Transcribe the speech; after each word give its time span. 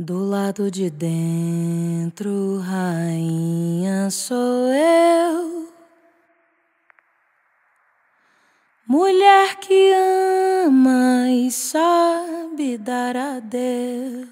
Do 0.00 0.24
lado 0.24 0.70
de 0.70 0.88
dentro, 0.90 2.60
rainha 2.60 4.08
sou 4.12 4.72
eu. 4.72 5.72
Mulher 8.86 9.56
que 9.56 9.92
ama 10.64 11.28
e 11.30 11.50
sabe 11.50 12.78
dar 12.78 13.16
adeus. 13.16 14.28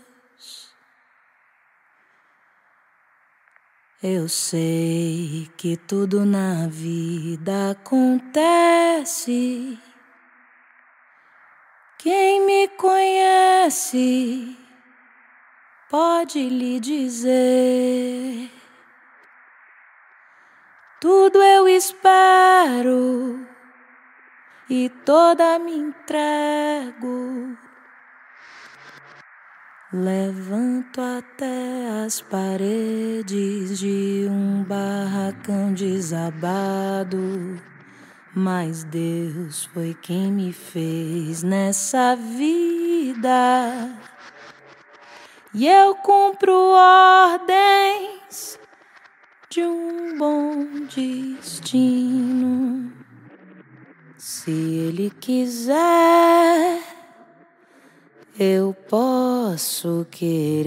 Eu 4.01 4.29
sei 4.29 5.51
que 5.57 5.77
tudo 5.77 6.25
na 6.25 6.69
vida 6.69 7.73
acontece. 7.73 8.97
Quem 11.99 12.47
me 12.47 12.69
conhece 12.69 14.57
pode 15.89 16.49
lhe 16.49 16.81
dizer. 16.81 18.51
Tudo 21.01 21.43
eu 21.43 21.69
espero 21.69 23.47
e 24.69 24.89
toda 25.05 25.59
me 25.59 25.73
entrego. 25.73 27.57
Levanto 29.93 31.01
até 31.01 32.05
as 32.05 32.21
paredes 32.21 33.79
de 33.79 34.27
um 34.29 34.65
barracão 34.65 35.73
desabado. 35.73 37.63
Mas 38.35 38.85
Deus 38.85 39.65
foi 39.67 39.95
quem 39.95 40.33
me 40.33 40.53
fez 40.53 41.43
nessa 41.43 42.17
vida. 42.17 43.89
E 45.59 45.67
eu 45.67 45.95
cumpro 45.95 46.53
ordens 46.53 48.59
de 49.49 49.63
um 49.63 50.19
bom 50.19 50.67
destino. 50.95 52.93
Se 54.19 54.51
Ele 54.51 55.11
quiser, 55.19 56.83
eu 58.39 58.77
posso 58.87 60.07
querer. 60.11 60.67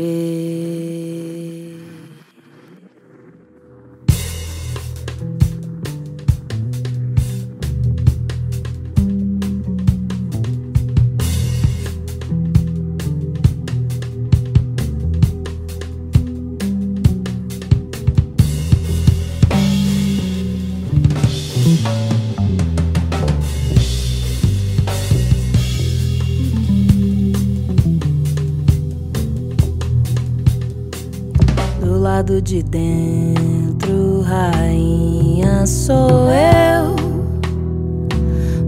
Lado 32.29 32.41
de 32.43 32.61
dentro, 32.61 34.21
rainha 34.21 35.65
sou 35.65 36.29
eu. 36.29 36.95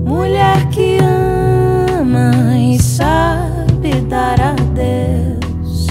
Mulher 0.03 0.67
que 0.69 0.97
ama 0.97 2.57
e 2.57 2.81
sabe 2.81 4.01
dar 4.09 4.41
adeus. 4.41 5.87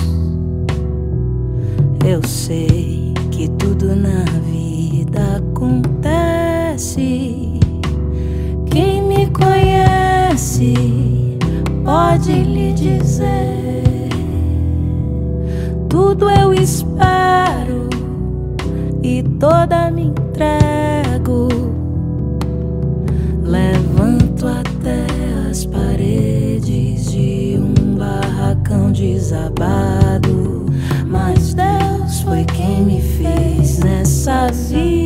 Eu 2.04 2.26
sei 2.26 3.14
que 3.30 3.48
tudo 3.50 3.94
na 3.94 4.24
vida 4.50 5.36
acontece. 5.36 6.80
Quem 8.66 9.02
me 9.02 9.30
conhece 9.30 10.74
pode 11.84 12.32
lhe 12.32 12.72
dizer. 12.72 13.80
Tudo 15.88 16.28
eu 16.30 16.52
espero 16.52 16.79
e 16.79 16.79
toda 19.40 19.90
me 19.90 20.02
entrego. 20.02 21.48
Levanto 23.42 24.46
até 24.46 25.06
as 25.50 25.64
paredes 25.64 27.10
de 27.10 27.58
um 27.58 27.96
barracão 27.96 28.92
desabado. 28.92 30.66
Mas 31.06 31.54
Deus 31.54 32.20
foi 32.22 32.44
quem 32.44 32.84
me 32.84 33.00
fez 33.00 33.78
nessa 33.80 34.48
vida. 34.52 34.99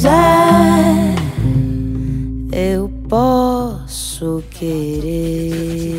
Quiser, 0.00 1.14
eu 2.52 2.88
posso 3.06 4.42
querer. 4.50 5.90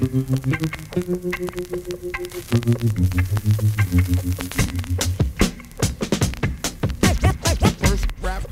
First 0.00 0.08
rap 8.22 8.42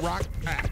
rock 0.00 0.22
act. 0.46 0.70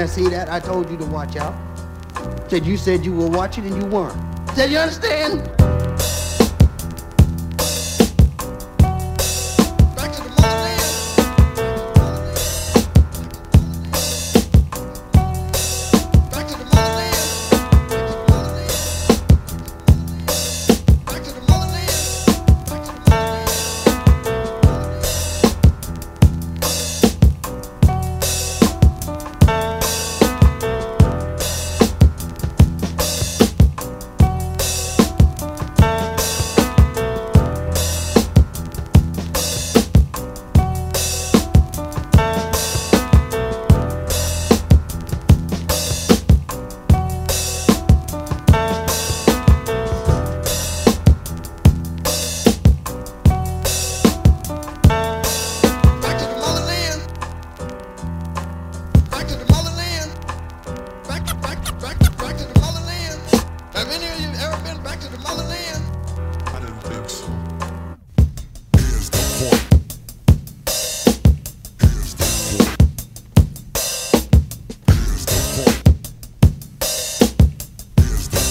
I 0.00 0.06
see 0.06 0.28
that? 0.28 0.48
I 0.48 0.60
told 0.60 0.90
you 0.90 0.96
to 0.96 1.04
watch 1.04 1.36
out. 1.36 1.54
Said 2.48 2.64
you 2.64 2.76
said 2.76 3.04
you 3.04 3.12
were 3.12 3.28
watching 3.28 3.66
and 3.66 3.76
you 3.76 3.84
weren't. 3.84 4.16
Said 4.54 4.70
you 4.70 4.78
understand? 4.78 5.69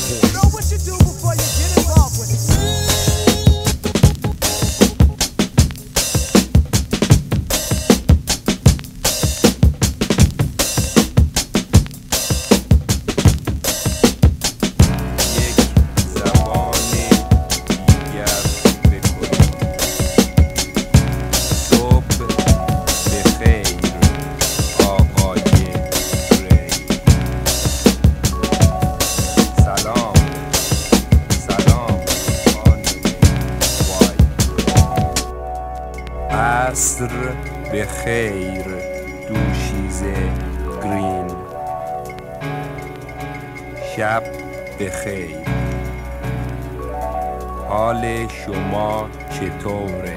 Know 0.10 0.50
what 0.50 0.66
you 0.72 0.80
do 0.80 0.98
before 0.98 1.34
you 1.34 1.38
get 1.38 1.78
involved 1.78 2.18
with 2.20 2.34
it. 2.34 2.89
شکار 49.40 50.09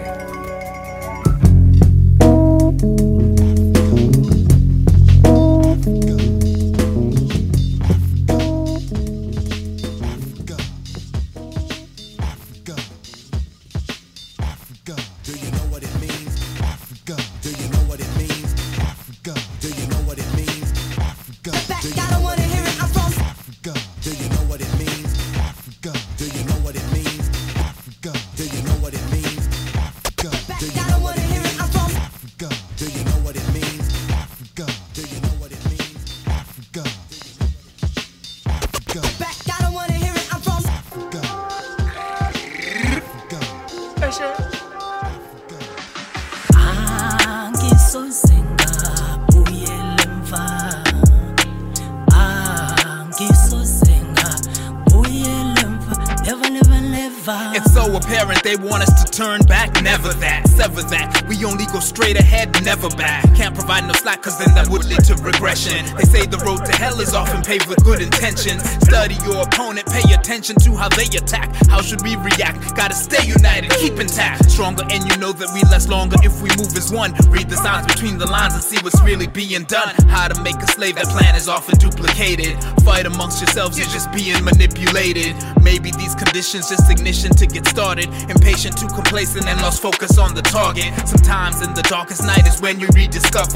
We 61.28 61.44
only 61.44 61.66
go 61.66 61.80
straight 61.80 62.18
ahead, 62.18 62.62
never 62.64 62.88
back. 62.90 63.21
Provide 63.62 63.86
no 63.86 63.94
slack, 63.94 64.20
cause 64.22 64.36
then 64.38 64.52
that 64.56 64.66
would 64.70 64.84
lead 64.86 65.04
to 65.06 65.14
regression. 65.22 65.86
They 65.94 66.02
say 66.02 66.26
the 66.26 66.42
road 66.42 66.66
to 66.66 66.74
hell 66.74 66.98
is 66.98 67.14
often 67.14 67.42
paved 67.42 67.68
with 67.70 67.78
good 67.84 68.02
intentions. 68.02 68.58
Study 68.82 69.14
your 69.22 69.46
opponent, 69.46 69.86
pay 69.86 70.02
attention 70.12 70.56
to 70.66 70.74
how 70.74 70.88
they 70.88 71.06
attack. 71.06 71.54
How 71.70 71.80
should 71.80 72.02
we 72.02 72.16
react? 72.16 72.74
Gotta 72.74 72.98
stay 72.98 73.22
united, 73.22 73.70
keep 73.78 74.02
intact. 74.02 74.50
Stronger, 74.50 74.82
and 74.90 75.06
you 75.06 75.14
know 75.22 75.30
that 75.30 75.46
we 75.54 75.62
last 75.70 75.88
longer 75.88 76.16
if 76.26 76.42
we 76.42 76.50
move 76.58 76.74
as 76.74 76.90
one. 76.90 77.14
Read 77.30 77.48
the 77.48 77.54
signs 77.54 77.86
between 77.86 78.18
the 78.18 78.26
lines 78.26 78.54
and 78.54 78.64
see 78.64 78.82
what's 78.82 79.00
really 79.06 79.28
being 79.28 79.62
done. 79.70 79.94
How 80.10 80.26
to 80.26 80.34
make 80.42 80.58
a 80.58 80.66
slave, 80.66 80.96
that 80.96 81.06
plan 81.14 81.36
is 81.36 81.46
often 81.46 81.78
duplicated. 81.78 82.58
Fight 82.82 83.06
amongst 83.06 83.38
yourselves, 83.38 83.78
you're 83.78 83.94
just 83.94 84.10
being 84.10 84.42
manipulated. 84.42 85.38
Maybe 85.62 85.94
these 85.94 86.18
conditions 86.18 86.66
just 86.68 86.90
ignition 86.90 87.30
to 87.38 87.46
get 87.46 87.70
started. 87.70 88.10
Impatient, 88.26 88.74
too 88.74 88.90
complacent, 88.90 89.46
and 89.46 89.62
lost 89.62 89.80
focus 89.80 90.18
on 90.18 90.34
the 90.34 90.42
target. 90.42 90.90
Sometimes 91.06 91.62
in 91.62 91.72
the 91.74 91.86
darkest 91.86 92.26
night 92.26 92.42
is 92.50 92.60
when 92.60 92.80
you 92.80 92.90
rediscover. 92.90 93.51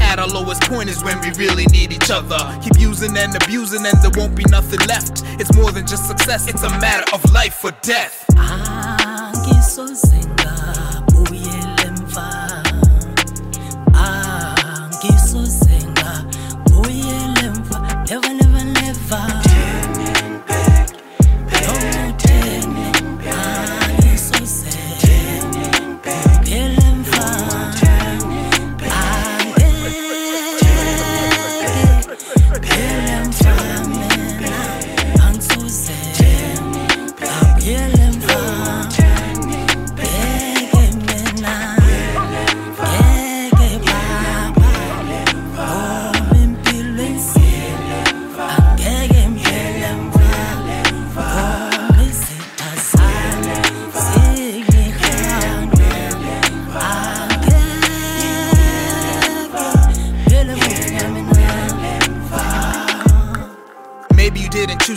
At 0.00 0.18
our 0.18 0.28
lowest 0.28 0.62
point 0.62 0.88
is 0.88 1.02
when 1.02 1.20
we 1.20 1.30
really 1.32 1.66
need 1.66 1.92
each 1.92 2.10
other. 2.10 2.38
Keep 2.62 2.78
using 2.78 3.16
and 3.16 3.34
abusing, 3.42 3.84
and 3.84 4.00
there 4.02 4.10
won't 4.14 4.36
be 4.36 4.44
nothing 4.50 4.80
left. 4.86 5.22
It's 5.40 5.54
more 5.56 5.72
than 5.72 5.86
just 5.86 6.06
success, 6.06 6.48
it's 6.48 6.62
a 6.62 6.70
matter 6.80 7.04
of 7.12 7.24
life 7.32 7.64
or 7.64 7.72
death. 7.82 8.26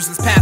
Emva 0.08 0.22
mina 0.22 0.33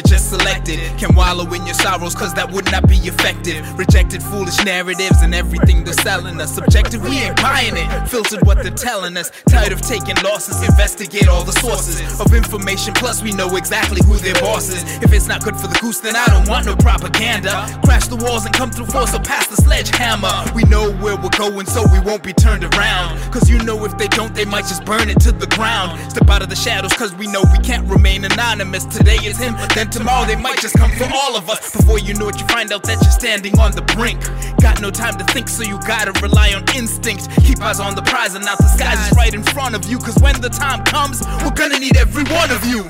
were 0.00 0.08
just 0.08 0.30
selected. 0.30 0.78
Can 0.98 1.14
wallow 1.14 1.44
in 1.52 1.64
your 1.66 1.74
sorrows, 1.74 2.14
cause 2.14 2.32
that 2.34 2.50
would 2.50 2.70
not 2.70 2.88
be 2.88 2.96
effective. 2.96 3.60
Rejected 3.78 4.22
foolish 4.22 4.62
narratives 4.64 5.22
and 5.22 5.34
everything 5.34 5.84
they're 5.84 5.94
selling 5.94 6.40
us. 6.40 6.54
Subjective, 6.54 7.02
we 7.02 7.18
ain't 7.18 7.36
buying 7.36 7.76
it. 7.76 8.08
Filtered 8.08 8.44
what 8.46 8.62
they're 8.62 8.72
telling 8.74 9.16
us. 9.16 9.30
Tired 9.48 9.72
of 9.72 9.80
taking 9.80 10.16
losses, 10.22 10.62
investigate 10.62 11.28
all 11.28 11.44
the 11.44 11.52
sources 11.52 12.00
of 12.20 12.32
information. 12.34 12.94
Plus, 12.94 13.22
we 13.22 13.32
know 13.32 13.56
exactly 13.56 14.00
who 14.06 14.16
their 14.16 14.34
boss 14.40 14.68
is. 14.68 14.82
If 15.02 15.12
it's 15.12 15.26
not 15.26 15.44
good 15.44 15.56
for 15.56 15.66
the 15.66 15.78
goose, 15.80 16.00
then 16.00 16.16
I 16.16 16.26
don't 16.26 16.48
want 16.48 16.66
no 16.66 16.76
propaganda. 16.76 17.66
Crash 17.84 18.06
the 18.08 18.16
walls 18.16 18.46
and 18.46 18.54
come 18.54 18.70
through 18.70 18.86
force 18.86 19.14
or 19.14 19.20
pass 19.20 19.46
the 19.48 19.56
sledgehammer. 19.56 20.32
We 20.54 20.64
know 20.64 20.92
where 21.02 21.16
we're 21.16 21.36
going, 21.36 21.66
so 21.66 21.84
we 21.92 22.00
won't 22.00 22.22
be 22.22 22.32
turned 22.32 22.64
around. 22.64 23.18
Cause 23.32 23.48
you 23.50 23.58
know 23.62 23.84
if 23.84 23.96
they 23.98 24.08
don't, 24.08 24.34
they 24.34 24.44
might 24.44 24.64
just 24.64 24.84
burn 24.84 25.08
it 25.08 25.20
to 25.20 25.32
the 25.32 25.46
ground. 25.46 25.98
Step 26.10 26.28
out 26.30 26.42
of 26.42 26.48
the 26.48 26.56
shadows, 26.56 26.92
cause 26.92 27.14
we 27.14 27.26
know 27.26 27.42
we 27.52 27.58
can't 27.58 27.86
remain 27.88 28.24
anonymous. 28.24 28.84
Today 28.84 29.18
is 29.22 29.38
him, 29.38 29.54
then 29.74 29.89
tomorrow 29.90 30.26
they 30.26 30.36
might 30.36 30.60
just 30.60 30.76
come 30.76 30.90
for 30.92 31.08
all 31.12 31.36
of 31.36 31.50
us. 31.50 31.76
Before 31.76 31.98
you 31.98 32.14
know 32.14 32.28
it, 32.28 32.40
you 32.40 32.46
find 32.46 32.72
out 32.72 32.82
that 32.84 33.02
you're 33.02 33.12
standing 33.12 33.58
on 33.58 33.72
the 33.72 33.82
brink. 33.82 34.20
Got 34.60 34.80
no 34.80 34.90
time 34.90 35.18
to 35.18 35.24
think, 35.24 35.48
so 35.48 35.62
you 35.62 35.78
gotta 35.80 36.12
rely 36.20 36.52
on 36.54 36.64
instinct. 36.76 37.28
Keep 37.42 37.60
eyes 37.62 37.80
on 37.80 37.94
the 37.94 38.02
prize, 38.02 38.34
and 38.34 38.44
now 38.44 38.56
the 38.56 38.68
sky's 38.68 39.12
right 39.16 39.34
in 39.34 39.42
front 39.42 39.74
of 39.74 39.84
you. 39.86 39.98
Cause 39.98 40.16
when 40.20 40.40
the 40.40 40.48
time 40.48 40.84
comes, 40.84 41.22
we're 41.42 41.54
gonna 41.54 41.78
need 41.78 41.96
every 41.96 42.24
one 42.24 42.50
of 42.50 42.64
you. 42.64 42.88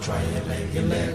try 0.00 0.24
to 0.24 0.44
make 0.48 0.74
it 0.74 0.88
live 0.88 1.09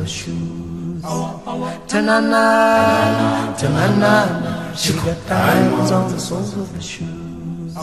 her 0.00 0.06
shoes. 0.06 1.02
Ta 1.02 2.00
na 2.00 2.20
na, 2.20 3.54
ta 3.56 3.68
na 3.68 3.86
na 4.02 4.12
na. 4.40 4.74
She 4.74 4.92
got 4.94 5.18
diamonds 5.28 5.90
on 5.92 6.10
the 6.10 6.18
soles 6.18 6.56
of 6.56 6.70
her 6.74 6.80
shoes. 6.80 7.74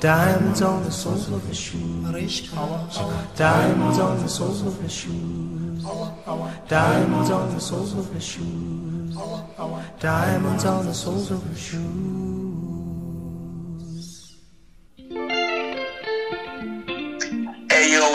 Diamonds 0.00 0.62
on 0.62 0.82
the 0.84 0.90
soles 0.90 1.28
of 1.32 1.42
her 1.46 1.54
shoes. 1.54 2.98
Diamonds 3.36 3.98
on 3.98 4.18
the 4.22 4.28
soles 4.28 4.62
of 4.62 4.80
her 4.82 4.88
shoes. 4.88 5.84
Diamonds 6.68 7.30
on 7.30 7.54
the 7.54 7.60
soles 7.60 7.92
of 7.94 8.12
her 8.12 8.20
shoes. 8.20 9.16
Diamonds 10.00 10.64
on 10.64 10.86
the 10.86 10.94
soles 10.94 11.30
of 11.30 11.42
her 11.42 11.56
shoes. 11.56 12.39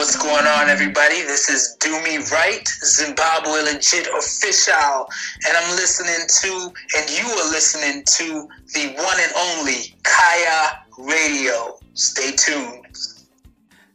What's 0.06 0.18
going 0.18 0.46
on, 0.46 0.70
everybody? 0.70 1.24
This 1.24 1.50
is 1.50 1.78
Do 1.80 1.90
Me 2.04 2.18
Right, 2.32 2.68
Zimbabwe 2.68 3.64
Legit 3.64 4.06
Official, 4.16 5.10
and 5.48 5.58
I'm 5.58 5.76
listening 5.76 6.28
to, 6.44 6.74
and 6.96 7.10
you 7.10 7.26
are 7.26 7.50
listening 7.50 8.04
to 8.04 8.48
the 8.76 8.94
one 9.02 9.18
and 9.20 9.32
only 9.36 9.96
Kaya 10.04 10.84
Radio. 11.00 11.80
Stay 11.96 12.34
tuned. 12.34 12.86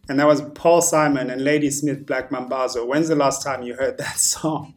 And 0.09 0.19
that 0.19 0.26
was 0.26 0.43
Paul 0.57 0.83
Simon 0.83 1.31
and 1.31 1.45
Ladysmith 1.45 2.05
Black 2.07 2.31
Mambazo. 2.31 2.88
When's 2.88 3.07
the 3.07 3.14
last 3.14 3.45
time 3.45 3.62
you 3.62 3.75
heard 3.75 3.97
that 3.99 4.17
song? 4.19 4.75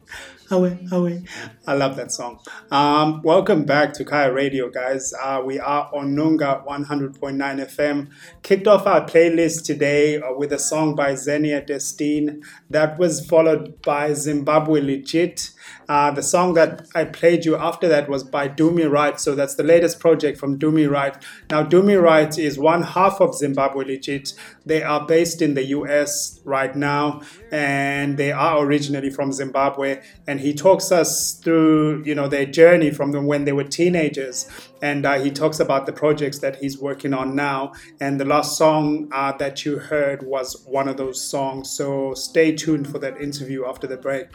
Away, 0.53 0.77
away. 0.91 1.23
I 1.65 1.73
love 1.73 1.95
that 1.95 2.11
song. 2.11 2.39
Um, 2.69 3.23
welcome 3.23 3.65
back 3.65 3.91
to 3.93 4.05
Kaya 4.05 4.31
Radio, 4.31 4.69
guys. 4.69 5.11
Uh, 5.19 5.41
we 5.43 5.57
are 5.59 5.89
on 5.91 6.15
Nunga 6.15 6.63
100.9 6.63 7.17
FM. 7.39 8.11
Kicked 8.43 8.67
off 8.67 8.85
our 8.85 9.03
playlist 9.03 9.65
today 9.65 10.21
uh, 10.21 10.31
with 10.33 10.53
a 10.53 10.59
song 10.59 10.93
by 10.93 11.15
Xenia 11.15 11.65
Destine. 11.65 12.43
That 12.69 12.99
was 12.99 13.25
followed 13.25 13.81
by 13.81 14.13
Zimbabwe 14.13 14.81
Legit. 14.81 15.49
Uh, 15.89 16.11
the 16.11 16.23
song 16.23 16.53
that 16.53 16.87
I 16.95 17.05
played 17.05 17.45
you 17.45 17.55
after 17.55 17.87
that 17.87 18.09
was 18.09 18.23
by 18.23 18.47
Dumi 18.49 18.89
Right. 18.89 19.19
So 19.19 19.35
that's 19.35 19.55
the 19.55 19.63
latest 19.63 19.99
project 19.99 20.37
from 20.37 20.57
Dumi 20.57 20.89
Right. 20.89 21.15
Now, 21.49 21.63
Dumi 21.63 22.01
Right 22.01 22.37
is 22.37 22.57
one 22.57 22.83
half 22.83 23.19
of 23.19 23.35
Zimbabwe 23.35 23.85
Legit. 23.85 24.33
They 24.65 24.81
are 24.83 25.05
based 25.05 25.41
in 25.41 25.53
the 25.55 25.63
US 25.65 26.39
right 26.45 26.75
now, 26.75 27.21
and 27.51 28.17
they 28.17 28.31
are 28.31 28.63
originally 28.65 29.09
from 29.09 29.31
Zimbabwe. 29.31 30.01
And 30.27 30.39
he 30.39 30.53
talks 30.53 30.91
us 30.91 31.33
through, 31.35 32.03
you 32.05 32.15
know, 32.15 32.27
their 32.27 32.45
journey 32.45 32.91
from 32.91 33.11
when 33.25 33.45
they 33.45 33.53
were 33.53 33.63
teenagers. 33.63 34.49
And 34.81 35.05
uh, 35.05 35.19
he 35.19 35.31
talks 35.31 35.59
about 35.59 35.85
the 35.85 35.93
projects 35.93 36.39
that 36.39 36.57
he's 36.57 36.77
working 36.77 37.13
on 37.13 37.35
now. 37.35 37.73
And 38.01 38.19
the 38.19 38.25
last 38.25 38.57
song 38.57 39.09
uh, 39.13 39.31
that 39.37 39.65
you 39.65 39.79
heard 39.79 40.23
was 40.23 40.63
one 40.65 40.87
of 40.87 40.97
those 40.97 41.21
songs. 41.21 41.69
So 41.71 42.13
stay 42.13 42.55
tuned 42.55 42.89
for 42.89 42.99
that 42.99 43.21
interview 43.21 43.65
after 43.65 43.87
the 43.87 43.97
break. 43.97 44.27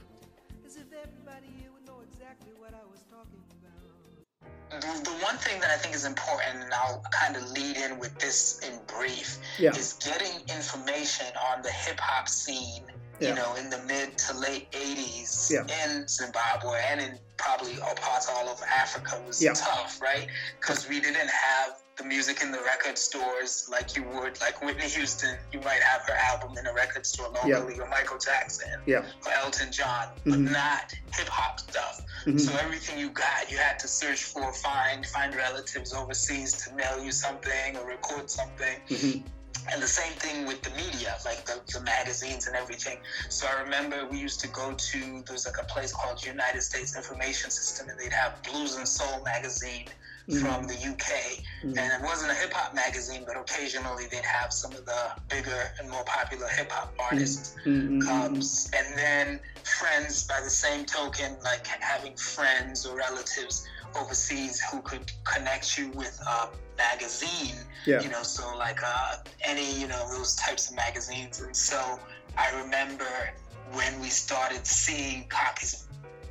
One 5.38 5.46
thing 5.46 5.60
that 5.60 5.70
I 5.70 5.76
think 5.76 5.94
is 5.94 6.04
important, 6.04 6.64
and 6.64 6.72
I'll 6.74 7.02
kind 7.12 7.36
of 7.36 7.50
lead 7.52 7.76
in 7.76 7.98
with 7.98 8.16
this 8.18 8.58
in 8.60 8.78
brief, 8.86 9.38
Yeah. 9.58 9.70
is 9.70 9.92
getting 10.04 10.40
information 10.48 11.26
on 11.50 11.62
the 11.62 11.70
hip 11.70 12.00
hop 12.00 12.28
scene. 12.28 12.84
Yeah. 13.20 13.30
You 13.30 13.34
know, 13.36 13.54
in 13.56 13.70
the 13.70 13.78
mid 13.82 14.16
to 14.18 14.34
late 14.34 14.68
'80s 14.72 15.50
Yeah. 15.50 15.66
in 15.84 16.06
Zimbabwe 16.08 16.80
and 16.90 17.00
in 17.00 17.18
probably 17.38 17.80
all 17.80 17.94
parts 17.94 18.28
all 18.28 18.48
over 18.48 18.64
Africa 18.66 19.20
was 19.26 19.42
Yeah. 19.42 19.54
tough, 19.54 20.00
right? 20.02 20.28
Because 20.60 20.88
we 20.88 21.00
didn't 21.00 21.28
have 21.30 21.76
the 21.96 22.04
music 22.04 22.42
in 22.42 22.52
the 22.52 22.60
record 22.62 22.96
stores 22.96 23.66
like 23.68 23.96
you 23.96 24.04
would, 24.04 24.40
like 24.40 24.60
Whitney 24.62 24.88
Houston. 24.88 25.36
You 25.52 25.60
might 25.60 25.82
have 25.82 26.02
her 26.02 26.14
album 26.14 26.56
in 26.58 26.66
a 26.66 26.72
record 26.72 27.04
store 27.06 27.32
Yeah. 27.44 27.58
locally, 27.58 27.80
or 27.80 27.86
Michael 27.88 28.18
Jackson, 28.18 28.80
Yeah. 28.86 29.02
or 29.26 29.32
Elton 29.32 29.72
John, 29.72 30.08
but 30.24 30.34
Mhm. 30.38 30.52
not 30.52 30.92
hip 31.14 31.28
hop 31.28 31.58
stuff. 31.60 32.00
Mhm. 32.24 32.40
So 32.40 32.56
everything 32.56 32.98
you 32.98 33.10
got, 33.10 33.50
you 33.50 33.58
had 33.58 33.78
to 33.80 33.88
search 33.88 34.22
for, 34.24 34.52
find, 34.52 35.06
find 35.08 35.34
relatives 35.34 35.92
overseas 35.92 36.52
to 36.64 36.72
mail 36.74 37.02
you 37.02 37.10
something 37.10 37.76
or 37.76 37.84
record 37.86 38.30
something. 38.30 38.80
Mhm. 38.88 39.22
And 39.72 39.82
the 39.82 39.86
same 39.88 40.12
thing 40.14 40.46
with 40.46 40.62
the 40.62 40.70
media, 40.70 41.14
like 41.24 41.44
the, 41.44 41.60
the 41.72 41.80
magazines 41.82 42.46
and 42.46 42.56
everything. 42.56 42.98
So 43.28 43.46
I 43.46 43.60
remember 43.62 44.06
we 44.06 44.18
used 44.18 44.40
to 44.40 44.48
go 44.48 44.72
to 44.72 44.98
there 45.26 45.32
was 45.32 45.46
like 45.46 45.58
a 45.60 45.64
place 45.66 45.92
called 45.92 46.24
United 46.24 46.62
States 46.62 46.96
Information 46.96 47.50
System, 47.50 47.88
and 47.88 47.98
they'd 47.98 48.12
have 48.12 48.42
Blues 48.42 48.76
and 48.76 48.86
Soul 48.86 49.22
magazine 49.24 49.88
Mhm. 50.28 50.40
from 50.42 50.66
the 50.66 50.74
UK. 50.74 51.42
Mhm. 51.62 51.78
And 51.78 51.92
it 51.92 52.02
wasn't 52.06 52.30
a 52.30 52.34
hip 52.34 52.52
hop 52.52 52.74
magazine, 52.74 53.24
but 53.26 53.36
occasionally 53.36 54.06
they'd 54.06 54.24
have 54.24 54.52
some 54.52 54.72
of 54.74 54.84
the 54.84 55.12
bigger 55.28 55.72
and 55.78 55.88
more 55.88 56.04
popular 56.04 56.48
hip 56.48 56.70
hop 56.70 56.92
artists 56.98 57.54
Mhm. 57.64 58.04
comes 58.06 58.68
and 58.74 58.98
then 58.98 59.40
friends 59.64 60.24
by 60.24 60.40
the 60.40 60.50
same 60.50 60.84
token 60.84 61.36
like 61.42 61.66
having 61.66 62.14
friends 62.16 62.84
or 62.86 62.96
relatives 62.96 63.66
overseas 63.96 64.60
who 64.70 64.80
could 64.82 65.10
connect 65.24 65.78
you 65.78 65.88
with 65.90 66.18
a 66.26 66.48
magazine 66.76 67.56
Yeah. 67.86 68.00
you 68.02 68.08
know 68.08 68.22
so 68.22 68.56
like 68.56 68.80
uh, 68.84 69.16
any 69.42 69.80
you 69.80 69.86
know 69.86 70.08
those 70.10 70.34
types 70.36 70.68
of 70.70 70.76
magazines 70.76 71.40
and 71.40 71.56
so 71.56 71.98
i 72.36 72.50
remember 72.62 73.32
when 73.72 74.00
we 74.00 74.08
started 74.08 74.66
seeing 74.66 75.24
copies 75.28 75.87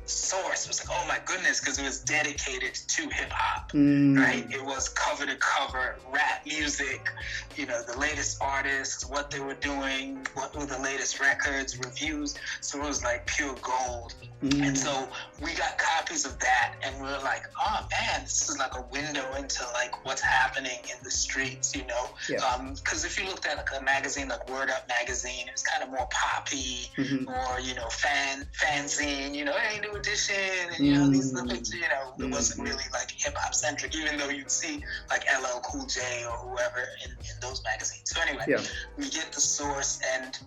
source 0.08 0.66
was 0.66 0.80
like, 0.86 0.98
oh 1.00 1.06
my 1.06 1.18
goodness, 1.24 1.60
because 1.60 1.78
it 1.78 1.84
was 1.84 2.00
dedicated 2.00 2.74
to 2.74 3.02
hip 3.10 3.30
hop, 3.30 3.72
Mm. 3.72 4.16
right? 4.18 4.46
It 4.50 4.64
was 4.64 4.88
cover 4.88 5.26
to 5.26 5.36
cover 5.36 5.96
rap 6.10 6.44
music, 6.46 7.08
you 7.56 7.66
know, 7.66 7.82
the 7.82 7.98
latest 7.98 8.38
artists, 8.40 9.04
what 9.06 9.30
they 9.30 9.40
were 9.40 9.54
doing, 9.54 10.26
what 10.34 10.56
were 10.56 10.66
the 10.66 10.78
latest 10.78 11.20
records, 11.20 11.78
reviews. 11.78 12.34
So 12.60 12.82
it 12.82 12.86
was 12.86 13.02
like 13.04 13.26
pure 13.26 13.54
gold. 13.60 14.14
Mm. 14.42 14.68
And 14.68 14.78
so 14.78 15.08
we 15.42 15.52
got 15.54 15.76
copies 15.78 16.24
of 16.24 16.38
that, 16.38 16.74
and 16.82 16.94
we 16.96 17.02
were 17.02 17.18
like, 17.24 17.42
"Oh 17.60 17.86
man, 17.90 18.22
this 18.22 18.48
is 18.48 18.58
like 18.58 18.74
a 18.76 18.82
window 18.82 19.34
into 19.34 19.64
like 19.74 20.04
what's 20.04 20.22
happening 20.22 20.78
in 20.84 20.96
the 21.02 21.10
streets," 21.10 21.74
you 21.74 21.84
know? 21.86 22.10
Yeah. 22.28 22.58
Because 22.74 23.04
if 23.04 23.18
you 23.18 23.26
looked 23.26 23.46
at 23.46 23.56
like 23.56 23.68
a 23.78 23.82
magazine 23.82 24.28
like 24.28 24.48
Word 24.48 24.70
Up 24.70 24.86
magazine, 24.88 25.46
it 25.48 25.52
was 25.52 25.62
kind 25.62 25.82
of 25.82 25.90
more 25.90 26.08
poppy, 26.10 26.88
Mhm. 26.96 27.24
more 27.26 27.60
you 27.60 27.74
know 27.74 27.88
fan 27.88 28.46
fanzine, 28.52 29.34
you 29.34 29.44
know, 29.44 29.56
hey 29.56 29.80
new 29.80 29.97
edition, 30.00 30.34
and 30.76 30.86
you 30.86 30.94
know 30.94 31.08
these 31.10 31.32
Mm. 31.32 31.48
pictures, 31.48 31.74
you 31.74 31.80
know, 31.88 32.14
it 32.18 32.30
wasn't 32.30 32.60
really 32.68 32.84
like 32.92 33.10
hip 33.10 33.36
hop 33.36 33.54
centric, 33.54 33.94
even 33.94 34.16
though 34.18 34.28
you'd 34.28 34.50
see 34.50 34.84
like 35.10 35.24
LL 35.32 35.60
Cool 35.60 35.86
J 35.86 36.24
or 36.26 36.36
whoever 36.38 36.82
in, 37.04 37.10
in 37.10 37.34
those 37.40 37.62
magazines. 37.64 38.10
So 38.12 38.20
anyway, 38.20 38.44
Yeah. 38.46 38.62
we 38.96 39.08
get 39.10 39.32
the 39.32 39.40
source 39.40 39.98
and 40.14 40.38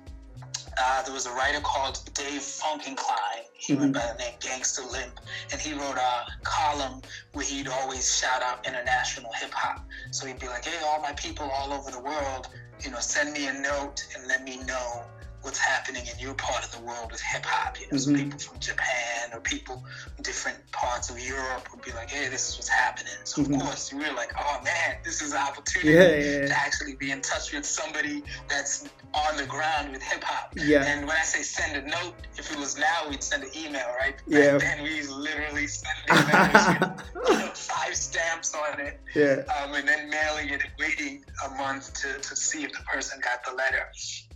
uh, 0.78 1.04
there 1.04 1.14
was 1.14 1.26
a 1.26 1.32
writer 1.34 1.60
called 1.62 2.00
Dave 2.14 2.42
Funkenklein. 2.42 3.44
He 3.54 3.74
went 3.76 3.94
by 3.94 4.06
the 4.12 4.18
name 4.18 4.34
Gangsta 4.40 4.90
Limp, 4.90 5.20
and 5.52 5.60
he 5.60 5.74
wrote 5.74 5.98
a 5.98 6.26
column 6.44 7.02
where 7.34 7.46
he'd 7.46 7.68
always 7.68 8.18
shout 8.20 8.42
out 8.42 8.66
international 8.66 9.32
hip 9.34 9.52
hop. 9.54 9.86
So 10.12 10.26
he'd 10.26 10.40
be 10.40 10.48
like, 10.48 10.66
"Hey, 10.66 10.82
all 10.86 11.02
my 11.02 11.12
people 11.14 11.50
all 11.52 11.74
over 11.74 11.92
the 11.92 12.00
world, 12.00 12.48
you 12.80 12.90
know, 12.90 13.00
send 13.00 13.34
me 13.34 13.48
a 13.48 13.54
note 13.54 14.06
and 14.16 14.28
let 14.28 14.44
me 14.44 14.58
know 14.64 15.04
what's 15.42 15.60
happening 15.60 16.06
in 16.06 16.20
your 16.20 16.34
part 16.36 16.64
of 16.64 16.72
the 16.72 16.82
world 16.82 17.12
with 17.12 17.22
hip 17.22 17.46
hop." 17.46 17.80
You 17.80 17.88
know, 17.92 17.98
so 17.98 18.12
Mhm. 18.12 18.18
people 18.18 18.40
from 18.40 18.60
Japan 18.60 19.30
or 19.34 19.40
people 19.42 19.84
from 20.16 20.24
different 20.24 20.72
parts 20.72 21.10
of 21.10 21.20
Europe 21.20 21.68
would 21.72 21.82
be 21.84 21.92
like, 21.92 22.10
"Hey, 22.10 22.28
this 22.30 22.50
is 22.50 22.56
what's 22.58 22.70
happening." 22.70 23.14
So 23.24 23.42
Mhm. 23.42 23.56
of 23.56 23.62
course, 23.62 23.94
we 23.94 24.04
were 24.04 24.14
like, 24.14 24.32
"Oh 24.38 24.62
man, 24.62 24.98
this 25.04 25.22
is 25.22 25.32
an 25.32 25.38
opportunity 25.40 25.92
Yeah, 25.92 26.04
yeah, 26.08 26.42
yeah. 26.42 26.48
to 26.48 26.60
actually 26.60 26.96
be 26.96 27.12
in 27.12 27.22
touch 27.22 27.52
with 27.54 27.66
somebody 27.66 28.24
that's 28.48 28.84
on 29.14 29.38
the 29.38 29.46
ground 29.46 29.92
with 29.92 30.02
hip 30.02 30.24
hop." 30.24 30.54
Yeah. 30.56 30.84
And 30.84 31.08
when 31.08 31.18
I 31.18 31.24
say 31.24 31.44
send 31.44 31.76
a 31.78 31.82
note, 31.88 32.16
if 32.38 32.52
it 32.52 32.58
was 32.58 32.78
now, 32.78 33.08
we'd 33.10 33.24
send 33.24 33.44
an 33.44 33.52
email, 33.56 33.88
right? 34.00 34.16
Back 34.18 34.26
Yeah. 34.28 34.58
Then 34.58 34.84
we 34.84 35.02
literally 35.04 35.68
send 35.68 35.98
emails 36.08 36.74
you 36.74 36.80
know, 36.80 37.52
five 37.56 37.96
stamps 37.96 38.54
on 38.54 38.80
it, 38.80 39.00
Yeah. 39.16 39.44
um, 39.56 39.74
and 39.74 39.88
then 39.88 40.10
mailing 40.10 40.50
it 40.50 40.62
and 40.62 40.72
waiting 40.80 41.26
a 41.46 41.50
month 41.50 41.94
to, 42.02 42.20
to 42.20 42.36
see 42.36 42.64
if 42.64 42.72
the 42.74 42.84
person 42.84 43.20
got 43.22 43.44
the 43.46 43.54
letter. 43.54 43.88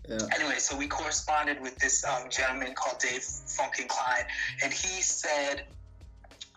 Yeah. 0.07 0.19
Anyway, 0.35 0.59
so 0.59 0.75
we 0.77 0.87
corresponded 0.97 1.61
with 1.61 1.77
this 1.79 2.03
um, 2.05 2.29
gentleman 2.29 2.73
called 2.75 2.99
Dave 2.99 3.23
Funken 3.59 3.87
Klein, 3.87 4.23
and 4.63 4.71
he 4.73 5.01
said, 5.01 5.63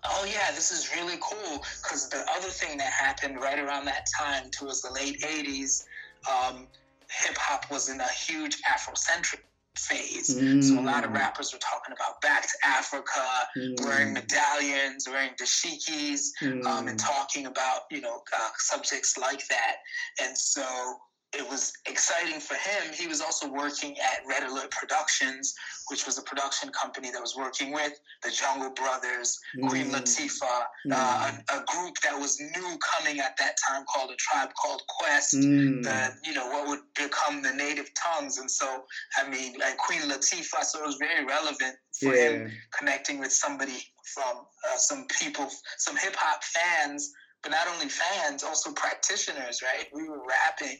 Oh 0.04 0.24
yeah, 0.24 0.52
this 0.54 0.70
is 0.70 0.94
really 0.94 1.18
cool 1.20 1.60
because 1.82 2.08
the 2.08 2.24
other 2.36 2.48
thing 2.48 2.78
that 2.78 2.92
happened 2.92 3.40
right 3.40 3.58
around 3.58 3.84
that 3.86 4.06
time, 4.18 4.44
towards 4.56 4.80
the 4.80 4.92
late 4.92 5.16
'80s, 5.24 5.82
um, 6.30 6.68
hip 7.10 7.36
hop 7.36 7.64
was 7.70 7.88
in 7.88 8.00
a 8.00 8.08
huge 8.26 8.56
Afrocentric 8.62 9.40
phase. 9.76 10.36
So 10.60 10.78
a 10.80 10.82
lot 10.82 11.04
of 11.04 11.10
Mm. 11.10 11.16
rappers 11.16 11.52
were 11.52 11.58
talking 11.58 11.92
about 11.92 12.20
back 12.20 12.42
to 12.42 12.56
Africa, 12.64 13.48
wearing 13.80 14.10
Mm. 14.10 14.14
medallions, 14.14 15.08
wearing 15.08 15.34
dashikis, 15.34 16.20
um, 16.66 16.86
and 16.88 16.98
Mm. 16.98 17.04
talking 17.06 17.46
about 17.46 17.82
you 17.90 18.00
know 18.00 18.22
uh, 18.36 18.50
subjects 18.58 19.16
like 19.16 19.42
that. 19.48 19.76
And 20.20 20.36
so 20.38 20.96
it 21.36 21.48
was 21.48 21.72
exciting 21.86 22.40
for 22.40 22.54
him. 22.54 22.92
He 22.94 23.06
was 23.06 23.20
also 23.20 23.48
working 23.48 23.96
at 23.98 24.20
Red 24.26 24.44
Alert 24.48 24.70
Productions, 24.70 25.54
which 25.88 26.06
was 26.06 26.16
a 26.16 26.22
production 26.22 26.70
company 26.70 27.10
that 27.10 27.20
was 27.20 27.36
working 27.36 27.70
with 27.72 27.92
the 28.22 28.30
Jungle 28.30 28.70
Brothers, 28.70 29.38
Queen 29.68 29.86
Mm. 29.90 29.94
Latifah, 29.94 30.62
uh, 30.90 31.32
a, 31.50 31.56
a 31.58 31.64
group 31.66 31.94
that 32.02 32.18
was 32.18 32.40
new 32.40 32.78
coming 32.78 33.20
at 33.20 33.36
that 33.36 33.56
time 33.68 33.84
called 33.92 34.10
a 34.10 34.16
tribe 34.16 34.50
called 34.54 34.82
Quest. 34.88 35.34
Mm. 35.34 35.82
The 35.82 36.16
you 36.24 36.32
know 36.32 36.48
what 36.48 36.66
would 36.68 36.80
become 36.96 37.42
the 37.42 37.52
native 37.52 37.90
tongues, 37.94 38.38
and 38.38 38.50
so 38.50 38.84
I 39.18 39.28
mean, 39.28 39.54
like 39.58 39.76
Queen 39.76 40.00
Latifah, 40.02 40.64
so 40.64 40.82
it 40.82 40.86
was 40.86 40.96
very 40.96 41.24
relevant 41.26 41.76
for 42.00 42.14
Yeah. 42.14 42.30
him 42.30 42.52
connecting 42.78 43.18
with 43.18 43.32
somebody 43.32 43.78
from 44.14 44.46
uh, 44.72 44.76
some 44.78 45.06
people, 45.20 45.50
some 45.76 45.96
hip 45.96 46.16
hop 46.16 46.42
fans, 46.42 47.12
but 47.42 47.52
not 47.52 47.68
only 47.68 47.88
fans, 47.88 48.42
also 48.42 48.72
practitioners, 48.72 49.62
right? 49.62 49.86
We 49.94 50.08
were 50.08 50.20
rapping 50.26 50.78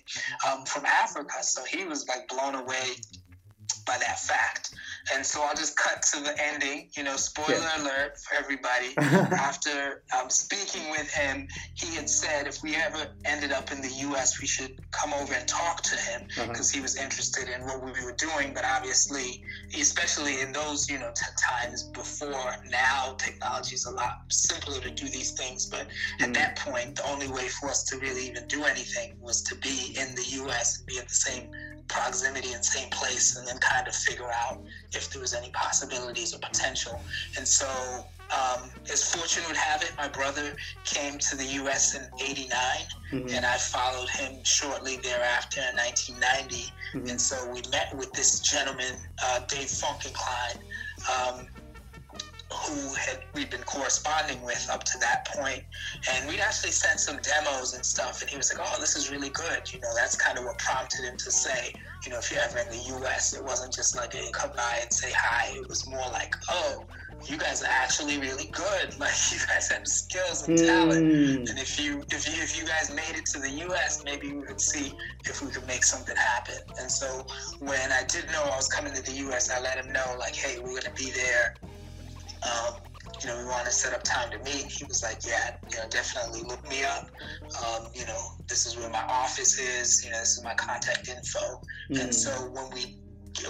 um, 0.49 0.65
from 0.65 0.85
Africa, 0.87 1.43
so 1.43 1.63
he 1.65 1.85
was 1.85 2.07
like 2.09 2.29
blown 2.29 2.55
away 2.55 2.97
by 3.89 3.97
that 3.99 4.21
fact. 4.21 4.71
And 5.15 5.25
so 5.25 5.43
I'll 5.43 5.55
just 5.57 5.75
cut 5.77 6.03
to 6.13 6.21
the 6.21 6.35
ending. 6.51 6.91
You 6.97 7.03
know, 7.05 7.17
spoiler 7.17 7.59
Yeah. 7.59 7.83
alert 7.83 8.13
for 8.25 8.35
everybody. 8.37 8.91
After 9.49 10.03
um, 10.17 10.29
speaking 10.29 10.91
with 10.91 11.09
him, 11.11 11.49
he 11.75 11.95
had 11.97 12.09
said 12.11 12.47
if 12.47 12.63
we 12.63 12.77
ever 12.77 13.03
ended 13.25 13.51
up 13.51 13.73
in 13.73 13.81
the 13.81 13.89
U.S., 14.09 14.41
we 14.41 14.47
should 14.47 14.73
come 14.91 15.15
over 15.15 15.33
and 15.33 15.49
talk 15.49 15.83
to 15.83 15.97
him 15.97 16.21
Uh-huh. 16.37 16.47
because 16.49 16.71
he 16.71 16.81
was 16.81 16.97
interested 16.97 17.49
in 17.49 17.63
what 17.65 17.83
we 17.83 17.91
were 18.05 18.17
doing. 18.29 18.53
But 18.55 18.65
obviously, 18.67 19.43
especially 19.79 20.41
in 20.43 20.53
those 20.53 20.89
you 20.91 20.99
know 20.99 21.11
t- 21.17 21.25
times 21.51 21.85
before 21.95 22.57
now, 22.71 23.15
technology 23.19 23.75
is 23.75 23.87
a 23.87 23.91
lot 24.03 24.15
simpler 24.31 24.79
to 24.81 24.91
do 24.91 25.09
these 25.09 25.33
things. 25.33 25.67
But 25.67 25.87
at 26.21 26.29
Mm. 26.29 26.35
that 26.35 26.57
point, 26.59 26.97
the 26.97 27.07
only 27.09 27.29
way 27.29 27.49
for 27.49 27.71
us 27.71 27.85
to 27.85 27.97
really 27.99 28.27
even 28.29 28.47
do 28.49 28.65
anything 28.65 29.17
was 29.21 29.43
to 29.49 29.55
be 29.57 29.97
in 29.99 30.15
the 30.15 30.25
U.S. 30.43 30.79
and 30.79 30.87
be 30.87 30.99
in 30.99 31.05
the 31.05 31.15
same 31.29 31.45
proximity 31.89 32.53
and 32.53 32.65
same 32.65 32.91
place, 32.91 33.37
and 33.37 33.47
then 33.47 33.59
kind 33.59 33.89
of 33.89 33.95
figure 33.95 34.31
out 34.31 34.61
if 34.93 35.11
there 35.11 35.21
was 35.21 35.35
any 35.35 35.51
possibilities 35.51 36.35
or 36.35 36.39
potential. 36.39 37.01
And 37.37 37.47
so, 37.47 37.67
um, 38.31 38.71
as 38.93 39.03
fortune 39.15 39.43
would 39.49 39.57
have 39.57 39.83
it, 39.83 39.93
my 39.97 40.09
brother 40.09 40.55
came 40.85 41.19
to 41.19 41.37
the 41.37 41.45
U.S. 41.63 41.95
in 41.95 42.07
'89, 42.21 42.87
Mhm. 43.13 43.33
and 43.33 43.47
I 43.47 43.57
followed 43.57 44.09
him 44.11 44.45
shortly 44.45 44.97
thereafter 44.99 45.63
in 45.71 45.77
1990. 45.77 46.73
Mhm. 46.95 47.11
And 47.11 47.21
so 47.21 47.47
we 47.49 47.63
met 47.71 47.95
with 47.97 48.13
this 48.13 48.41
gentleman, 48.41 48.95
uh, 49.23 49.41
Dave 49.49 49.69
Funkenklein, 49.69 50.59
um, 51.09 51.49
who 52.51 52.95
had 52.95 53.21
we'd 53.35 53.51
been 53.51 53.63
corresponding 53.63 54.41
with 54.43 54.69
up 54.73 54.85
to 54.85 54.99
that 54.99 55.27
point, 55.29 55.63
and 56.11 56.29
we'd 56.29 56.41
actually 56.41 56.71
sent 56.71 56.99
some 56.99 57.19
demos 57.23 57.75
and 57.75 57.85
stuff. 57.85 58.21
And 58.23 58.31
he 58.31 58.37
was 58.37 58.53
like, 58.53 58.67
"Oh, 58.67 58.81
this 58.81 58.97
is 58.97 59.11
really 59.11 59.31
good." 59.31 59.73
You 59.73 59.81
know, 59.81 59.95
that's 59.95 60.17
kind 60.17 60.39
of 60.39 60.45
what 60.45 60.59
prompted 60.59 61.05
him 61.05 61.17
to 61.17 61.31
say, 61.31 61.75
you 62.05 62.13
know, 62.13 62.19
if 62.19 62.31
you're 62.31 62.41
ever 62.41 62.59
in 62.59 62.69
the 62.69 62.85
U.S., 63.01 63.35
it 63.35 63.45
wasn't 63.45 63.73
just 63.75 63.97
like, 63.97 64.15
"Hey, 64.15 64.31
come 64.33 64.51
by 64.57 64.79
and 64.83 64.93
say 64.93 65.11
hi." 65.15 65.53
It 65.57 65.69
was 65.69 65.87
more 65.89 66.09
like, 66.13 66.35
"Oh, 66.49 66.87
you 67.27 67.37
guys 67.37 67.63
are 67.63 67.71
actually 67.71 68.19
really 68.19 68.47
good. 68.47 68.95
Like, 68.99 69.15
you 69.33 69.39
guys 69.47 69.69
have 69.69 69.87
skills 69.87 70.49
and 70.49 70.57
talent." 70.57 71.07
Mm. 71.07 71.51
And 71.51 71.59
if 71.59 71.79
you 71.79 72.03
if 72.11 72.27
you 72.27 72.43
if 72.43 72.59
you 72.59 72.67
guys 72.67 72.91
made 72.95 73.17
it 73.17 73.27
to 73.27 73.41
the 73.41 73.51
U.S., 73.69 74.03
maybe 74.05 74.33
we 74.33 74.43
could 74.43 74.61
see 74.61 74.95
if 75.25 75.43
we 75.43 75.51
could 75.51 75.67
make 75.67 75.85
something 75.85 76.17
happen. 76.17 76.57
And 76.81 76.91
so 76.91 77.27
when 77.59 77.93
I 77.93 78.05
did 78.05 78.27
know 78.33 78.43
I 78.43 78.57
was 78.57 78.69
coming 78.69 78.95
to 78.95 79.03
the 79.03 79.17
U.S., 79.29 79.51
I 79.51 79.61
let 79.61 79.85
him 79.85 79.93
know 79.93 80.17
like, 80.19 80.35
hey, 80.35 80.59
we're 80.59 80.81
gonna 80.81 80.95
be 80.95 81.11
there. 81.11 81.57
Um, 82.43 82.75
you 83.23 83.29
know, 83.29 83.39
we 83.39 83.45
want 83.47 83.65
to 83.67 83.73
set 83.73 83.93
up 83.95 84.03
time 84.05 84.31
to 84.31 84.39
meet. 84.39 84.71
He 84.71 84.85
was 84.85 85.03
like, 85.03 85.19
yeah, 85.27 85.57
you 85.71 85.77
know, 85.79 85.89
definitely 85.89 86.43
look 86.43 86.69
me 86.69 86.85
up. 86.85 87.09
Um, 87.65 87.89
you 87.95 88.07
know, 88.07 88.21
this 88.49 88.67
is 88.67 88.77
where 88.77 88.91
my 88.91 89.03
office 89.09 89.59
is. 89.59 90.05
You 90.05 90.11
know, 90.11 90.19
this 90.21 90.37
is 90.39 90.45
my 90.45 90.55
contact 90.55 91.09
info. 91.09 91.61
And 91.91 92.11
Mm. 92.11 92.15
so 92.15 92.31
when 92.53 92.71
we 92.73 92.99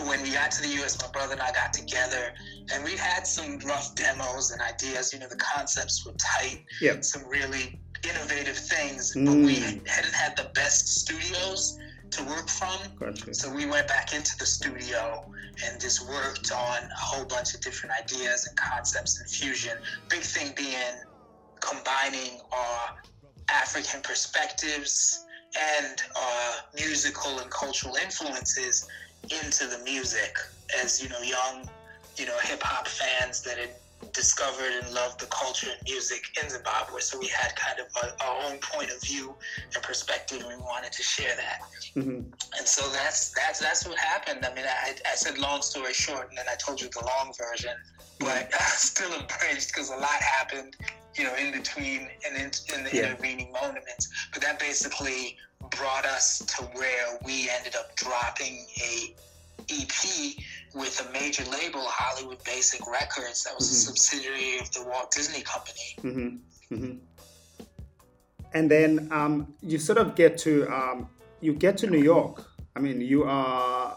when 0.06 0.20
we 0.22 0.30
got 0.32 0.50
to 0.50 0.60
the 0.62 0.68
U.S., 0.80 1.00
my 1.00 1.08
brother 1.12 1.32
and 1.32 1.40
I 1.40 1.50
got 1.52 1.72
together, 1.72 2.34
and 2.72 2.84
we 2.84 2.94
had 2.96 3.26
some 3.26 3.58
rough 3.60 3.94
demos 3.94 4.50
and 4.50 4.60
ideas. 4.60 5.12
You 5.14 5.18
know, 5.20 5.28
the 5.28 5.36
concepts 5.36 6.04
were 6.04 6.12
tight. 6.18 6.62
Yep. 6.82 7.04
Some 7.04 7.24
really 7.26 7.80
innovative 8.04 8.56
things, 8.58 9.12
but 9.14 9.34
we 9.34 9.56
Mm. 9.56 9.88
hadn't 9.88 10.14
had 10.14 10.36
the 10.36 10.50
best 10.54 10.88
studios 10.88 11.78
to 12.10 12.22
work 12.24 12.48
from. 12.48 12.78
Gotcha. 13.00 13.32
So 13.34 13.50
we 13.50 13.64
went 13.66 13.88
back 13.88 14.12
into 14.14 14.32
the 14.38 14.46
studio 14.46 15.30
and 15.64 15.80
just 15.80 16.08
worked 16.08 16.52
on 16.52 16.78
a 16.84 16.96
whole 16.96 17.24
bunch 17.24 17.54
of 17.54 17.60
different 17.60 17.94
ideas 17.98 18.46
and 18.46 18.56
concepts 18.56 19.20
and 19.20 19.28
fusion. 19.28 19.76
Big 20.08 20.20
thing 20.20 20.52
being 20.56 20.94
combining 21.60 22.40
our 22.52 22.96
African 23.50 24.00
perspectives 24.02 25.24
and 25.58 26.02
our 26.16 26.52
musical 26.74 27.38
and 27.40 27.50
cultural 27.50 27.96
influences 27.96 28.86
into 29.24 29.66
the 29.66 29.78
music 29.84 30.36
as 30.82 31.02
you 31.02 31.08
know 31.08 31.20
young 31.20 31.68
you 32.16 32.26
know 32.26 32.36
hip 32.42 32.62
hop 32.62 32.86
fans 32.86 33.42
that 33.42 33.58
had 33.58 33.74
discovered 34.18 34.72
and 34.82 34.92
loved 35.00 35.16
the 35.20 35.30
culture 35.30 35.70
and 35.70 35.80
music 35.86 36.22
in 36.42 36.50
Zimbabwe 36.50 36.98
so 37.00 37.14
we 37.18 37.28
had 37.40 37.50
kind 37.54 37.78
of 37.78 37.86
a, 38.02 38.06
our 38.26 38.36
own 38.50 38.58
point 38.72 38.90
of 38.90 39.00
view 39.10 39.26
and 39.74 39.80
perspective 39.90 40.38
and 40.42 40.48
we 40.48 40.58
wanted 40.72 40.92
to 40.98 41.02
share 41.14 41.34
that 41.44 41.58
Mhm. 41.96 42.20
and 42.58 42.66
so 42.66 42.82
that's 42.98 43.20
that's 43.38 43.58
that's 43.60 43.86
what 43.86 43.98
happened. 43.98 44.44
I 44.44 44.54
mean, 44.54 44.64
I, 44.66 44.94
I 45.12 45.14
said 45.14 45.38
long 45.38 45.62
story 45.62 45.92
short, 45.94 46.28
and 46.28 46.36
then 46.38 46.46
I 46.50 46.56
told 46.64 46.80
you 46.80 46.88
the 46.98 47.04
long 47.12 47.32
version. 47.44 47.74
But 48.20 48.50
I'm 48.60 48.78
still 48.92 49.12
embraced 49.20 49.68
because 49.72 49.90
a 49.90 49.96
lot 49.96 50.20
happened, 50.38 50.72
you 51.16 51.24
know, 51.24 51.34
in 51.36 51.52
between 51.52 52.00
and 52.26 52.36
in, 52.36 52.50
in 52.74 52.84
the 52.84 52.90
Yeah. 52.92 53.06
intervening 53.10 53.52
moments. 53.52 54.08
But 54.32 54.42
that 54.42 54.58
basically 54.58 55.36
brought 55.76 56.06
us 56.06 56.38
to 56.56 56.64
where 56.78 57.06
we 57.24 57.48
ended 57.58 57.74
up 57.76 57.88
dropping 57.96 58.54
a 58.92 58.94
EP 59.70 60.34
with 60.74 61.00
a 61.06 61.10
major 61.12 61.44
label, 61.44 61.80
Hollywood 61.84 62.42
Basic 62.44 62.80
Records, 62.86 63.44
that 63.44 63.54
was 63.58 63.68
a 63.70 63.74
Mhm. 63.74 63.86
subsidiary 63.88 64.58
of 64.58 64.70
the 64.72 64.82
Walt 64.84 65.10
Disney 65.10 65.42
Company. 65.42 65.96
hmm 66.02 66.36
hmm 66.68 66.98
And 68.54 68.70
then 68.70 69.08
um, 69.12 69.54
you 69.60 69.78
sort 69.78 69.98
of 69.98 70.14
get 70.14 70.38
to 70.38 70.66
um, 70.68 71.08
you 71.40 71.52
get 71.52 71.76
to 71.78 71.86
New 71.86 72.02
York. 72.02 72.44
I 72.76 72.80
mean, 72.80 73.00
you 73.00 73.24
are 73.24 73.96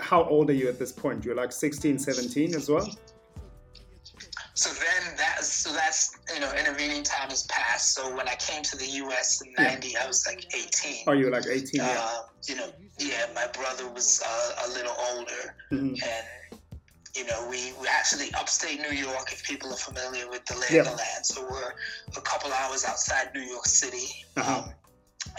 how 0.00 0.24
old 0.24 0.50
are 0.50 0.54
you 0.54 0.68
at 0.68 0.78
this 0.78 0.92
point? 0.92 1.24
You're 1.24 1.34
like 1.36 1.52
16, 1.52 1.98
17 1.98 2.54
as 2.54 2.68
well. 2.68 2.88
So 4.54 4.70
then 4.70 5.16
that's 5.16 5.48
so 5.52 5.72
that's 5.72 6.16
you 6.34 6.40
know 6.40 6.50
intervening 6.54 7.02
time 7.02 7.28
has 7.30 7.44
passed. 7.44 7.94
So 7.94 8.14
when 8.16 8.26
I 8.28 8.34
came 8.36 8.62
to 8.62 8.76
the 8.76 8.86
U.S. 9.04 9.40
in 9.42 9.52
Yeah. 9.52 9.70
'90, 9.74 9.96
I 9.98 10.06
was 10.06 10.26
like 10.26 10.44
18. 10.54 11.04
Oh, 11.06 11.12
you're 11.12 11.30
like 11.30 11.46
18. 11.46 11.80
Yeah. 11.80 12.18
You 12.46 12.54
know, 12.56 12.68
yeah, 12.98 13.26
my 13.34 13.46
brother 13.48 13.88
was 13.90 14.22
uh, 14.24 14.66
a 14.66 14.68
little 14.70 14.94
older, 15.10 15.54
Mhm. 15.72 16.00
and 16.02 16.60
you 17.16 17.24
know, 17.26 17.48
we 17.48 17.72
we 17.80 17.88
actually 17.88 18.32
upstate 18.34 18.80
New 18.80 18.92
York. 18.96 19.32
If 19.32 19.42
people 19.44 19.72
are 19.72 19.76
familiar 19.90 20.28
with 20.28 20.44
the 20.46 20.54
lay 20.56 20.66
Yeah. 20.70 20.80
of 20.82 20.86
the 20.90 20.96
land, 20.96 21.24
so 21.26 21.42
we're 21.50 21.72
a 22.16 22.20
couple 22.20 22.52
hours 22.52 22.84
outside 22.84 23.34
New 23.34 23.42
York 23.42 23.66
City, 23.66 24.08
Uh-huh. 24.36 24.58
um, 24.58 24.74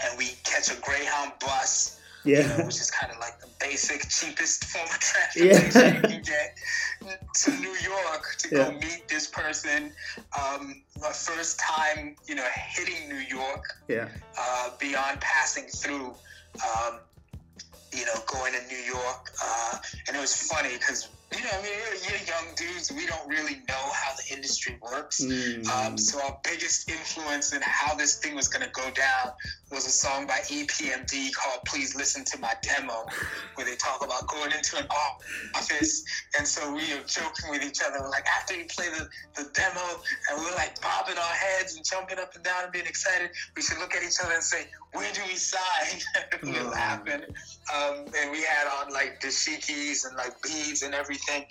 and 0.02 0.18
we 0.18 0.26
catch 0.44 0.70
a 0.70 0.74
Greyhound 0.76 1.32
bus. 1.40 1.94
Yeah. 2.24 2.40
You 2.42 2.48
know, 2.48 2.64
which 2.66 2.80
is 2.80 2.90
kind 2.90 3.10
of 3.12 3.18
like 3.20 3.38
the 3.40 3.46
basic, 3.60 4.06
cheapest 4.08 4.64
form 4.66 4.84
of 4.88 4.98
Yeah. 5.36 5.52
transportation 5.52 5.94
you 5.94 6.02
can 6.02 6.22
get 6.22 6.56
to 7.42 7.50
New 7.52 7.76
York 7.76 8.34
to 8.38 8.48
Yeah. 8.50 8.64
go 8.64 8.72
meet 8.72 9.06
this 9.08 9.28
person. 9.28 9.94
Um, 10.38 10.82
my 11.00 11.12
first 11.12 11.58
time, 11.60 12.16
you 12.26 12.34
know, 12.34 12.46
hitting 12.74 13.08
New 13.08 13.22
York 13.38 13.64
Yeah. 13.86 14.08
uh, 14.36 14.70
beyond 14.78 15.20
passing 15.20 15.68
through, 15.68 16.16
um, 16.56 16.98
you 17.92 18.04
know, 18.04 18.14
going 18.26 18.52
to 18.52 18.66
New 18.68 18.82
York. 18.82 19.32
Uh, 19.42 19.78
and 20.06 20.16
it 20.16 20.20
was 20.20 20.34
funny 20.34 20.74
because, 20.74 21.08
you 21.36 21.42
know, 21.42 21.50
I 21.52 21.62
mean, 21.62 21.72
you're, 22.08 22.18
young 22.28 22.54
dudes. 22.56 22.92
We 22.92 23.06
don't 23.06 23.28
really 23.28 23.62
know 23.68 23.84
how 23.92 24.14
the 24.14 24.34
industry 24.34 24.78
works. 24.82 25.22
Mm. 25.22 25.66
Um, 25.68 25.98
so 25.98 26.20
our 26.22 26.38
biggest 26.44 26.90
influence 26.90 27.52
in 27.52 27.60
how 27.62 27.94
this 27.94 28.18
thing 28.18 28.34
was 28.34 28.48
going 28.48 28.64
to 28.64 28.70
go 28.70 28.90
down 28.90 29.32
was 29.70 29.86
a 29.86 29.90
song 29.90 30.26
by 30.26 30.38
EPMD 30.48 31.32
called 31.34 31.60
"Please 31.66 31.94
Listen 31.94 32.24
to 32.24 32.38
My 32.38 32.52
Demo," 32.62 33.06
where 33.54 33.66
they 33.66 33.76
talk 33.76 34.04
about 34.04 34.26
going 34.26 34.52
into 34.52 34.78
an 34.78 34.86
office, 35.54 36.04
and 36.38 36.46
so 36.46 36.72
we 36.72 36.92
are 36.92 37.04
joking 37.06 37.50
with 37.50 37.62
each 37.62 37.80
other. 37.84 37.98
We're 38.00 38.10
like, 38.10 38.26
after 38.26 38.54
you 38.54 38.64
play 38.66 38.88
the, 38.88 39.08
the 39.36 39.50
demo, 39.52 40.00
and 40.30 40.42
we're 40.42 40.54
like 40.54 40.80
bobbing 40.80 41.18
our 41.18 41.34
heads 41.34 41.76
and 41.76 41.84
jumping 41.84 42.18
up 42.18 42.34
and 42.34 42.44
down 42.44 42.64
and 42.64 42.72
being 42.72 42.86
excited, 42.86 43.30
we 43.56 43.62
should 43.62 43.78
look 43.78 43.94
at 43.94 44.02
each 44.02 44.20
other 44.22 44.34
and 44.34 44.42
say, 44.42 44.66
"Where 44.98 45.12
do 45.12 45.20
we 45.28 45.36
sign?" 45.36 46.00
and 46.42 46.52
we're 46.52 46.70
laughing. 46.70 47.22
Um, 47.72 48.06
and 48.18 48.32
we 48.32 48.42
had 48.42 48.66
on 48.66 48.92
like 48.92 49.20
dashikis 49.20 50.06
and 50.06 50.16
like 50.16 50.40
beads 50.42 50.82
and 50.82 50.92
everything. 50.92 51.46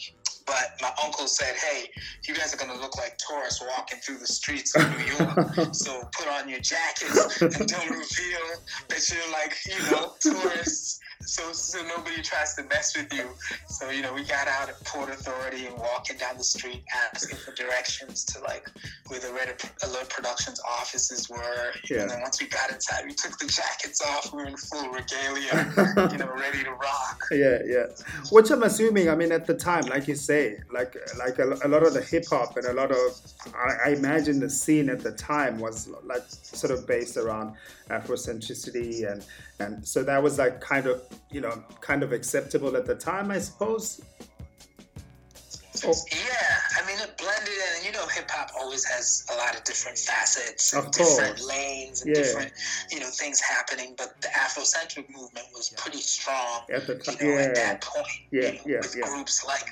But 0.46 0.72
my 0.82 0.92
uncle 1.04 1.28
said, 1.28 1.56
"Hey, 1.56 1.90
you 2.28 2.36
guys 2.36 2.54
are 2.54 2.58
gonna 2.58 2.80
look 2.80 2.98
like 2.98 3.18
tourists 3.18 3.62
walking 3.62 4.00
through 4.00 4.18
the 4.18 4.28
streets 4.28 4.76
of 4.76 4.84
New 4.98 5.06
York. 5.06 5.74
so 5.74 6.04
put 6.18 6.28
on 6.28 6.50
your 6.50 6.60
jackets 6.60 7.42
and 7.42 7.68
don't 7.68 7.90
reveal 7.90 8.46
that 8.90 9.02
you're 9.10 9.32
like, 9.32 9.56
you 9.66 9.92
know, 9.92 10.14
tourists. 10.20 11.00
So 11.22 11.52
so 11.52 11.86
nobody 11.88 12.22
tries 12.22 12.56
to 12.56 12.64
mess 12.64 12.96
with 12.96 13.14
you. 13.14 13.30
So 13.68 13.90
you 13.90 14.02
know, 14.02 14.14
we 14.14 14.24
got 14.24 14.48
out 14.48 14.70
at 14.70 14.84
Port 14.86 15.10
Authority 15.10 15.66
and 15.66 15.78
walking 15.78 16.18
down 16.18 16.38
the 16.38 16.44
street 16.44 16.84
asking 17.14 17.38
for 17.38 17.54
directions 17.54 18.24
to 18.26 18.42
like 18.42 18.70
where 19.08 19.20
the 19.20 19.34
Red 19.34 19.50
Alert 19.84 20.10
Productions 20.10 20.62
offices 20.68 21.30
were. 21.30 21.72
Yeah. 21.90 22.02
And 22.02 22.10
then 22.10 22.22
once 22.22 22.42
we 22.42 22.48
got 22.48 22.72
inside, 22.72 23.06
we 23.06 23.14
took 23.14 23.38
the 23.40 23.48
jackets 23.48 24.02
off. 24.02 24.32
We 24.34 24.44
were 24.44 24.48
in 24.48 24.58
full 24.58 24.90
regalia, 24.90 25.74
you 26.12 26.18
know, 26.18 26.32
ready 26.34 26.64
to 26.64 26.72
rock. 26.72 27.22
yeah, 27.32 27.60
yeah. 27.66 27.86
Which 28.32 28.50
I'm 28.52 28.64
assuming, 28.64 29.10
I 29.10 29.16
mean, 29.16 29.32
at 29.32 29.46
the 29.46 29.54
time, 29.54 29.86
like 29.86 30.08
you 30.08 30.16
say, 30.16 30.60
like 30.72 30.96
like 31.18 31.40
a, 31.40 31.58
a 31.64 31.68
lot 31.68 31.84
of 31.84 31.94
the 31.94 32.02
hip 32.02 32.26
hop 32.30 32.58
and 32.58 32.66
a 32.66 32.74
lot 32.74 32.92
of, 32.92 32.98
I, 33.56 33.90
I 33.90 33.94
imagine 33.94 34.40
the 34.40 34.50
scene 34.50 34.90
at 34.90 35.02
the 35.02 35.12
time 35.12 35.60
was 35.60 35.90
like 36.04 36.24
sort 36.28 36.72
of 36.72 36.88
based 36.88 37.18
around 37.18 37.56
Afrocentricity 37.90 39.10
and 39.12 39.26
and 39.60 39.88
so 39.88 40.04
that 40.04 40.22
was 40.22 40.38
like 40.38 40.62
kind 40.62 40.88
of 40.88 41.02
you 41.32 41.42
know 41.42 41.64
kind 41.82 42.04
of 42.04 42.12
acceptable 42.12 42.76
at 42.76 42.86
the 42.86 42.96
time, 42.96 43.32
I 43.32 43.40
suppose. 43.40 44.02
Oh, 45.86 45.94
Yeah, 46.12 46.82
I 46.82 46.88
mean 46.88 47.00
it 47.00 47.18
blended 47.18 47.50
in, 47.50 47.76
and 47.78 47.86
you 47.86 47.92
know, 47.92 48.08
hip 48.08 48.30
hop 48.32 48.52
always 48.60 48.84
has 48.86 49.26
a 49.32 49.38
lot 49.38 49.56
of 49.56 49.64
different 49.64 49.98
mm. 49.98 50.08
facets 50.08 50.74
and 50.74 50.86
Of 50.86 50.92
different 50.92 51.40
lanes 51.46 52.02
and 52.02 52.16
Yeah. 52.16 52.24
different, 52.24 52.52
you 52.90 53.00
know, 53.00 53.10
things 53.12 53.40
happening. 53.40 53.94
But 53.98 54.20
the 54.22 54.30
Afrocentric 54.30 55.08
movement 55.10 55.46
was 55.54 55.70
pretty 55.78 56.02
strong, 56.02 56.64
at 56.74 56.88
the 56.88 56.96
you 57.20 57.28
know, 57.28 57.36
yeah, 57.36 57.42
at 57.42 57.56
that 57.56 57.82
point. 57.82 58.08
yeah, 58.32 58.42
you 58.42 58.54
know, 58.54 58.62
yeah, 58.66 58.78
with 58.80 58.96
yeah. 58.98 59.08
groups 59.08 59.46
like 59.46 59.68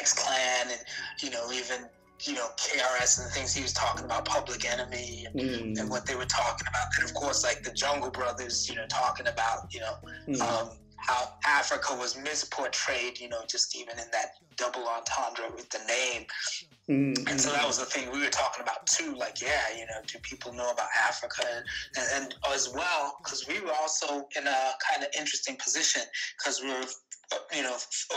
X 0.00 0.14
Clan 0.14 0.68
and 0.70 0.80
you 1.18 1.30
know 1.30 1.50
even 1.52 1.86
you 2.26 2.34
know 2.34 2.48
KRS 2.56 3.18
and 3.18 3.26
the 3.28 3.30
things 3.32 3.54
he 3.54 3.62
was 3.62 3.72
talking 3.72 4.04
about, 4.04 4.24
Public 4.24 4.64
Enemy 4.70 5.26
and, 5.26 5.40
Mm. 5.40 5.80
and 5.80 5.90
what 5.90 6.06
they 6.06 6.14
were 6.14 6.26
talking 6.26 6.66
about, 6.68 6.86
and 6.98 7.04
of 7.08 7.14
course 7.14 7.44
like 7.44 7.62
the 7.62 7.72
Jungle 7.72 8.10
Brothers, 8.10 8.68
you 8.68 8.74
know, 8.74 8.86
talking 8.88 9.26
about 9.26 9.58
you 9.70 9.80
know 9.80 9.94
Mm. 10.28 10.40
um, 10.42 10.78
how 10.96 11.32
Africa 11.46 11.94
was 11.94 12.12
misportrayed, 12.14 13.18
you 13.20 13.28
know, 13.28 13.42
just 13.50 13.74
even 13.74 13.98
in 13.98 14.04
that 14.12 14.32
double 14.56 14.86
entendre 14.86 15.50
with 15.56 15.66
the 15.70 15.78
name. 15.88 16.26
Mm, 16.90 17.30
And 17.30 17.40
so 17.40 17.50
that 17.52 17.66
was 17.66 17.78
the 17.78 17.86
thing 17.86 18.10
we 18.12 18.20
were 18.20 18.28
talking 18.28 18.62
about 18.62 18.86
too. 18.86 19.14
Like, 19.14 19.40
yeah, 19.40 19.70
you 19.78 19.86
know, 19.86 20.02
do 20.06 20.18
people 20.18 20.52
know 20.52 20.70
about 20.70 20.88
Africa? 21.08 21.42
And, 21.96 22.06
and 22.16 22.34
as 22.52 22.68
well, 22.68 23.16
because 23.22 23.46
we 23.48 23.60
were 23.60 23.72
also 23.80 24.28
in 24.36 24.46
a 24.46 24.72
kind 24.90 25.02
of 25.02 25.08
interesting 25.16 25.56
position 25.56 26.02
because 26.36 26.60
we 26.60 26.68
were, 26.68 26.84
you 27.56 27.62
know, 27.62 27.76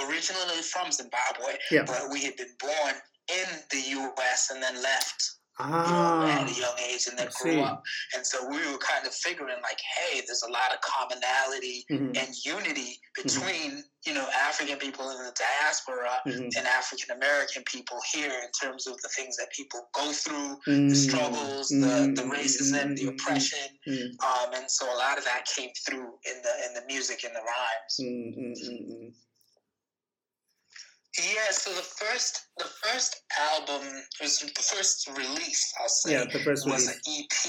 originally 0.10 0.62
from 0.62 0.92
Zimbabwe, 0.92 1.56
Yeah. 1.72 1.84
but 1.86 2.10
we 2.12 2.22
had 2.24 2.36
been 2.36 2.54
born 2.60 2.96
in 3.30 3.48
the 3.72 3.82
U.S. 3.92 4.50
and 4.52 4.62
then 4.62 4.82
left 4.82 5.30
you 5.60 5.66
know, 5.68 5.70
Ah, 5.70 6.42
at 6.42 6.50
a 6.50 6.60
young 6.60 6.74
age 6.90 7.06
and 7.08 7.16
then 7.18 7.28
I 7.28 7.32
grew 7.40 7.52
see. 7.54 7.62
up. 7.62 7.84
And 8.16 8.26
so 8.26 8.44
we 8.50 8.58
were 8.72 8.80
kind 8.80 9.06
of 9.06 9.14
figuring 9.14 9.56
like, 9.62 9.80
hey, 9.98 10.22
there's 10.26 10.42
a 10.42 10.50
lot 10.52 10.74
of 10.74 10.82
commonality 10.82 11.86
Mhm. 11.92 12.18
and 12.18 12.34
unity 12.44 13.00
between, 13.14 13.84
you 14.04 14.14
know, 14.16 14.28
African 14.32 14.80
people 14.80 15.12
in 15.12 15.18
the 15.24 15.32
diaspora 15.38 16.22
Mhm. 16.26 16.58
and 16.58 16.66
African 16.68 17.12
American 17.12 17.64
people 17.66 18.02
here 18.12 18.34
in 18.34 18.50
terms 18.60 18.88
of 18.88 19.00
the 19.04 19.10
things 19.10 19.38
that 19.38 19.52
people 19.52 19.88
go 19.94 20.12
through, 20.12 20.60
the 20.66 20.96
struggles, 20.96 21.70
the, 21.70 22.12
the 22.16 22.24
mm, 22.24 22.32
racism, 22.32 22.96
the 22.98 23.10
oppression. 23.10 23.70
Um, 24.26 24.54
and 24.56 24.70
so 24.72 24.92
a 24.92 24.98
lot 24.98 25.20
of 25.20 25.24
that 25.26 25.46
came 25.46 25.70
through 25.86 26.18
in 26.26 26.42
the 26.42 26.66
in 26.66 26.74
the 26.74 26.84
music 26.88 27.24
and 27.24 27.36
the 27.36 27.42
rhymes. 27.42 27.94
Yeah, 31.20 31.52
so 31.52 31.72
the 31.74 31.82
first 31.82 32.48
the 32.58 32.66
first 32.66 33.22
album 33.52 33.88
was 34.22 34.40
the 34.40 34.62
first 34.62 35.10
release, 35.16 35.74
I'll 35.80 35.88
say, 35.90 36.14
Yeah, 36.14 36.26
the 36.26 36.40
first 36.40 36.66
was 36.68 36.88
release. 36.88 36.90
an 36.90 37.02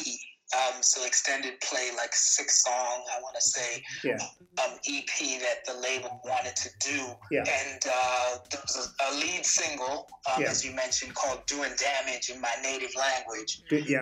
EP. 0.04 0.06
Um, 0.54 0.82
so 0.82 1.04
extended 1.06 1.58
play, 1.62 1.88
like 1.96 2.14
six 2.14 2.62
song, 2.62 3.02
I 3.16 3.20
want 3.22 3.34
to 3.34 3.40
say, 3.40 3.82
Yeah. 4.04 4.18
um, 4.62 4.78
EP 4.86 5.40
that 5.40 5.64
the 5.66 5.72
label 5.80 6.20
wanted 6.24 6.54
to 6.56 6.68
do. 6.80 7.06
Yeah. 7.30 7.44
And 7.48 7.82
uh, 7.90 8.38
there 8.50 8.60
was 8.60 8.76
a, 9.00 9.04
a 9.10 9.16
lead 9.16 9.44
single, 9.46 10.06
um, 10.32 10.42
Yeah. 10.42 10.50
as 10.50 10.62
you 10.64 10.72
mentioned, 10.72 11.14
called 11.14 11.46
"Doing 11.46 11.72
Damage" 11.78 12.28
in 12.28 12.40
my 12.40 12.54
native 12.62 12.94
language, 12.94 13.62
Yeah. 13.70 14.00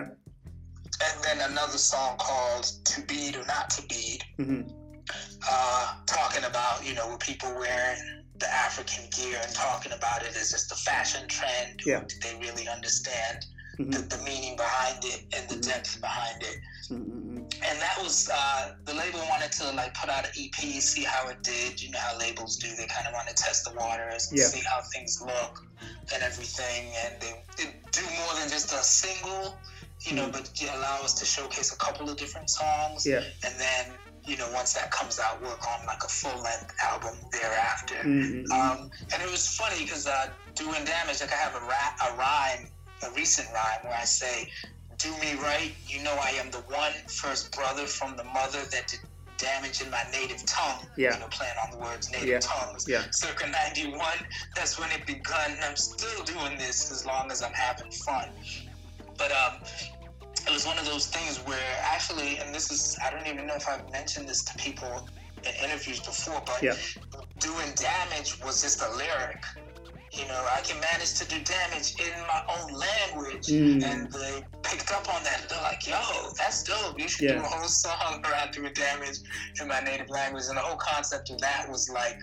and 1.01 1.23
then 1.23 1.49
another 1.49 1.77
song 1.77 2.17
called 2.17 2.65
"To 2.85 3.01
Bead 3.01 3.37
or 3.37 3.45
Not 3.45 3.69
to 3.71 3.81
Bead." 3.87 4.23
hmm 4.37 4.61
uh, 5.49 5.95
talking 6.05 6.43
about 6.45 6.85
you 6.85 6.93
know 6.93 7.09
with 7.11 7.19
people 7.19 7.53
wearing 7.55 8.22
the 8.43 8.53
African 8.53 9.03
gear 9.15 9.39
and 9.41 9.53
talking 9.55 9.93
about 9.93 10.21
it 10.23 10.35
as 10.35 10.51
just 10.51 10.71
a 10.71 10.75
fashion 10.75 11.27
trend. 11.29 11.79
Yeah. 11.85 12.01
Did 12.07 12.21
they 12.21 12.35
really 12.45 12.67
understand 12.67 13.45
Mhm. 13.79 13.91
the, 13.93 14.01
the 14.17 14.21
meaning 14.23 14.55
behind 14.55 15.03
it 15.05 15.21
and 15.35 15.49
the 15.49 15.55
depth 15.55 15.99
behind 16.01 16.43
it? 16.43 16.57
Mm-hmm. 16.91 17.37
And 17.67 17.75
that 17.85 17.97
was 18.03 18.29
uh, 18.31 18.73
the 18.85 18.93
label 18.93 19.19
wanted 19.29 19.51
to 19.53 19.71
like 19.71 19.93
put 19.95 20.09
out 20.09 20.25
an 20.25 20.31
EP, 20.37 20.59
see 20.81 21.03
how 21.03 21.29
it 21.29 21.41
did. 21.41 21.81
You 21.81 21.89
know 21.91 21.99
how 21.99 22.17
labels 22.19 22.57
do; 22.57 22.67
they 22.75 22.85
kind 22.87 23.07
of 23.07 23.13
want 23.13 23.27
to 23.29 23.33
test 23.45 23.63
the 23.63 23.73
waters 23.79 24.27
and 24.29 24.37
Yeah. 24.37 24.45
see 24.53 24.61
how 24.71 24.79
things 24.93 25.17
look 25.21 25.53
and 26.13 26.21
everything. 26.21 26.93
And 27.05 27.13
they, 27.21 27.33
they 27.57 27.67
do 27.91 28.01
more 28.19 28.33
than 28.39 28.49
just 28.49 28.73
a 28.73 28.83
single, 28.83 29.57
you 30.05 30.13
know, 30.17 30.27
Mhm. 30.27 30.33
but 30.33 30.43
allow 30.77 31.01
us 31.01 31.13
to 31.21 31.25
showcase 31.25 31.71
a 31.73 31.77
couple 31.77 32.09
of 32.09 32.17
different 32.17 32.49
songs 32.49 33.05
Yeah. 33.05 33.23
and 33.45 33.53
then 33.65 33.83
you 34.25 34.37
know 34.37 34.49
once 34.53 34.73
that 34.73 34.89
comes 34.91 35.19
out 35.19 35.41
work 35.41 35.59
on 35.67 35.85
like 35.85 36.03
a 36.03 36.07
full 36.07 36.41
length 36.41 36.73
album 36.83 37.15
thereafter 37.31 37.95
Mhm. 37.95 38.49
um, 38.51 38.89
and 39.13 39.21
it 39.21 39.29
was 39.29 39.47
funny 39.47 39.83
because 39.83 40.07
uh, 40.07 40.27
doing 40.55 40.83
damage 40.85 41.21
like 41.21 41.31
i 41.33 41.35
have 41.35 41.55
a, 41.55 41.59
ra- 41.59 41.95
a 42.07 42.17
rhyme 42.17 42.67
a 43.03 43.09
recent 43.15 43.47
rhyme 43.53 43.83
where 43.83 43.97
i 43.99 44.05
say 44.05 44.49
Dumi 44.97 45.37
Right 45.41 45.73
you 45.87 46.01
know 46.03 46.15
i 46.23 46.29
am 46.31 46.51
the 46.51 46.59
one 46.71 46.93
first 47.07 47.51
brother 47.55 47.85
from 47.85 48.15
the 48.15 48.23
mother 48.23 48.61
that 48.71 48.87
did 48.87 48.99
damage 49.37 49.81
in 49.81 49.89
my 49.89 50.03
native 50.11 50.45
tongue 50.45 50.85
Yeah. 50.95 51.15
you 51.15 51.19
know 51.19 51.27
playing 51.27 51.55
on 51.63 51.71
the 51.71 51.77
words 51.77 52.09
native 52.11 52.27
Yeah. 52.29 52.39
tongues 52.39 52.85
Yeah. 52.87 53.03
circa 53.11 53.47
91 53.47 53.99
that's 54.55 54.79
when 54.79 54.89
it 54.91 55.05
begun 55.05 55.51
and 55.51 55.63
i'm 55.65 55.75
still 55.75 56.23
doing 56.23 56.57
this 56.57 56.91
as 56.91 57.05
long 57.05 57.29
as 57.31 57.41
i'm 57.43 57.51
having 57.51 57.91
fun 57.91 58.29
but 59.17 59.31
um 59.31 59.59
it 60.47 60.51
was 60.51 60.65
one 60.65 60.77
of 60.77 60.85
those 60.85 61.07
things 61.07 61.37
where 61.45 61.59
actually, 61.83 62.37
and 62.37 62.53
this 62.53 62.71
is, 62.71 62.97
I 63.05 63.09
don't 63.11 63.27
even 63.27 63.47
know 63.47 63.55
if 63.55 63.67
I've 63.67 63.89
mentioned 63.91 64.27
this 64.27 64.43
to 64.43 64.53
people 64.57 65.07
in 65.43 65.51
interviews 65.63 65.99
before, 65.99 66.41
but 66.45 66.61
Yeah. 66.61 66.75
doing 67.39 67.71
damage 67.75 68.39
was 68.43 68.61
just 68.61 68.81
a 68.81 68.89
lyric. 68.95 69.43
You 70.11 70.27
know, 70.27 70.47
I 70.55 70.61
can 70.61 70.79
manage 70.79 71.15
to 71.15 71.25
do 71.25 71.41
damage 71.41 71.95
in 71.99 72.13
my 72.27 72.43
own 72.55 72.71
language, 72.71 73.47
Mm. 73.47 73.83
and 73.83 74.11
they 74.11 74.43
picked 74.61 74.91
up 74.91 75.11
on 75.11 75.23
that. 75.23 75.49
They're 75.49 75.59
like, 75.61 75.87
"Yo, 75.87 75.99
that's 76.37 76.61
dope! 76.63 76.99
You 76.99 77.07
should 77.07 77.29
do 77.29 77.37
a 77.37 77.41
whole 77.41 77.67
song 77.67 78.23
around 78.29 78.51
doing 78.53 78.73
damage 78.73 79.17
in 79.59 79.67
my 79.67 79.79
native 79.79 80.09
language." 80.09 80.43
And 80.49 80.55
the 80.57 80.61
whole 80.61 80.77
concept 80.77 81.31
of 81.31 81.39
that 81.39 81.67
was 81.67 81.89
like, 81.89 82.19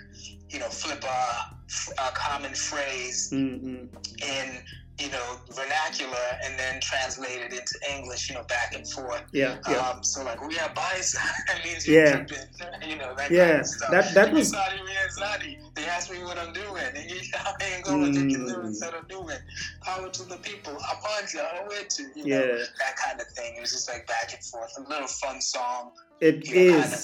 you 0.50 0.60
know, 0.60 0.68
flip 0.68 1.02
a, 1.02 1.56
a 1.98 2.10
common 2.14 2.54
phrase 2.54 3.30
Mm-hmm. 3.32 3.86
in 4.22 4.62
you 4.98 5.10
know 5.10 5.36
vernacular 5.50 6.26
and 6.44 6.58
then 6.58 6.78
translate 6.80 7.38
it 7.40 7.52
into 7.52 7.74
English, 7.90 8.28
you 8.28 8.34
know, 8.34 8.42
back 8.44 8.74
and 8.74 8.86
forth. 8.88 9.22
Yeah, 9.32 9.56
yeah. 9.68 9.76
Um, 9.78 10.02
so 10.04 10.22
like 10.24 10.46
we 10.46 10.54
have 10.56 10.74
bias, 10.74 11.12
that 11.48 11.64
means 11.64 11.86
you're 11.86 12.04
Yeah. 12.04 12.24
tripping, 12.24 12.48
you 12.90 12.96
know, 12.96 13.14
that 13.14 13.30
Yeah, 13.30 13.48
kind 13.48 13.60
of 13.60 13.66
stuff. 13.66 13.90
that- 13.90 14.14
that 14.14 14.32
was- 14.32 14.50
Saudi, 14.50 14.76
Saudi. 15.10 15.58
They 15.74 15.84
ask 15.86 16.10
me 16.10 16.22
what 16.24 16.36
I'm 16.38 16.52
doing, 16.52 16.82
and 16.84 16.98
you 17.10 17.20
I 17.34 17.54
ain't 17.74 17.84
going 17.84 18.12
to 18.12 18.20
Mm. 18.20 18.46
lyrics 18.46 18.80
that 18.80 18.94
I'm 18.94 19.06
doing. 19.08 19.38
Power 19.82 20.08
to 20.10 20.22
the 20.24 20.36
people. 20.38 20.76
I'm 20.88 20.96
you. 21.32 21.40
I'm 21.40 21.66
with 21.68 21.98
you. 21.98 22.10
You 22.16 22.24
Yeah. 22.26 22.38
know, 22.38 22.58
that 22.78 22.96
kind 22.96 23.20
of 23.20 23.26
thing. 23.28 23.54
It 23.56 23.60
was 23.60 23.72
just 23.72 23.88
like 23.88 24.06
back 24.06 24.32
and 24.34 24.42
forth, 24.44 24.72
a 24.76 24.82
little 24.88 25.06
fun 25.08 25.40
song. 25.40 25.92
It 26.20 26.46
you 26.46 26.72
know, 26.72 26.82
kind 26.82 26.92
of 26.92 27.00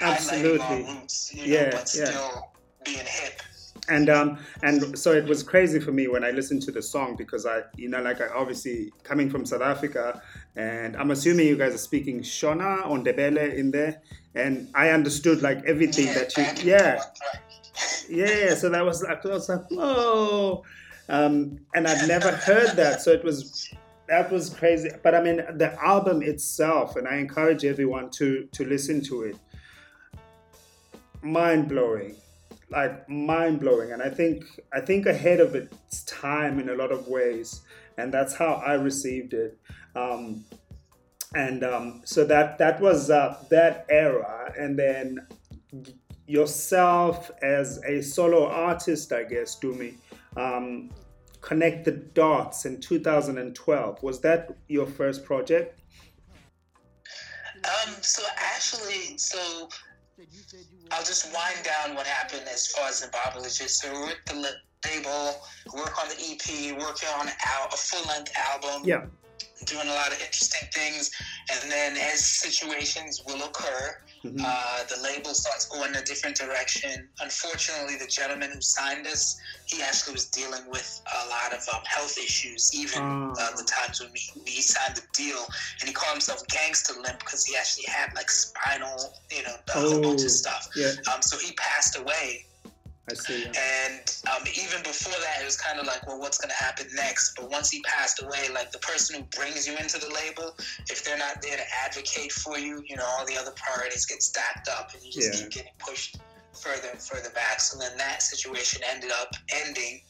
absolutely. 0.00 0.84
roots, 0.84 1.34
you 1.34 1.44
Yeah, 1.44 1.64
know, 1.64 1.70
but 1.72 1.94
yeah. 1.94 2.30
being 2.84 3.04
hip. 3.04 3.42
And 3.88 4.08
um 4.08 4.38
and 4.62 4.98
so 4.98 5.12
it 5.12 5.24
was 5.24 5.42
crazy 5.42 5.80
for 5.80 5.92
me 5.92 6.08
when 6.08 6.24
I 6.24 6.30
listened 6.30 6.62
to 6.62 6.70
the 6.70 6.82
song 6.82 7.16
because 7.16 7.46
I 7.46 7.62
you 7.76 7.88
know 7.88 8.00
like 8.02 8.20
I 8.20 8.28
obviously 8.28 8.92
coming 9.02 9.30
from 9.30 9.44
South 9.44 9.62
Africa 9.62 10.22
and 10.56 10.96
I'm 10.96 11.10
assuming 11.10 11.46
you 11.46 11.56
guys 11.56 11.74
are 11.74 11.78
speaking 11.78 12.20
Shona 12.20 12.84
on 12.86 13.04
Ndebele 13.04 13.54
in 13.54 13.70
there. 13.70 14.02
And 14.34 14.68
I 14.74 14.90
understood 14.90 15.42
like 15.42 15.64
everything 15.66 16.06
that 16.14 16.36
you 16.36 16.44
yeah. 16.64 17.02
Yeah 18.08 18.54
so 18.54 18.68
that 18.70 18.84
was 18.84 19.02
like 19.02 19.24
I 19.24 19.28
was 19.28 19.48
like 19.48 19.70
whoa. 19.70 20.64
Um 21.08 21.58
and 21.74 21.86
I'd 21.86 22.08
never 22.08 22.32
heard 22.32 22.76
that. 22.76 23.02
So 23.02 23.12
it 23.12 23.24
was 23.24 23.72
that 24.08 24.30
was 24.30 24.50
crazy. 24.50 24.90
But 25.02 25.14
I 25.14 25.22
mean 25.22 25.36
the 25.36 25.76
album 25.82 26.22
itself 26.22 26.96
and 26.96 27.06
I 27.06 27.16
encourage 27.16 27.64
everyone 27.64 28.10
to 28.10 28.48
to 28.52 28.64
listen 28.64 29.00
to 29.04 29.22
it. 29.22 29.36
Mind 31.22 31.68
blowing 31.68 32.14
like 32.70 33.08
mind 33.08 33.60
blowing 33.60 33.92
and 33.92 34.02
i 34.02 34.10
think 34.10 34.44
i 34.72 34.80
think 34.80 35.06
ahead 35.06 35.40
of 35.40 35.54
its 35.54 36.02
time 36.04 36.58
in 36.58 36.68
a 36.70 36.74
lot 36.74 36.92
of 36.92 37.06
ways. 37.08 37.62
And 37.98 38.12
that's 38.12 38.34
how 38.34 38.54
i 38.66 38.74
received 38.74 39.32
it. 39.32 39.58
Um 39.94 40.44
and 41.34 41.64
um 41.64 42.02
so 42.04 42.24
that 42.24 42.58
that 42.58 42.80
was 42.80 43.10
uh, 43.10 43.36
that 43.50 43.86
era. 43.88 44.52
And 44.58 44.78
then 44.78 45.26
yourself 46.26 47.30
as 47.42 47.80
a 47.84 48.02
solo 48.02 48.48
artist 48.48 49.12
i 49.12 49.22
guess 49.22 49.58
Dumi, 49.60 49.94
um 50.36 50.90
connect 51.40 51.84
the 51.84 51.92
dots 51.92 52.64
in 52.64 52.80
2012 52.80 54.02
was 54.02 54.20
that 54.20 54.56
your 54.68 54.86
first 54.86 55.24
project? 55.24 55.80
Um, 57.64 57.94
so 58.00 58.22
actually, 58.36 59.16
so 59.16 59.68
I'll 60.90 61.04
just 61.04 61.26
wind 61.32 61.58
down 61.64 61.94
what 61.94 62.06
happened 62.06 62.42
as 62.52 62.66
far 62.68 62.88
as 62.88 62.98
Zimbabwe 63.00 63.42
Legit. 63.42 63.70
So 63.70 63.92
we're 63.92 64.06
with 64.06 64.24
the 64.26 64.34
li- 64.36 64.62
label, 64.86 65.34
work 65.74 65.98
on 66.02 66.08
the 66.08 66.16
EP, 66.16 66.72
working 66.78 67.08
on 67.18 67.28
al- 67.28 67.68
a 67.72 67.76
full 67.76 68.06
length 68.08 68.32
album, 68.36 68.82
yeah 68.84 69.04
doing 69.64 69.88
a 69.88 69.92
lot 69.94 70.08
of 70.12 70.20
interesting 70.20 70.68
things. 70.74 71.10
And 71.50 71.70
then 71.70 71.96
as 71.96 72.24
situations 72.24 73.22
will 73.26 73.42
occur, 73.44 73.96
Mhm. 74.24 74.42
uh, 74.44 74.84
the 74.84 74.96
label 75.02 75.34
starts 75.34 75.66
going 75.66 75.94
a 75.94 76.02
different 76.02 76.36
direction. 76.36 77.08
Unfortunately, 77.20 77.96
the 77.96 78.06
gentleman 78.06 78.50
who 78.52 78.60
signed 78.60 79.06
us, 79.06 79.36
he 79.66 79.82
actually 79.82 80.14
was 80.14 80.26
dealing 80.26 80.68
with 80.68 81.00
a 81.14 81.26
lot 81.28 81.52
of 81.52 81.62
um, 81.72 81.82
health 81.84 82.18
issues, 82.18 82.70
even 82.74 83.00
Ah. 83.02 83.32
uh, 83.40 83.56
the 83.56 83.64
times 83.64 84.00
when 84.00 84.10
we, 84.12 84.42
we 84.44 84.60
signed 84.60 84.96
the 84.96 85.02
deal. 85.14 85.46
And 85.80 85.88
he 85.88 85.92
called 85.94 86.12
himself 86.14 86.40
Gangster 86.48 86.94
Limp 86.94 87.20
because 87.20 87.44
he 87.44 87.56
actually 87.56 87.84
had 87.86 88.12
like 88.14 88.30
spinal, 88.30 89.14
you 89.30 89.42
know, 89.44 89.56
a 89.68 89.72
whole 89.72 90.00
bunch 90.00 90.22
Oh, 90.22 90.24
of 90.24 90.30
stuff. 90.30 90.66
yeah. 90.74 90.92
Um, 91.12 91.22
so 91.22 91.38
he 91.38 91.52
passed 91.52 91.96
away. 91.96 92.45
I 93.08 93.14
see 93.14 93.42
yeah. 93.44 93.52
And 93.86 94.02
um, 94.32 94.42
even 94.56 94.82
before 94.82 95.14
that, 95.20 95.40
it 95.40 95.44
was 95.44 95.56
kind 95.56 95.78
of 95.78 95.86
like, 95.86 96.06
well, 96.06 96.18
what's 96.18 96.38
going 96.38 96.50
to 96.50 96.56
happen 96.56 96.86
next? 96.94 97.34
But 97.36 97.50
once 97.50 97.70
he 97.70 97.80
passed 97.82 98.20
away, 98.22 98.48
like 98.52 98.72
the 98.72 98.78
person 98.78 99.16
who 99.16 99.22
brings 99.38 99.66
you 99.66 99.76
into 99.78 99.98
the 99.98 100.12
label, 100.12 100.54
if 100.90 101.04
they're 101.04 101.18
not 101.18 101.40
there 101.40 101.56
to 101.56 101.62
advocate 101.84 102.32
for 102.32 102.58
you, 102.58 102.82
you 102.88 102.96
know, 102.96 103.04
all 103.06 103.24
the 103.26 103.36
other 103.36 103.52
priorities 103.56 104.06
get 104.06 104.22
stacked 104.22 104.68
up 104.68 104.90
and 104.94 105.02
you 105.04 105.12
just 105.12 105.32
Yeah. 105.34 105.40
keep 105.40 105.50
getting 105.52 105.72
pushed 105.78 106.18
further 106.60 106.88
and 106.90 107.00
further 107.00 107.30
back. 107.30 107.60
So 107.60 107.78
then 107.78 107.96
that 107.98 108.22
situation 108.22 108.82
ended 108.90 109.12
up 109.12 109.30
ending 109.52 110.00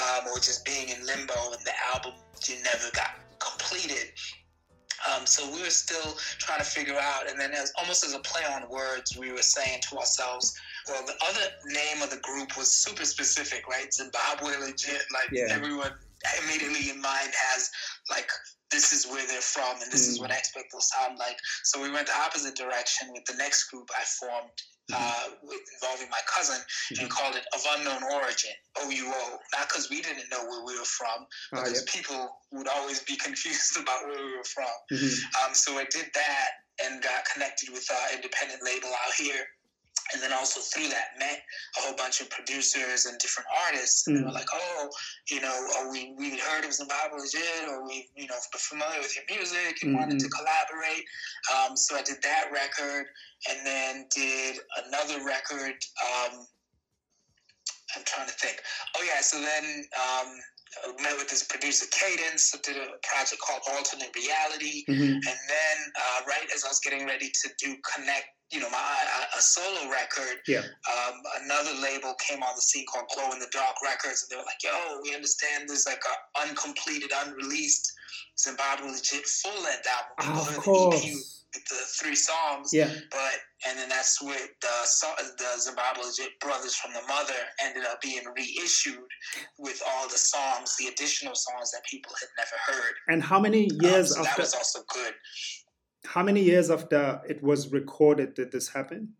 um, 0.00 0.26
or 0.32 0.38
just 0.38 0.64
being 0.64 0.88
in 0.88 1.04
limbo, 1.06 1.34
and 1.52 1.64
the 1.64 1.72
album 1.94 2.14
you 2.48 2.56
never 2.64 2.90
got 2.94 3.20
completed. 3.38 4.10
Um, 5.08 5.24
so 5.24 5.46
we 5.52 5.62
were 5.62 5.70
still 5.70 6.14
trying 6.38 6.58
to 6.58 6.64
figure 6.64 6.98
out, 6.98 7.28
and 7.28 7.40
then 7.40 7.52
as 7.52 7.72
almost 7.78 8.04
as 8.04 8.14
a 8.14 8.18
play 8.20 8.42
on 8.44 8.68
words, 8.68 9.16
we 9.16 9.32
were 9.32 9.42
saying 9.42 9.80
to 9.88 9.98
ourselves, 9.98 10.54
well, 10.88 11.04
the 11.06 11.14
other 11.28 11.46
name 11.66 12.02
of 12.02 12.10
the 12.10 12.18
group 12.18 12.56
was 12.56 12.72
super 12.72 13.04
specific, 13.04 13.66
right? 13.68 13.92
Zimbabwe 13.92 14.56
legit. 14.56 15.02
Like 15.12 15.28
Yeah. 15.32 15.48
everyone 15.50 15.92
immediately 16.42 16.90
in 16.90 17.00
mind 17.00 17.32
has 17.34 17.68
like 18.10 18.30
this 18.70 18.92
is 18.92 19.04
where 19.06 19.26
they're 19.26 19.40
from, 19.40 19.80
and 19.82 19.90
this 19.90 20.06
is 20.06 20.18
Mm. 20.18 20.22
what 20.22 20.30
I 20.30 20.36
expect 20.36 20.66
they'll 20.70 20.80
sound 20.80 21.18
like. 21.18 21.36
So 21.64 21.80
we 21.80 21.90
went 21.90 22.06
the 22.06 22.14
opposite 22.16 22.54
direction 22.54 23.12
with 23.12 23.24
the 23.24 23.34
next 23.34 23.64
group 23.70 23.90
I 23.98 24.04
formed. 24.04 24.50
Uh, 24.92 25.28
with, 25.44 25.60
involving 25.80 26.10
my 26.10 26.18
cousin 26.26 26.60
and 26.98 27.08
called 27.08 27.36
it 27.36 27.46
of 27.54 27.64
unknown 27.78 28.02
origin 28.12 28.50
OUO 28.82 29.38
not 29.54 29.68
because 29.68 29.88
we 29.88 30.02
didn't 30.02 30.28
know 30.32 30.42
where 30.42 30.64
we 30.64 30.76
were 30.76 30.84
from 30.84 31.28
Ah, 31.52 31.62
because 31.62 31.84
yeah. 31.86 31.92
people 31.94 32.28
would 32.50 32.66
always 32.66 32.98
be 33.04 33.14
confused 33.28 33.76
about 33.76 34.02
where 34.08 34.18
we 34.18 34.36
were 34.36 34.42
from 34.42 34.66
Mhm. 34.90 35.14
um, 35.46 35.54
so 35.54 35.78
I 35.78 35.84
did 35.84 36.10
that 36.12 36.48
and 36.82 37.00
got 37.04 37.24
connected 37.32 37.68
with 37.70 37.88
our 37.88 38.14
independent 38.16 38.64
label 38.64 38.88
out 39.06 39.14
here. 39.14 39.46
And 40.12 40.22
then 40.22 40.32
also 40.32 40.60
through 40.60 40.88
that 40.88 41.18
met 41.18 41.42
a 41.78 41.80
whole 41.82 41.94
bunch 41.96 42.20
of 42.20 42.28
producers 42.30 43.06
and 43.06 43.18
different 43.18 43.48
artists. 43.66 44.06
And 44.06 44.16
they 44.16 44.22
were 44.22 44.30
Mm. 44.30 44.34
like, 44.34 44.48
oh, 44.52 44.90
you 45.30 45.40
know, 45.40 45.54
oh, 45.76 45.88
we, 45.90 46.14
we 46.18 46.36
heard 46.38 46.64
of 46.64 46.72
Zimbabwe 46.72 47.18
Legit 47.20 47.68
or 47.68 47.86
we, 47.86 48.10
you 48.14 48.26
know, 48.26 48.34
we're 48.52 48.58
familiar 48.60 48.98
with 49.00 49.14
your 49.14 49.24
music 49.30 49.82
and 49.82 49.94
wanted 49.94 50.18
to 50.18 50.26
Mhm. 50.26 50.30
collaborate. 50.38 51.04
Um, 51.54 51.76
so 51.76 51.96
I 51.96 52.02
did 52.02 52.20
that 52.22 52.50
record 52.50 53.06
and 53.48 53.64
then 53.66 54.06
did 54.14 54.60
another 54.86 55.22
record. 55.24 55.76
Um, 56.04 56.46
I'm 57.96 58.04
trying 58.04 58.26
to 58.28 58.34
think. 58.34 58.62
Oh, 58.96 59.02
yeah. 59.02 59.20
So 59.20 59.40
then 59.40 59.88
um, 59.98 60.40
Met 61.02 61.16
with 61.16 61.28
this 61.28 61.42
producer, 61.42 61.86
Cadence, 61.90 62.54
did 62.62 62.76
a 62.76 62.94
project 63.02 63.40
called 63.40 63.62
Alternate 63.74 64.14
Reality. 64.14 64.84
Mhm. 64.86 65.14
And 65.14 65.38
then, 65.48 65.92
uh, 65.96 66.22
right 66.26 66.48
as 66.54 66.64
I 66.64 66.68
was 66.68 66.78
getting 66.80 67.06
ready 67.06 67.30
to 67.42 67.50
do 67.58 67.76
Connect, 67.82 68.26
you 68.50 68.60
know, 68.60 68.70
my 68.70 69.26
a 69.36 69.42
solo 69.42 69.90
record, 69.90 70.38
yeah 70.46 70.62
um, 70.90 71.22
another 71.42 71.72
label 71.74 72.14
came 72.14 72.42
on 72.42 72.54
the 72.54 72.62
scene 72.62 72.86
called 72.86 73.08
Glow 73.14 73.32
in 73.32 73.38
the 73.38 73.48
Dark 73.52 73.76
Records, 73.82 74.22
and 74.22 74.30
they 74.30 74.36
were 74.36 74.46
like, 74.46 74.62
"Yo, 74.62 75.00
we 75.02 75.14
understand 75.14 75.68
there's 75.68 75.86
like 75.86 76.02
a 76.04 76.40
uncompleted, 76.40 77.12
unreleased 77.12 77.92
Zimbabwe 78.38 78.90
legit 78.90 79.26
full 79.26 79.60
length 79.62 79.86
album. 79.86 80.14
People 80.18 80.48
of 80.48 80.56
course 80.64 81.39
the 81.52 81.80
three 81.98 82.14
songs, 82.14 82.70
yeah 82.72 82.90
but 83.10 83.34
and 83.66 83.78
then 83.78 83.88
that's 83.88 84.22
what 84.22 84.38
the 84.62 84.74
so- 84.84 85.14
the 85.38 85.60
Zimbabwe 85.60 86.02
brothers 86.40 86.74
from 86.76 86.92
the 86.92 87.02
mother 87.08 87.34
ended 87.62 87.84
up 87.84 88.00
being 88.00 88.22
reissued 88.36 89.10
with 89.58 89.82
all 89.88 90.08
the 90.08 90.18
songs, 90.18 90.76
the 90.78 90.86
additional 90.88 91.34
songs 91.34 91.70
that 91.72 91.82
people 91.90 92.12
had 92.20 92.28
never 92.38 92.56
heard. 92.68 92.94
and 93.08 93.22
how 93.22 93.40
many 93.40 93.64
Um, 93.70 93.78
years 93.82 94.14
so 94.14 94.22
that 94.22 94.28
after 94.30 94.42
was 94.42 94.54
also 94.54 94.80
good. 94.94 95.14
how 96.04 96.22
many 96.22 96.42
years 96.42 96.70
after 96.70 97.20
it 97.28 97.42
was 97.42 97.68
recorded 97.72 98.34
did 98.34 98.50
this 98.52 98.68
happen 98.68 99.14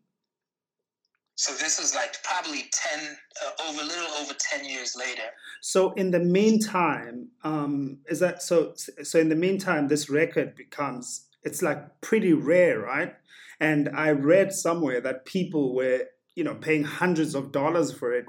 So 1.37 1.53
this 1.55 1.79
is 1.79 1.95
like 1.95 2.23
probably 2.23 2.63
ten, 2.71 3.17
uh, 3.43 3.69
over 3.69 3.81
a 3.81 3.85
little 3.85 4.13
over 4.21 4.35
ten 4.51 4.63
years 4.65 4.95
later. 4.95 5.29
So 5.63 5.93
in 5.95 6.11
the 6.11 6.19
meantime, 6.21 7.29
um, 7.45 8.01
is 8.13 8.19
that 8.21 8.43
so? 8.43 8.75
So 9.03 9.19
in 9.19 9.29
the 9.31 9.37
meantime, 9.47 9.89
this 9.89 10.11
record 10.11 10.55
becomes 10.55 11.07
it's 11.43 11.63
like 11.63 12.01
pretty 12.01 12.33
rare, 12.33 12.81
right? 12.81 13.15
And 13.59 13.89
I 13.95 14.11
read 14.11 14.53
somewhere 14.53 15.01
that 15.03 15.25
people 15.27 15.75
were, 15.75 16.05
you 16.35 16.45
know, 16.45 16.55
paying 16.55 16.85
hundreds 16.85 17.35
of 17.35 17.53
dollars 17.53 17.93
for 17.93 18.13
it, 18.13 18.25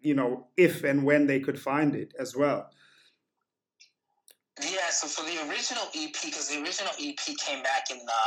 you 0.00 0.14
know, 0.14 0.46
if 0.56 0.84
and 0.84 1.04
when 1.04 1.26
they 1.26 1.40
could 1.40 1.60
find 1.60 1.94
it 1.96 2.12
as 2.18 2.36
well. 2.36 2.70
Yeah, 4.62 4.88
so 4.90 5.06
for 5.06 5.22
the 5.28 5.38
original 5.50 5.84
EP, 5.94 6.14
because 6.24 6.48
the 6.48 6.62
original 6.62 6.92
EP 6.98 7.18
came 7.44 7.62
back 7.62 7.90
in 7.90 7.98
the 7.98 8.22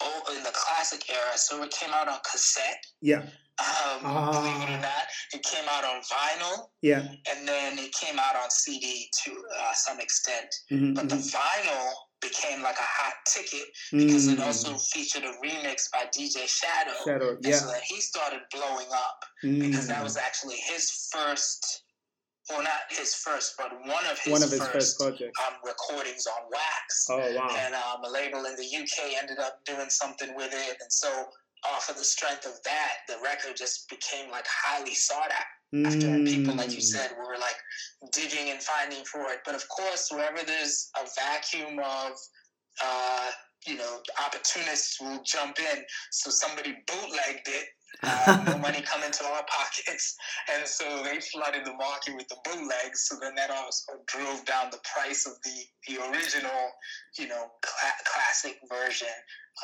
oh, 0.00 0.22
in 0.36 0.42
the 0.42 0.52
classic 0.52 1.04
era, 1.10 1.36
so 1.36 1.62
it 1.62 1.70
came 1.70 1.90
out 1.92 2.08
on 2.08 2.18
cassette. 2.30 2.82
Yeah, 3.02 3.26
Um, 3.58 4.30
Believe 4.32 4.62
it 4.68 4.70
or 4.70 4.80
not, 4.80 5.04
it 5.34 5.42
came 5.42 5.64
out 5.68 5.84
on 5.84 6.00
vinyl, 6.02 6.68
yeah, 6.80 7.08
and 7.30 7.46
then 7.48 7.78
it 7.78 7.92
came 7.92 8.18
out 8.18 8.36
on 8.36 8.50
CD 8.50 9.10
to 9.24 9.32
uh, 9.32 9.72
some 9.74 10.00
extent. 10.00 10.48
Mhm, 10.70 10.94
But 10.94 11.08
the 11.10 11.16
mhm. 11.16 11.34
vinyl 11.36 11.92
became 12.20 12.62
like 12.62 12.78
a 12.78 12.82
hot 12.98 13.14
ticket 13.26 13.66
because 13.92 14.28
it 14.28 14.38
Mm. 14.38 14.46
also 14.46 14.76
featured 14.78 15.24
a 15.24 15.32
remix 15.44 15.90
by 15.92 16.06
DJ 16.06 16.46
Shadow. 16.46 16.94
Shadow, 17.04 17.30
And 17.36 17.44
yeah. 17.46 17.58
so 17.60 17.72
he 17.84 18.00
started 18.00 18.40
blowing 18.50 18.90
up 18.92 19.24
because 19.42 19.86
that 19.88 20.00
Mm. 20.00 20.04
was 20.04 20.16
actually 20.16 20.56
his 20.56 21.08
first, 21.12 21.82
or 22.50 22.62
not 22.62 22.80
his 22.90 23.14
first, 23.14 23.56
but 23.58 23.72
one 23.86 24.06
of 24.06 24.18
his, 24.20 24.32
One 24.32 24.42
of 24.42 24.50
his 24.50 24.60
first, 24.60 24.72
first 24.72 24.98
projects. 24.98 25.38
um, 25.46 25.54
recordings 25.64 26.26
on 26.26 26.48
wax. 26.50 27.06
Oh, 27.10 27.18
wow. 27.34 27.48
And 27.56 27.74
um, 27.74 28.04
a 28.04 28.08
label 28.08 28.46
in 28.46 28.56
the 28.56 28.64
UK 28.76 29.14
ended 29.20 29.38
up 29.38 29.64
doing 29.64 29.90
something 29.90 30.34
with 30.34 30.52
it, 30.54 30.76
and 30.80 30.92
so 30.92 31.28
off 31.64 31.88
of 31.88 31.96
the 31.96 32.04
strength 32.04 32.46
of 32.46 32.62
that, 32.64 32.98
the 33.08 33.16
record 33.22 33.56
just 33.56 33.88
became 33.88 34.30
like 34.30 34.46
highly 34.46 34.94
sought 34.94 35.30
after 35.30 35.56
and 35.74 36.26
people 36.26 36.54
like 36.54 36.70
you 36.72 36.78
Mm. 36.78 36.82
said 36.82 37.10
were 37.18 37.36
like 37.38 37.56
digging 38.12 38.50
and 38.50 38.62
finding 38.62 39.04
for 39.04 39.30
it 39.32 39.40
but 39.44 39.54
of 39.54 39.68
course 39.68 40.08
wherever 40.10 40.42
there's 40.44 40.90
a 40.96 41.06
vacuum 41.16 41.78
of 41.80 42.12
uh 42.82 43.30
you 43.66 43.76
know 43.76 44.00
opportunists 44.24 45.00
will 45.00 45.20
jump 45.24 45.58
in 45.58 45.84
so 46.12 46.30
somebody 46.30 46.76
bootlegged 46.86 47.48
it 47.48 47.66
uh, 48.02 48.42
no 48.46 48.58
money 48.66 48.82
coming 48.82 49.10
to 49.10 49.24
our 49.24 49.44
pockets 49.48 50.16
and 50.54 50.66
so 50.66 51.02
they 51.04 51.20
flooded 51.20 51.64
the 51.64 51.74
market 51.74 52.14
with 52.16 52.28
the 52.28 52.36
bootlegs 52.44 53.06
so 53.08 53.16
then 53.20 53.34
that 53.34 53.50
also 53.50 53.92
drove 54.06 54.44
down 54.44 54.68
the 54.70 54.80
price 54.94 55.26
of 55.26 55.32
the 55.44 55.56
the 55.88 56.02
original 56.10 56.70
you 57.18 57.28
know 57.28 57.46
cla- 57.62 58.02
classic 58.04 58.56
version 58.68 59.08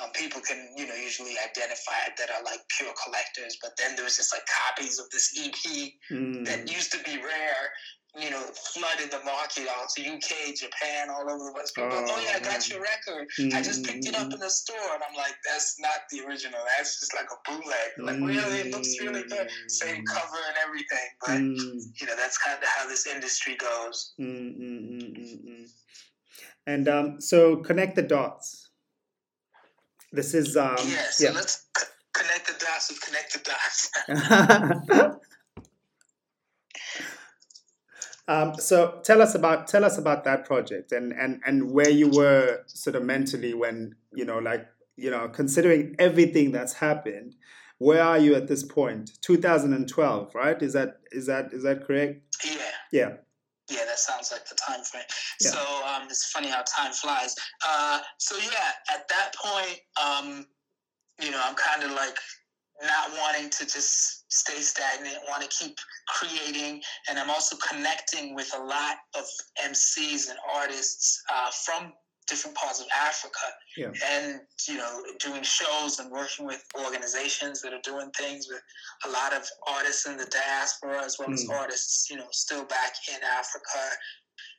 um, 0.03 0.11
people 0.13 0.41
can 0.41 0.73
you 0.77 0.87
know 0.87 0.95
usually 0.95 1.35
identify 1.45 1.99
it 2.07 2.15
that 2.17 2.31
are 2.31 2.43
like 2.45 2.61
pure 2.79 2.93
collectors 3.05 3.59
but 3.61 3.73
then 3.77 3.95
there 3.95 4.05
was 4.05 4.17
just 4.17 4.33
like 4.33 4.43
copies 4.47 4.99
of 4.99 5.07
this 5.11 5.33
ep 5.39 5.93
Mm. 6.11 6.45
that 6.45 6.71
used 6.71 6.93
to 6.93 6.99
be 7.05 7.17
rare, 7.17 7.71
you 8.21 8.31
know, 8.31 8.43
flooded 8.75 9.11
the 9.11 9.25
market 9.25 9.67
out 9.69 9.89
to 9.97 10.03
UK, 10.03 10.55
Japan, 10.55 11.09
all 11.09 11.23
over 11.31 11.45
the 11.45 11.53
West. 11.55 11.75
People, 11.75 11.91
oh, 11.93 12.05
Oh, 12.09 12.21
yeah, 12.21 12.37
I 12.37 12.41
got 12.41 12.69
your 12.69 12.81
record. 12.83 13.27
I 13.55 13.63
just 13.63 13.85
picked 13.85 14.07
it 14.07 14.15
up 14.15 14.31
in 14.33 14.39
the 14.39 14.51
store, 14.51 14.77
and 14.95 15.03
I'm 15.09 15.17
like, 15.17 15.35
that's 15.49 15.81
not 15.81 16.05
the 16.11 16.21
original. 16.27 16.61
That's 16.77 17.01
just 17.01 17.15
like 17.15 17.27
a 17.33 17.51
bootleg. 17.51 17.91
Like, 17.99 18.21
really, 18.21 18.69
it 18.69 18.71
looks 18.73 19.01
really 19.01 19.23
good. 19.25 19.49
Same 19.69 20.05
cover 20.05 20.37
and 20.49 20.57
everything, 20.67 21.09
but 21.21 21.31
Mm. 21.41 21.57
you 22.01 22.07
know, 22.07 22.15
that's 22.17 22.37
kind 22.39 22.59
of 22.59 22.69
how 22.69 22.87
this 22.87 23.07
industry 23.07 23.57
goes. 23.57 24.13
Mm, 24.21 24.59
mm, 24.59 24.91
mm, 24.91 25.19
mm, 25.19 25.45
mm. 25.49 25.71
And 26.67 26.89
um, 26.89 27.21
so 27.21 27.57
connect 27.57 27.97
the 27.97 28.03
dots. 28.03 28.69
This 30.13 30.35
is 30.35 30.57
um, 30.57 30.77
yeah, 30.87 31.09
so 31.11 31.25
yeah. 31.25 31.31
let's 31.31 31.65
c- 31.77 31.87
connect 32.13 32.47
the 32.47 32.65
dots 32.65 32.91
with 32.91 33.01
connect 33.01 33.33
the 33.33 33.39
dots. 33.51 35.19
um, 38.29 38.55
so 38.55 39.01
tell 39.05 39.21
us 39.21 39.35
about 39.35 39.67
tell 39.67 39.85
us 39.85 39.99
about 39.99 40.25
that 40.25 40.45
project 40.45 40.93
and 40.93 41.13
and 41.13 41.41
and 41.45 41.71
where 41.73 41.91
you 41.91 42.09
were 42.09 42.63
sort 42.67 42.97
of 42.97 43.05
mentally 43.05 43.55
when 43.55 43.97
you 44.13 44.25
know 44.25 44.39
like 44.39 44.67
you 44.97 45.11
know 45.11 45.29
considering 45.29 45.97
everything 45.99 46.53
that's 46.53 46.75
happened. 46.75 47.35
Where 47.79 48.05
are 48.05 48.19
you 48.19 48.37
at 48.37 48.47
this 48.47 48.63
point? 48.63 49.11
2012, 49.23 50.35
right? 50.37 50.63
Is 50.63 50.73
that 50.75 51.01
is 51.11 51.27
that 51.27 51.53
is 51.53 51.65
that 51.65 51.85
correct? 51.85 52.21
yeah. 52.45 52.55
Yeah. 52.93 53.13
Yeah, 53.71 53.85
that 53.87 53.99
sounds 53.99 54.31
like 54.31 54.47
the 54.49 54.55
time 54.55 54.83
frame. 54.85 55.05
Yeah. 55.41 55.51
So 55.51 55.61
um, 55.87 56.03
it's 56.11 56.31
funny 56.31 56.49
how 56.49 56.63
time 56.63 56.93
flies. 56.93 57.35
Uh, 57.67 58.01
so 58.19 58.37
yeah, 58.37 58.73
at 58.93 59.09
that 59.09 59.33
point, 59.35 59.81
um, 60.05 60.47
you 61.21 61.31
know, 61.31 61.41
I'm 61.43 61.55
kind 61.55 61.83
of 61.83 61.93
like 61.93 62.19
not 62.83 63.11
wanting 63.19 63.51
to 63.51 63.65
just 63.65 64.22
stay 64.33 64.61
stagnant, 64.61 65.17
want 65.29 65.43
to 65.43 65.49
keep 65.49 65.77
creating, 66.09 66.81
and 67.09 67.19
I'm 67.19 67.31
also 67.31 67.57
connecting 67.57 68.35
with 68.35 68.51
a 68.57 68.63
lot 68.63 68.97
of 69.17 69.25
MCs 69.63 70.31
and 70.31 70.39
artists 70.55 71.23
uh, 71.33 71.51
from 71.51 71.93
different 72.29 72.57
parts 72.57 72.81
of 72.81 72.87
Africa, 72.97 73.47
Yeah. 73.77 73.91
and 74.13 74.41
you 74.69 74.77
know, 74.79 75.03
doing 75.21 75.43
shows 75.43 75.99
and 75.99 76.11
working 76.11 76.47
with 76.47 76.63
organizations 76.81 77.61
that 77.63 77.73
are 77.75 77.81
doing 77.83 78.11
things 78.13 78.47
with 78.49 78.63
a 79.07 79.11
lot 79.11 79.33
of 79.35 79.47
artists 79.67 80.07
in 80.07 80.17
the 80.17 80.27
diaspora 80.27 81.03
as 81.05 81.19
well 81.19 81.31
as 81.33 81.45
Mm. 81.45 81.59
artists, 81.61 82.09
you 82.09 82.17
know, 82.17 82.29
still 82.31 82.65
back 82.65 82.95
in 83.13 83.23
Africa 83.25 83.91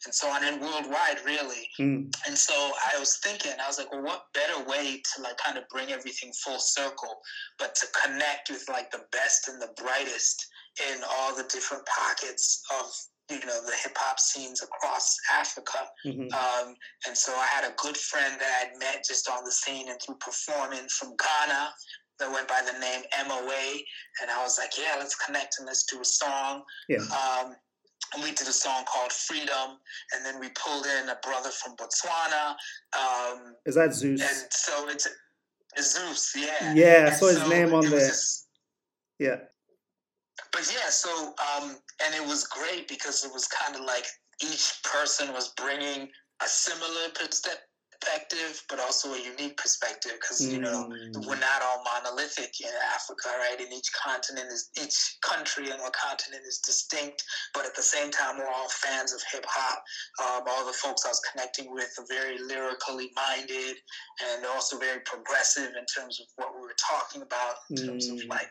and 0.06 0.14
so 0.14 0.28
on 0.28 0.44
and 0.44 0.62
worldwide 0.62 1.18
really. 1.26 1.70
Mm. 1.80 2.14
And 2.28 2.38
so 2.38 2.54
I 2.54 3.00
was 3.00 3.18
thinking, 3.24 3.52
I 3.64 3.68
was 3.68 3.78
like, 3.78 3.92
well, 3.92 4.04
what 4.04 4.26
better 4.34 4.64
way 4.68 5.02
to 5.16 5.22
like 5.22 5.38
kind 5.38 5.58
of 5.58 5.68
bring 5.70 5.92
everything 5.92 6.32
full 6.44 6.60
circle, 6.60 7.22
but 7.60 7.76
to 7.76 7.88
connect 8.04 8.50
with 8.50 8.66
like 8.70 8.92
the 8.92 9.06
best 9.12 9.48
and 9.48 9.62
the 9.62 9.70
brightest 9.78 10.46
in 10.92 11.02
all 11.18 11.36
the 11.36 11.44
different 11.44 11.86
pockets 11.86 12.64
of 12.80 12.86
you 13.30 13.40
know 13.46 13.62
the 13.66 13.76
hip 13.82 13.96
hop 13.98 14.20
scenes 14.20 14.62
across 14.62 15.16
Africa. 15.32 15.88
Mhm. 16.06 16.34
Um, 16.34 16.76
and 17.08 17.18
so 17.18 17.34
I 17.34 17.46
had 17.48 17.64
a 17.64 17.74
good 17.78 17.98
friend 17.98 18.40
that 18.40 18.62
I'd 18.62 18.80
met 18.80 19.06
just 19.08 19.30
on 19.30 19.46
the 19.46 19.52
scene 19.52 19.90
and 19.90 20.00
through 20.02 20.18
performing 20.18 20.88
from 20.90 21.16
Ghana 21.16 21.74
that 22.20 22.32
went 22.32 22.48
by 22.48 22.62
the 22.62 22.78
name 22.80 23.04
MOA. 23.28 23.84
And 24.22 24.30
I 24.30 24.44
was 24.44 24.58
like, 24.58 24.78
yeah, 24.78 24.96
let's 24.98 25.16
connect 25.16 25.56
and 25.60 25.66
let's 25.66 25.84
do 25.84 26.02
a 26.02 26.06
song. 26.06 26.64
Yeah. 26.90 27.00
Um, 27.00 27.56
and 28.13 28.23
we 28.23 28.32
did 28.32 28.47
a 28.47 28.54
song 28.54 28.84
called 28.86 29.12
Freedom. 29.12 29.78
And 30.13 30.26
then 30.26 30.39
we 30.39 30.49
pulled 30.49 30.86
in 30.86 31.10
a 31.10 31.17
brother 31.23 31.49
from 31.49 31.76
Botswana. 31.76 32.56
Um, 32.97 33.56
Is 33.65 33.76
that 33.76 33.93
Zeus? 33.93 34.21
and 34.21 34.52
so 34.52 34.88
it's 34.89 35.08
Zeus, 35.80 36.34
yeah. 36.36 36.73
Yeah, 36.73 37.10
I 37.12 37.15
saw 37.15 37.28
his 37.28 37.38
so 37.39 37.47
name 37.49 37.73
on 37.73 37.89
there. 37.89 37.99
just- 38.08 38.47
Yeah. 39.19 39.38
but 40.52 40.62
yeah, 40.73 40.89
so 40.89 41.34
um, 41.58 41.78
and 42.06 42.13
it 42.15 42.26
was 42.28 42.45
great 42.47 42.88
because 42.88 43.23
it 43.26 43.32
was 43.34 43.47
kind 43.47 43.76
of 43.76 43.82
like 43.86 44.06
each 44.41 44.82
person 44.84 45.34
was 45.34 45.54
bringing 45.58 46.10
a 46.41 46.47
similar 46.47 47.10
perspective, 47.15 47.62
but 48.70 48.80
also 48.80 49.13
a 49.13 49.20
unique 49.20 49.58
perspective 49.58 50.13
because 50.20 50.42
you 50.46 50.60
know 50.60 50.89
Mm. 50.89 51.26
we're 51.28 51.39
not 51.39 51.62
all 51.62 51.84
monolithic 51.84 52.60
in 52.62 52.74
Africa, 52.94 53.30
right? 53.39 53.60
And 53.60 53.72
each 53.72 53.92
continent 53.94 54.52
is 54.52 54.70
each 54.82 55.18
country 55.22 55.70
and 55.70 55.80
what 55.82 55.94
continent 55.94 56.44
is 56.46 56.60
distinct, 56.60 57.24
but 57.54 57.66
at 57.66 57.76
the 57.76 57.82
same 57.82 58.12
time, 58.12 58.38
we're 58.38 58.48
all 58.50 58.70
fans 58.70 59.13
of 59.13 59.22
hip 59.32 59.46
hop. 59.48 59.84
Um, 60.20 60.44
all 60.48 60.66
the 60.66 60.74
folks 60.74 61.06
I 61.06 61.10
was 61.10 61.22
connecting 61.32 61.72
with 61.74 61.89
are 62.00 62.06
very 62.10 62.38
lyrically 62.39 63.12
minded 63.16 63.78
and 64.24 64.46
also 64.46 64.78
very 64.78 65.00
progressive 65.02 65.72
in 65.78 65.86
terms 65.86 66.20
of 66.20 66.28
what 66.36 66.54
we 66.56 66.62
were 66.62 66.76
talking 66.80 67.22
about 67.22 67.56
in 67.70 67.78
terms 67.88 68.08
of 68.10 68.18
Mm. 68.18 68.30
like 68.30 68.50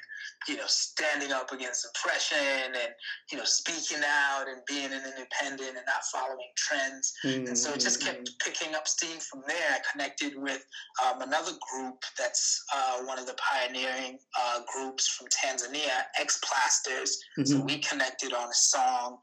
you 0.49 0.57
know 0.57 0.67
standing 0.67 1.33
up 1.33 1.53
against 1.53 1.85
oppression 1.85 2.75
and 2.75 2.93
you 3.31 3.39
know 3.39 3.45
speaking 3.45 4.03
out 4.05 4.49
and 4.49 4.61
being 4.67 4.93
an 4.93 5.05
independent 5.05 5.77
and 5.77 5.87
not 5.87 6.05
following 6.13 6.51
trends 6.57 7.13
and 7.25 7.57
so 7.59 7.73
it 7.73 7.81
just 7.81 8.01
Mm. 8.01 8.07
kept 8.07 8.39
picking 8.41 8.75
up 8.75 8.87
steam 8.89 9.19
from 9.21 9.42
there. 9.47 9.71
I 9.71 9.79
connected 9.91 10.35
with 10.37 10.65
um, 11.05 11.23
another 11.23 11.53
group 11.71 12.03
that's 12.19 12.65
uh, 12.75 12.99
one 13.05 13.19
of 13.19 13.27
the 13.27 13.35
pioneering 13.35 14.19
uh, 14.39 14.61
groups 14.73 15.09
from 15.09 15.27
Tanzania, 15.29 16.05
X 16.19 16.41
Plastaz. 16.45 17.11
So 17.47 17.57
Mhm. 17.57 17.65
we 17.67 17.79
connected 17.79 18.33
on 18.33 18.49
a 18.49 18.55
song 18.55 19.19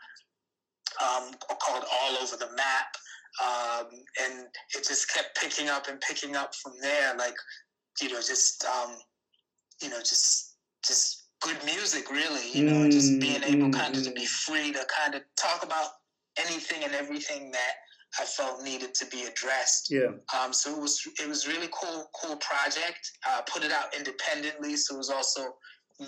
um, 1.02 1.34
called 1.62 1.86
All 2.02 2.18
Over 2.18 2.38
the 2.38 2.52
Map. 2.52 2.96
Um, 3.42 3.88
and 4.22 4.48
it 4.76 4.86
just 4.88 5.14
kept 5.14 5.40
picking 5.40 5.70
up 5.70 5.88
and 5.88 6.02
picking 6.02 6.36
up 6.36 6.54
from 6.56 6.74
there. 6.82 7.16
Like, 7.16 7.36
you 8.02 8.10
know, 8.10 8.22
just, 8.22 8.66
um, 8.66 8.98
you 9.82 9.90
know, 9.90 10.00
just, 10.00 10.58
just 10.86 11.30
good 11.42 11.58
music, 11.64 12.12
really, 12.12 12.52
you 12.52 12.66
know, 12.66 12.84
and 12.84 12.92
just 12.92 13.20
being 13.20 13.44
able 13.44 13.70
mm, 13.70 13.74
kind 13.74 13.96
of 13.96 14.04
to 14.04 14.12
be 14.12 14.26
free 14.26 14.74
to 14.74 14.86
kind 14.94 15.16
of 15.16 15.22
talk 15.38 15.64
about 15.64 15.92
anything 16.38 16.84
and 16.84 16.94
everything 16.94 17.52
that 17.52 17.74
I 18.18 18.26
felt 18.26 18.64
needed 18.64 18.96
to 18.96 19.06
be 19.08 19.24
addressed. 19.26 19.92
Yeah. 19.92 20.12
Um, 20.34 20.52
so 20.54 20.76
it 20.76 20.82
was 20.82 21.00
it 21.22 21.28
was 21.28 21.48
really 21.48 21.70
cool 21.72 22.10
cool 22.20 22.38
project. 22.38 23.00
Uh, 23.28 23.42
put 23.42 23.64
it 23.64 23.72
out 23.72 23.94
independently, 23.96 24.76
so 24.78 24.96
it 24.96 24.98
was 24.98 25.10
also 25.10 25.42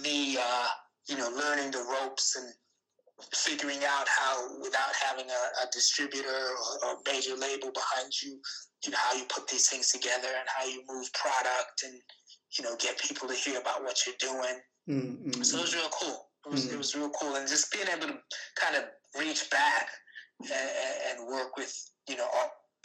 me 0.01 0.37
uh, 0.37 0.67
you 1.09 1.17
know 1.17 1.29
learning 1.29 1.71
the 1.71 1.83
ropes 1.83 2.35
and 2.37 2.51
figuring 3.35 3.83
out 3.85 4.07
how 4.07 4.57
without 4.61 4.93
having 5.07 5.29
a, 5.29 5.41
a 5.63 5.69
distributor 5.71 6.27
or, 6.27 6.89
or 6.89 6.97
major 7.05 7.35
label 7.35 7.71
behind 7.71 8.11
you, 8.23 8.39
you 8.83 8.91
know 8.91 8.97
how 8.97 9.15
you 9.15 9.25
put 9.25 9.47
these 9.47 9.69
things 9.69 9.91
together 9.91 10.29
and 10.39 10.49
how 10.49 10.65
you 10.65 10.81
move 10.89 11.07
product 11.13 11.83
and 11.85 11.93
you 12.57 12.63
know 12.63 12.75
get 12.77 12.97
people 12.99 13.27
to 13.27 13.35
hear 13.35 13.59
about 13.59 13.83
what 13.83 13.99
you're 14.07 14.15
doing. 14.19 14.59
Mm, 14.89 15.23
mm, 15.35 15.45
So 15.45 15.59
it 15.59 15.61
was 15.61 15.75
real 15.75 15.89
cool. 15.91 16.29
It 16.47 16.51
was 16.51 16.65
Mm. 16.65 16.73
it 16.73 16.77
was 16.79 16.95
real 16.95 17.11
cool, 17.11 17.35
and 17.35 17.47
just 17.47 17.71
being 17.71 17.87
able 17.87 18.07
to 18.07 18.17
kind 18.55 18.75
of 18.75 18.85
reach 19.19 19.47
back 19.51 19.87
and, 20.41 20.69
and 21.19 21.27
work 21.27 21.55
with 21.57 21.71
you 22.07 22.17
know 22.17 22.27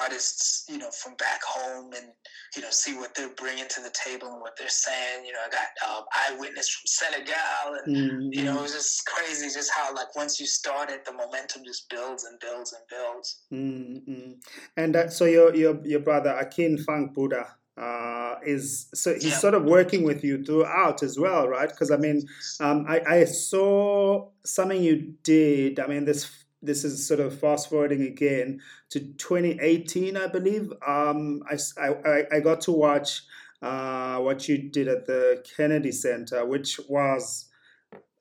artists 0.00 0.64
you 0.68 0.76
know 0.78 0.90
from 0.90 1.14
back 1.16 1.40
home 1.42 1.92
and 1.94 2.06
you 2.54 2.62
know 2.62 2.68
see 2.70 2.94
what 2.96 3.14
they're 3.14 3.34
bringing 3.36 3.66
to 3.68 3.80
the 3.80 3.92
table 4.04 4.28
and 4.28 4.40
what 4.40 4.56
they're 4.58 4.68
saying. 4.68 5.24
You 5.24 5.32
know, 5.32 5.38
I 5.46 5.50
got 5.50 5.88
um, 5.88 6.04
eyewitness 6.14 6.68
from 6.68 6.86
Senegal, 6.86 7.74
and 7.84 7.86
Mm, 7.88 8.28
you 8.32 8.44
know 8.44 8.58
it 8.58 8.60
mm, 8.60 8.62
was 8.62 8.72
just 8.72 9.06
crazy 9.06 9.46
just 9.46 9.70
how 9.74 9.94
like 9.94 10.14
once 10.16 10.38
you 10.40 10.46
start 10.46 10.90
it, 10.90 11.04
the 11.04 11.12
momentum 11.12 11.62
just 11.64 11.88
builds 11.88 12.24
and 12.24 12.38
builds 12.40 12.72
and 12.72 12.82
builds. 12.90 13.42
mm, 13.52 14.08
mm. 14.08 14.34
And 14.76 14.96
uh, 14.96 15.08
so 15.08 15.24
your 15.24 15.54
your 15.54 15.80
your 15.84 16.00
brother 16.00 16.30
Akim 16.30 16.78
Funk 16.78 17.14
Buddha 17.14 17.56
uh, 17.76 18.36
is 18.44 18.88
so 18.94 19.14
he's 19.14 19.24
Yeah. 19.24 19.38
sort 19.38 19.54
of 19.54 19.64
working 19.64 20.02
with 20.04 20.24
you 20.24 20.42
throughout 20.44 21.02
as 21.02 21.18
well, 21.18 21.48
right? 21.48 21.68
Because 21.68 21.90
I 21.90 21.96
mean, 21.96 22.26
um, 22.60 22.84
I 22.88 23.00
I 23.06 23.24
saw 23.24 24.30
something 24.44 24.82
you 24.82 25.14
did. 25.22 25.78
I 25.80 25.86
mean, 25.86 26.04
this 26.04 26.28
this 26.66 26.84
is 26.84 27.06
sort 27.06 27.20
of 27.20 27.38
fast 27.38 27.70
forwarding 27.70 28.02
again 28.02 28.60
to 28.90 29.00
2018, 29.00 30.16
I 30.16 30.26
believe. 30.26 30.72
Um, 30.86 31.42
I, 31.50 31.56
I- 31.80 32.24
I 32.36 32.40
got 32.40 32.60
to 32.62 32.72
watch 32.72 33.22
uh, 33.62 34.18
what 34.18 34.48
you 34.48 34.58
did 34.70 34.88
at 34.88 35.06
the 35.06 35.44
Kennedy 35.56 35.92
Center, 35.92 36.44
which 36.44 36.78
was 36.88 37.48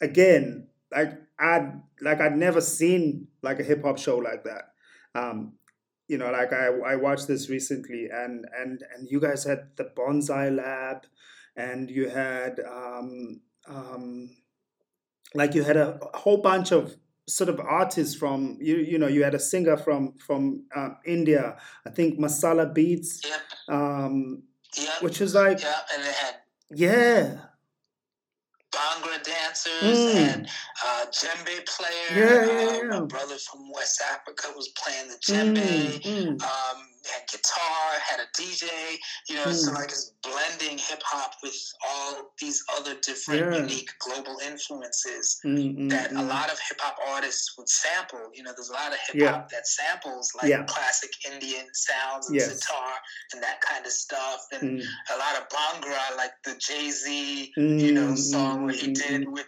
again 0.02 0.68
like 0.92 1.14
I'd 1.40 1.82
like 2.02 2.22
I'd 2.22 2.38
never 2.38 2.62
seen 2.62 3.28
like 3.42 3.60
a 3.60 3.64
hip 3.64 3.84
hop 3.84 3.98
show 3.98 4.18
like 4.18 4.44
that. 4.46 4.74
Um, 5.14 5.54
you 6.08 6.18
know, 6.18 6.32
like 6.32 6.54
I, 6.54 6.68
I 6.68 6.96
watched 6.96 7.28
this 7.28 7.50
recently, 7.50 8.10
and 8.12 8.46
and 8.58 8.84
and 8.96 9.10
you 9.10 9.20
guys 9.20 9.44
had 9.44 9.70
the 9.76 9.86
Bonsai 9.86 10.56
Lab, 10.56 11.06
and 11.56 11.90
you 11.90 12.10
had 12.10 12.60
um, 12.60 13.42
um, 13.68 14.30
like 15.34 15.56
you 15.56 15.64
had 15.64 15.78
a, 15.78 16.00
a 16.14 16.18
whole 16.18 16.38
bunch 16.38 16.72
of 16.72 16.96
sort 17.28 17.50
of 17.50 17.60
artists 17.60 18.16
from 18.16 18.58
you 18.62 18.78
you 18.78 18.98
know 18.98 19.08
you 19.08 19.24
had 19.24 19.34
a 19.36 19.40
singer 19.40 19.78
from 19.78 20.14
from 20.18 20.64
um, 20.76 20.98
India, 21.06 21.58
I 21.86 21.90
think 21.90 22.20
Masala 22.20 22.72
Beats, 22.74 23.22
um, 23.70 24.44
which 25.02 25.20
was 25.20 25.34
like 25.36 25.62
Yeah, 25.62 25.80
and 25.94 26.04
they 26.04 26.14
had 26.14 26.36
yeah 26.72 27.38
Bhangra 28.72 29.24
dancers 29.24 30.00
Mm. 30.00 30.16
and 30.34 30.50
uh, 30.86 31.06
djembe 31.10 31.66
player. 31.66 32.10
Yeah, 32.12 32.46
yeah, 32.46 32.96
Uh, 32.96 33.00
my 33.00 33.06
brother 33.06 33.38
from 33.38 33.72
West 33.72 34.02
Africa 34.14 34.48
was 34.56 34.68
playing 34.70 35.08
the 35.08 35.16
djembe. 35.16 36.02
Mm, 36.02 36.02
mm. 36.04 36.42
Um, 36.44 36.78
had 37.08 37.28
guitar, 37.28 38.00
had 38.02 38.20
a 38.20 38.28
DJ. 38.40 38.66
You 39.30 39.36
know, 39.36 39.52
so 39.52 39.72
Mm. 39.72 39.76
like 39.76 39.90
it's 39.90 40.12
blending 40.24 40.78
hip 40.78 41.02
hop 41.04 41.36
with 41.44 41.56
all 41.88 42.32
these 42.40 42.64
other 42.78 42.96
different 43.02 43.42
Yeah. 43.52 43.62
unique 43.62 43.90
global 44.00 44.38
influences 44.40 45.40
Mm, 45.46 45.78
mm, 45.78 45.90
that 45.90 46.12
a 46.12 46.16
mm. 46.16 46.28
lot 46.28 46.52
of 46.52 46.60
hip 46.60 46.80
hop 46.82 46.98
artists 47.08 47.58
would 47.58 47.70
sample. 47.70 48.30
You 48.34 48.44
know, 48.44 48.54
there's 48.56 48.70
a 48.70 48.74
lot 48.74 48.92
of 48.92 49.00
hip 49.08 49.16
Yeah. 49.22 49.32
hop 49.32 49.50
that 49.50 49.68
samples 49.68 50.32
like 50.36 50.50
Yeah. 50.50 50.64
classic 50.64 51.12
Indian 51.32 51.68
sounds 51.74 52.28
and 52.28 52.36
Yes. 52.36 52.60
sitar 52.60 52.94
and 53.34 53.44
that 53.44 53.62
kind 53.62 53.86
of 53.86 53.92
stuff. 53.92 54.46
And 54.52 54.80
Mm. 54.80 54.86
a 55.14 55.18
lot 55.18 55.36
of 55.40 55.48
Bhangra, 55.50 56.18
like 56.18 56.34
the 56.44 56.56
Jay 56.56 56.90
Z, 56.92 57.54
you 57.56 57.94
know, 57.94 58.12
Mm, 58.14 58.18
song 58.18 58.60
mm, 58.60 58.64
where 58.66 58.74
he 58.74 58.88
mm, 58.90 58.96
did 58.96 59.22
mm. 59.28 59.32
with 59.32 59.48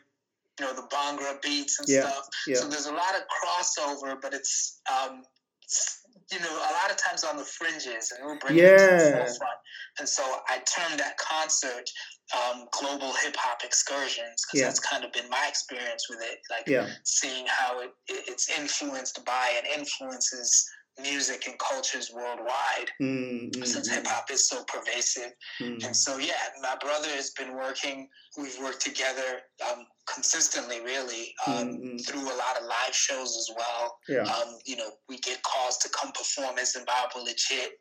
you 0.60 0.66
know 0.66 0.74
the 0.74 0.88
Bhangra 0.88 1.40
beats 1.42 1.80
and 1.80 1.88
Yeah, 1.88 2.10
stuff. 2.10 2.28
yeah. 2.48 2.56
So 2.56 2.68
there's 2.68 2.88
a 2.88 2.92
lot 2.92 3.14
of 3.16 3.22
crossover, 3.30 4.20
but 4.20 4.34
it's 4.34 4.82
um, 4.92 5.24
it's, 5.64 6.00
you 6.32 6.40
know 6.40 6.52
a 6.52 6.74
lot 6.74 6.92
of 6.92 6.98
times 6.98 7.24
on 7.24 7.38
the 7.38 7.44
fringes, 7.46 8.12
and 8.12 8.26
we'll 8.26 8.40
bring 8.40 8.56
it 8.58 8.60
to 8.60 8.66
the 8.66 8.70
Yeah. 8.70 9.12
forefront. 9.12 9.60
And 10.00 10.08
so 10.08 10.24
I 10.48 10.60
termed 10.60 11.00
that 11.00 11.18
concert 11.18 11.90
um, 12.36 12.68
global 12.72 13.14
hip 13.14 13.36
hop 13.38 13.64
excursions 13.64 14.44
because 14.46 14.60
Yeah. 14.60 14.68
that's 14.68 14.80
kind 14.80 15.06
of 15.06 15.12
been 15.14 15.30
my 15.30 15.48
experience 15.48 16.10
with 16.10 16.22
it, 16.22 16.40
like 16.50 16.68
Yeah. 16.68 16.88
seeing 17.04 17.46
how 17.48 17.80
it, 17.80 17.92
it 18.08 18.28
it's 18.28 18.50
influenced 18.50 19.24
by 19.26 19.54
and 19.58 19.66
influences 19.68 20.70
music 21.02 21.48
and 21.48 21.58
cultures 21.60 22.12
worldwide 22.14 22.90
Mm, 23.02 23.52
mm, 23.52 23.66
since 23.66 23.90
mm, 23.90 23.94
hip 23.96 24.08
hop 24.08 24.32
is 24.32 24.48
so 24.48 24.64
pervasive. 24.66 25.32
mm. 25.62 25.84
And 25.86 25.96
so, 25.96 26.18
yeah, 26.18 26.34
my 26.62 26.76
brother 26.80 27.10
has 27.10 27.32
been 27.32 27.54
working. 27.56 28.08
We've 28.38 28.58
worked 28.60 28.82
together 28.82 29.42
um, 29.70 29.86
consistently, 30.12 30.80
really, 30.82 31.34
um, 31.46 31.54
Mm, 31.54 31.82
mm. 31.96 32.06
through 32.08 32.24
a 32.24 32.38
lot 32.38 32.58
of 32.60 32.64
live 32.66 32.94
shows 32.96 33.36
as 33.38 33.50
well. 33.56 33.98
Yeah. 34.10 34.24
Um, 34.24 34.58
you 34.66 34.76
know, 34.78 34.92
we 35.10 35.18
get 35.20 35.42
calls 35.44 35.78
to 35.80 35.90
come 35.90 36.12
perform 36.12 36.58
as 36.58 36.74
Zimbabwe 36.74 37.24
Legit. 37.24 37.72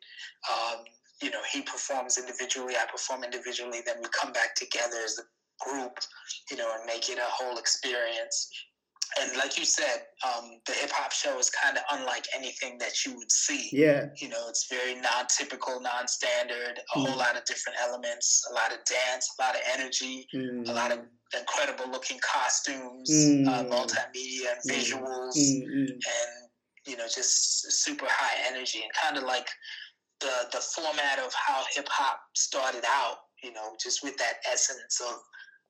Um, 0.51 0.83
you 1.21 1.31
know, 1.31 1.41
he 1.51 1.61
performs 1.61 2.17
individually, 2.19 2.75
I 2.75 2.85
perform 2.91 3.23
individually. 3.23 3.81
Then 3.85 3.95
we 4.01 4.07
come 4.09 4.31
back 4.31 4.53
together 4.55 4.97
as 5.03 5.17
a 5.17 5.23
group, 5.67 5.97
you 6.51 6.57
know, 6.57 6.69
and 6.75 6.85
make 6.85 7.09
it 7.09 7.17
a 7.17 7.25
whole 7.25 7.57
experience. 7.57 8.49
And 9.19 9.35
like 9.37 9.57
you 9.57 9.65
said, 9.65 10.03
um, 10.27 10.59
the 10.65 10.73
hip 10.73 10.91
hop 10.91 11.11
show 11.11 11.39
is 11.39 11.49
kind 11.49 11.77
of 11.77 11.83
unlike 11.91 12.25
anything 12.35 12.77
that 12.79 13.05
you 13.05 13.15
would 13.15 13.31
see 13.31 13.69
Yeah. 13.71 14.05
you 14.21 14.27
know 14.29 14.47
it's 14.49 14.67
very 14.69 14.95
non-typical 14.95 15.79
non-standard 15.81 16.79
a 16.93 16.97
Mm. 16.97 17.05
whole 17.07 17.17
lot 17.17 17.35
of 17.37 17.43
different 17.45 17.79
elements 17.79 18.43
a 18.49 18.53
lot 18.53 18.71
of 18.73 18.79
dance 18.85 19.25
a 19.37 19.41
lot 19.41 19.55
of 19.55 19.61
energy 19.65 20.27
a 20.33 20.73
lot 20.73 20.91
of 20.91 20.99
incredible 21.37 21.87
looking 21.89 22.19
costumes 22.19 23.09
Mm. 23.09 23.47
uh, 23.47 23.63
multimedia 23.75 24.51
and 24.53 24.61
Mm. 24.65 24.71
visuals 24.75 25.35
Mm, 25.37 25.63
mm. 25.75 25.89
and 26.17 26.31
you 26.85 26.95
know 26.97 27.07
just 27.07 27.71
super 27.83 28.07
high 28.09 28.37
energy 28.47 28.81
and 28.83 28.91
kind 28.93 29.17
of 29.17 29.23
like 29.23 29.49
the 30.19 30.35
the 30.51 30.61
format 30.61 31.19
of 31.19 31.33
how 31.33 31.63
hip-hop 31.75 32.19
started 32.35 32.83
out 32.85 33.17
you 33.43 33.51
know 33.51 33.75
just 33.81 34.03
with 34.03 34.17
that 34.17 34.37
essence 34.51 34.99
of 35.01 35.15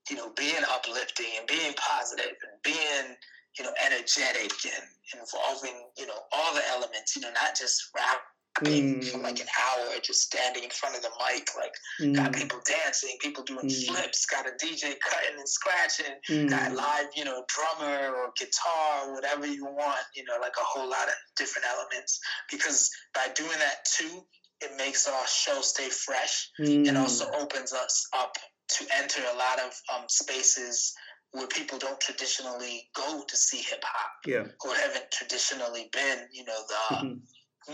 you 0.10 0.16
know 0.16 0.32
being 0.36 0.64
uplifting 0.74 1.26
and 1.38 1.48
being 1.48 1.74
positive 1.76 2.36
and 2.44 2.62
being 2.64 3.16
you 3.58 3.64
know 3.66 3.72
energetic 3.86 4.52
and 4.66 4.84
involving 5.20 5.76
you 5.98 6.06
know 6.08 6.20
all 6.32 6.54
the 6.54 6.62
elements 6.70 7.16
you 7.16 7.22
know 7.22 7.32
not 7.34 7.56
just 7.58 7.90
rapping 7.96 9.02
for 9.04 9.20
like 9.20 9.40
an 9.40 9.46
hour 9.62 9.86
just 10.02 10.22
standing 10.22 10.64
in 10.64 10.70
front 10.70 10.96
of 10.96 11.02
the 11.04 11.10
mic 11.30 11.48
like 11.56 11.74
got 12.16 12.32
Mm. 12.32 12.36
people 12.42 12.60
dancing 12.66 13.16
people 13.22 13.44
doing 13.44 13.66
Mm. 13.68 13.88
flips 13.88 14.26
got 14.26 14.48
a 14.48 14.52
dj 14.64 15.00
cutting 15.00 15.38
and 15.38 15.48
scratching 15.50 16.16
Mm. 16.30 16.50
got 16.50 16.74
live 16.74 17.08
you 17.16 17.24
know 17.26 17.44
drummer 17.48 18.16
or 18.16 18.32
guitar 18.38 19.14
whatever 19.14 19.46
you 19.46 19.66
want 19.66 20.06
you 20.16 20.24
know 20.24 20.38
like 20.42 20.56
a 20.58 20.64
whole 20.64 20.88
lot 20.88 21.08
of 21.08 21.14
different 21.36 21.68
elements 21.68 22.20
because 22.52 22.90
by 23.14 23.28
doing 23.36 23.58
that 23.60 23.86
too 23.86 24.26
it 24.60 24.76
makes 24.76 25.08
our 25.08 25.28
show 25.28 25.62
stay 25.62 25.90
fresh 25.90 26.50
and 26.60 26.88
Mm. 26.88 26.98
also 26.98 27.30
opens 27.34 27.74
us 27.74 28.08
up 28.14 28.38
to 28.70 28.86
enter 28.98 29.22
a 29.22 29.38
lot 29.38 29.60
of 29.60 29.74
um, 29.96 30.06
spaces 30.10 30.94
where 31.32 31.48
people 31.48 31.78
don't 31.78 32.00
traditionally 32.00 32.90
go 32.96 33.24
to 33.28 33.38
see 33.38 33.58
hip 33.58 33.84
hop 33.84 34.12
Yeah. 34.26 34.46
or 34.66 34.74
haven't 34.76 35.12
traditionally 35.12 35.90
been, 35.92 36.28
you 36.32 36.46
know, 36.46 36.60
the 36.68 36.96
Mhm. 36.96 37.22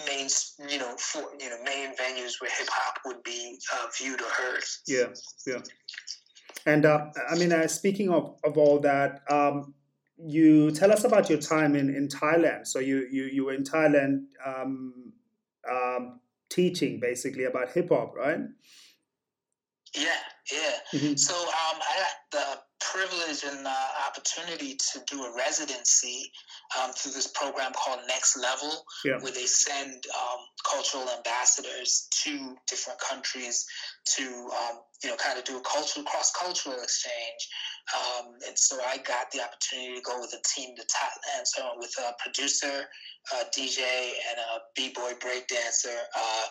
main, 0.07 0.27
you 0.69 0.79
know, 0.79 0.95
for 0.97 1.31
you 1.39 1.49
know, 1.49 1.61
main 1.63 1.95
venues 1.95 2.41
where 2.41 2.49
hip 2.49 2.67
hop 2.69 2.99
would 3.05 3.21
be 3.23 3.59
uh, 3.73 3.87
viewed 3.97 4.21
or 4.21 4.29
heard. 4.29 4.63
Yeah, 4.87 5.13
yeah. 5.45 5.61
And 6.65 6.85
uh, 6.85 7.07
I 7.29 7.35
mean, 7.35 7.51
uh, 7.51 7.67
speaking 7.67 8.09
of, 8.09 8.39
of 8.43 8.57
all 8.57 8.79
that, 8.79 9.21
um, 9.29 9.73
you 10.17 10.71
tell 10.71 10.91
us 10.91 11.03
about 11.03 11.29
your 11.29 11.39
time 11.39 11.75
in, 11.75 11.93
in 11.93 12.07
Thailand. 12.07 12.67
So 12.67 12.79
you, 12.79 13.07
you, 13.11 13.25
you 13.25 13.45
were 13.45 13.53
in 13.53 13.63
Thailand 13.63 14.25
um, 14.45 15.13
um, 15.69 16.19
teaching 16.49 16.99
basically 16.99 17.43
about 17.45 17.71
hip 17.71 17.89
hop, 17.89 18.15
right? 18.15 18.39
Yeah, 19.95 20.17
yeah. 20.51 20.79
Mhm. 20.99 21.19
So 21.19 21.33
um, 21.37 21.77
I 21.81 21.93
had 22.03 22.15
the 22.31 22.59
privilege 22.79 23.43
and 23.43 23.65
uh, 23.65 23.87
opportunity 24.07 24.75
to 24.75 24.99
do 25.07 25.23
a 25.23 25.35
residency 25.35 26.31
um, 26.77 26.91
through 26.93 27.11
this 27.13 27.27
program 27.27 27.71
called 27.73 27.99
Next 28.07 28.35
Level, 28.37 28.85
Yeah. 29.05 29.19
where 29.19 29.31
they 29.31 29.45
send 29.45 30.03
um, 30.07 30.39
cultural 30.69 31.07
ambassadors 31.09 32.07
to 32.23 32.57
different 32.67 32.99
countries 32.99 33.65
to 34.15 34.23
um, 34.23 34.79
you 35.03 35.09
know 35.09 35.15
kind 35.17 35.37
of 35.37 35.45
do 35.45 35.57
a 35.57 35.61
cultural 35.61 36.05
cross 36.05 36.31
cultural 36.31 36.81
exchange. 36.81 37.41
Um, 37.93 38.33
and 38.47 38.57
so 38.57 38.81
I 38.83 38.97
got 38.97 39.29
the 39.31 39.43
opportunity 39.43 39.95
to 39.95 40.01
go 40.01 40.19
with 40.19 40.33
a 40.33 40.41
team 40.55 40.75
to 40.75 40.81
Thailand. 40.83 41.45
So 41.45 41.69
with 41.77 41.93
a 41.99 42.13
producer, 42.21 42.87
a 43.33 43.45
DJ, 43.55 43.79
and 43.83 44.39
a 44.39 44.59
b-boy 44.75 45.13
breakdancer. 45.21 45.97
Uh, 46.15 46.45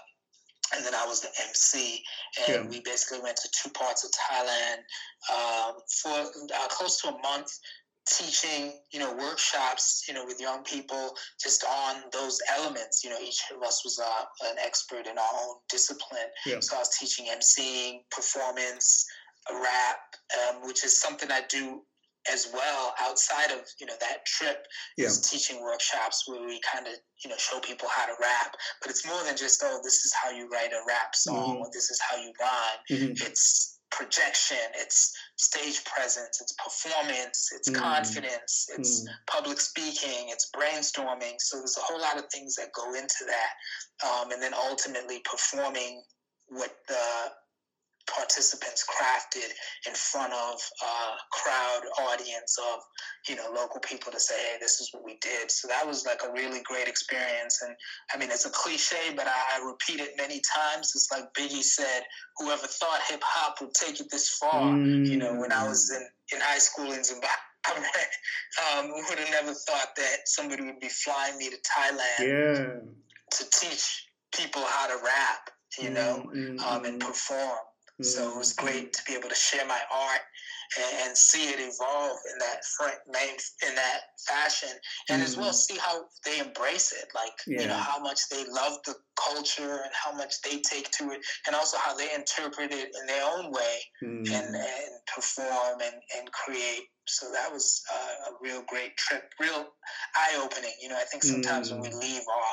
and 0.75 0.85
then 0.85 0.95
I 0.95 1.07
was 1.07 1.21
the 1.21 1.31
MC, 1.49 2.03
and 2.47 2.65
Yeah. 2.65 2.71
we 2.71 2.81
basically 2.81 3.21
went 3.21 3.37
to 3.39 3.49
two 3.51 3.71
parts 3.71 4.05
of 4.05 4.11
Thailand 4.11 4.79
um, 5.31 5.77
for 6.03 6.31
uh, 6.55 6.69
close 6.69 7.01
to 7.03 7.09
a 7.09 7.19
month, 7.21 7.51
teaching, 8.07 8.73
you 8.91 8.99
know, 8.99 9.13
workshops, 9.13 10.05
you 10.09 10.15
know, 10.15 10.25
with 10.25 10.41
young 10.41 10.65
people 10.65 11.17
just 11.41 11.65
on 11.65 12.03
those 12.13 12.41
elements. 12.57 13.05
You 13.05 13.11
know, 13.11 13.21
each 13.21 13.43
of 13.55 13.63
us 13.63 13.85
was 13.85 13.99
uh, 13.99 14.25
an 14.49 14.57
expert 14.59 15.07
in 15.07 15.19
our 15.19 15.35
own 15.45 15.57
discipline. 15.71 16.29
Yeah. 16.47 16.61
So 16.61 16.77
I 16.77 16.81
was 16.81 16.97
teaching 16.99 17.27
MCing, 17.27 18.01
performance, 18.11 19.07
rap, 19.51 19.99
um, 20.49 20.67
which 20.67 20.85
is 20.85 20.99
something 21.01 21.31
I 21.31 21.43
do 21.49 21.83
as 22.31 22.49
well 22.53 22.95
outside 23.01 23.51
of 23.51 23.61
you 23.81 23.87
know 23.87 23.95
that 24.01 24.25
trip 24.27 24.67
Yeah. 24.97 25.07
is 25.09 25.21
teaching 25.21 25.61
workshops 25.61 26.23
where 26.27 26.45
we 26.45 26.61
kind 26.61 26.87
of 26.87 26.95
you 27.25 27.31
know 27.31 27.37
show 27.37 27.59
people 27.61 27.89
how 27.89 28.07
to 28.07 28.15
rap 28.21 28.57
but 28.81 28.91
it's 28.91 29.05
more 29.07 29.23
than 29.25 29.37
just 29.37 29.63
oh 29.65 29.81
this 29.83 30.05
is 30.05 30.13
how 30.15 30.31
you 30.31 30.49
write 30.49 30.73
a 30.73 30.83
rap 30.87 31.15
song 31.17 31.57
Mhm. 31.57 31.61
or 31.61 31.71
this 31.73 31.91
is 31.91 32.01
how 32.01 32.17
you 32.17 32.33
rhyme 32.39 32.79
Mhm. 32.91 33.23
it's 33.27 33.79
projection 33.91 34.57
it's 34.75 35.15
stage 35.37 35.85
presence 35.85 36.41
it's 36.41 36.53
performance 36.53 37.51
it's 37.53 37.69
Mm. 37.69 37.75
confidence 37.75 38.67
it's 38.71 39.03
Mm. 39.03 39.09
public 39.27 39.61
speaking 39.61 40.31
it's 40.31 40.49
brainstorming 40.57 41.39
so 41.41 41.59
there's 41.59 41.77
a 41.77 41.81
whole 41.83 41.99
lot 41.99 42.17
of 42.17 42.25
things 42.31 42.55
that 42.55 42.73
go 42.73 42.95
into 42.95 43.25
that 43.27 43.53
um, 44.05 44.31
and 44.33 44.41
then 44.43 44.55
ultimately 44.55 45.21
performing 45.21 46.03
what 46.47 46.75
the 46.89 47.33
participants 48.07 48.85
crafted 48.89 49.49
in 49.87 49.95
front 49.95 50.33
of 50.33 50.61
a 50.83 50.95
crowd 51.31 51.83
audience 52.09 52.59
of 52.59 52.81
you 53.29 53.37
know 53.37 53.49
local 53.55 53.81
people 53.81 54.11
to 54.13 54.21
say 54.21 54.35
hey 54.35 54.57
this 54.61 54.81
is 54.81 54.89
what 54.93 55.05
we 55.05 55.19
did 55.21 55.51
so 55.51 55.69
that 55.69 55.87
was 55.87 56.05
like 56.05 56.21
a 56.29 56.33
really 56.33 56.61
great 56.65 56.89
experience 56.89 57.63
and 57.67 57.75
i 58.15 58.19
mean 58.19 58.31
it's 58.31 58.47
a 58.47 58.51
cliche 58.51 59.13
but 59.17 59.27
i, 59.27 59.41
I 59.57 59.67
repeat 59.67 60.01
it 60.01 60.11
many 60.17 60.41
times 60.55 60.93
it's 60.95 61.09
like 61.11 61.33
biggie 61.35 61.63
said 61.63 62.03
whoever 62.39 62.67
thought 62.67 63.01
hip-hop 63.09 63.61
would 63.61 63.75
take 63.75 64.01
it 64.01 64.07
this 64.11 64.29
far 64.31 64.77
you 64.77 65.17
know 65.17 65.35
when 65.35 65.53
i 65.53 65.67
was 65.67 65.91
in, 65.95 66.03
in 66.37 66.41
high 66.43 66.59
school 66.59 66.93
in 66.93 67.05
zimbabwe 67.05 67.29
um, 68.77 68.91
would 68.91 69.19
have 69.19 69.31
never 69.31 69.55
thought 69.55 69.95
that 69.97 70.27
somebody 70.27 70.65
would 70.65 70.81
be 70.81 70.89
flying 70.89 71.39
me 71.39 71.49
to 71.51 71.57
Thailand 71.57 72.27
Yeah. 72.27 72.81
to 73.31 73.51
teach 73.51 74.09
people 74.35 74.63
how 74.63 74.89
to 74.89 74.97
rap, 75.05 75.51
you 75.79 75.91
know, 75.91 76.25
Mm, 76.27 76.59
mm, 76.59 76.61
um, 76.61 76.85
and 76.85 77.01
mm. 77.01 77.07
Perform. 78.03 78.31
So 78.31 78.35
it 78.35 78.39
was 78.39 78.53
great 78.53 78.93
to 78.93 79.03
be 79.07 79.15
able 79.15 79.29
to 79.29 79.35
share 79.35 79.67
my 79.67 79.81
art 79.91 80.21
and, 80.79 81.09
and 81.09 81.17
see 81.17 81.49
it 81.51 81.61
evolve 81.61 82.19
in 82.33 82.39
that 82.39 82.65
front 82.77 82.95
main 83.07 83.37
in 83.69 83.75
that 83.75 84.01
fashion, 84.27 84.71
and 85.11 85.23
as 85.23 85.37
well 85.37 85.53
see 85.53 85.77
how 85.79 86.05
they 86.25 86.39
embrace 86.39 86.93
it, 86.93 87.09
like 87.15 87.33
you 87.47 87.67
know 87.67 87.75
how 87.77 87.99
much 88.01 88.29
they 88.31 88.45
love 88.49 88.79
the 88.87 88.95
culture 89.17 89.81
and 89.85 89.93
how 89.93 90.13
much 90.13 90.41
they 90.43 90.61
take 90.61 90.91
to 90.93 91.11
it, 91.11 91.21
and 91.47 91.55
also 91.57 91.77
how 91.79 91.95
they 91.97 92.13
interpret 92.15 92.73
it 92.73 92.95
in 93.01 93.07
their 93.07 93.25
own 93.25 93.51
way 93.51 93.79
Mm. 94.03 94.33
and 94.35 94.55
and 94.57 94.93
perform 95.15 95.81
and 95.81 95.95
and 96.19 96.33
create. 96.33 96.85
So 97.07 97.31
that 97.33 97.53
was 97.53 97.83
uh, 97.93 98.31
a 98.31 98.33
real 98.41 98.63
great 98.69 98.97
trip, 98.97 99.25
real 99.41 99.67
eye 100.17 100.41
opening. 100.43 100.73
You 100.81 100.89
know, 100.89 100.97
I 100.97 101.05
think 101.05 101.23
sometimes 101.23 101.71
when 101.71 101.81
we 101.81 101.89
Mm. 101.89 102.01
leave 102.01 102.23
our 102.29 102.53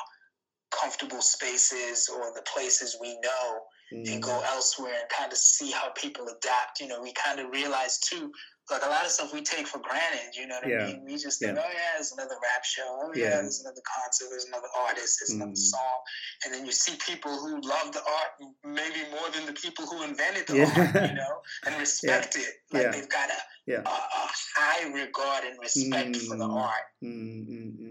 comfortable 0.72 1.22
spaces 1.22 2.10
or 2.10 2.34
the 2.36 2.44
places 2.44 2.98
we 3.02 3.20
know 3.20 3.62
and 3.92 4.08
Mm. 4.08 4.22
go 4.22 4.42
elsewhere 4.54 4.94
and 5.00 5.10
kind 5.10 5.32
of 5.32 5.38
see 5.38 5.72
how 5.72 5.90
people 5.96 6.26
adapt. 6.28 6.80
You 6.80 6.88
know, 6.88 7.02
we 7.02 7.14
kind 7.14 7.40
of 7.40 7.50
realize 7.52 7.98
too, 8.00 8.32
like 8.70 8.86
a 8.86 8.90
lot 8.90 9.04
of 9.06 9.12
stuff 9.12 9.34
we 9.34 9.42
take 9.42 9.66
for 9.68 9.80
granted. 9.80 10.36
You 10.36 10.46
know 10.48 10.56
what 10.62 10.70
Yeah. 10.70 10.84
I 10.84 10.88
mean? 10.94 11.04
We 11.06 11.18
just 11.18 11.40
think, 11.40 11.56
Yeah. 11.58 11.64
oh 11.66 11.72
yeah, 11.74 11.92
there's 11.96 12.12
another 12.12 12.36
rap 12.44 12.64
show. 12.64 12.86
Oh 13.04 13.12
yeah, 13.16 13.24
Yeah. 13.24 13.42
there's 13.42 13.62
another 13.62 13.82
concert. 13.82 14.28
There's 14.30 14.46
another 14.46 14.68
artist. 14.78 15.18
There's 15.20 15.32
another 15.32 15.52
Mm. 15.58 15.58
song. 15.74 16.00
And 16.46 16.54
then 16.54 16.66
you 16.66 16.72
see 16.72 16.96
people 16.98 17.34
who 17.40 17.60
love 17.62 17.92
the 17.92 18.04
art 18.06 18.32
maybe 18.64 19.02
more 19.10 19.30
than 19.34 19.46
the 19.48 19.54
people 19.54 19.86
who 19.88 20.04
invented 20.04 20.46
the 20.48 20.62
art. 20.64 21.10
You 21.10 21.16
know, 21.22 21.42
and 21.66 21.76
respect 21.80 22.36
it. 22.36 22.54
Like 22.72 22.92
they've 22.92 23.10
got 23.10 23.30
a, 23.32 23.42
Yeah. 23.66 23.82
a, 23.86 23.90
a 23.90 24.24
high 24.56 24.84
regard 24.94 25.46
and 25.46 25.58
respect 25.60 26.16
for 26.18 26.38
the 26.38 26.46
Mm. 26.48 26.62
art. 26.62 26.86
Mm, 27.04 27.10
mm, 27.10 27.48
mm, 27.50 27.72
mm, 27.74 27.82
mm. 27.82 27.89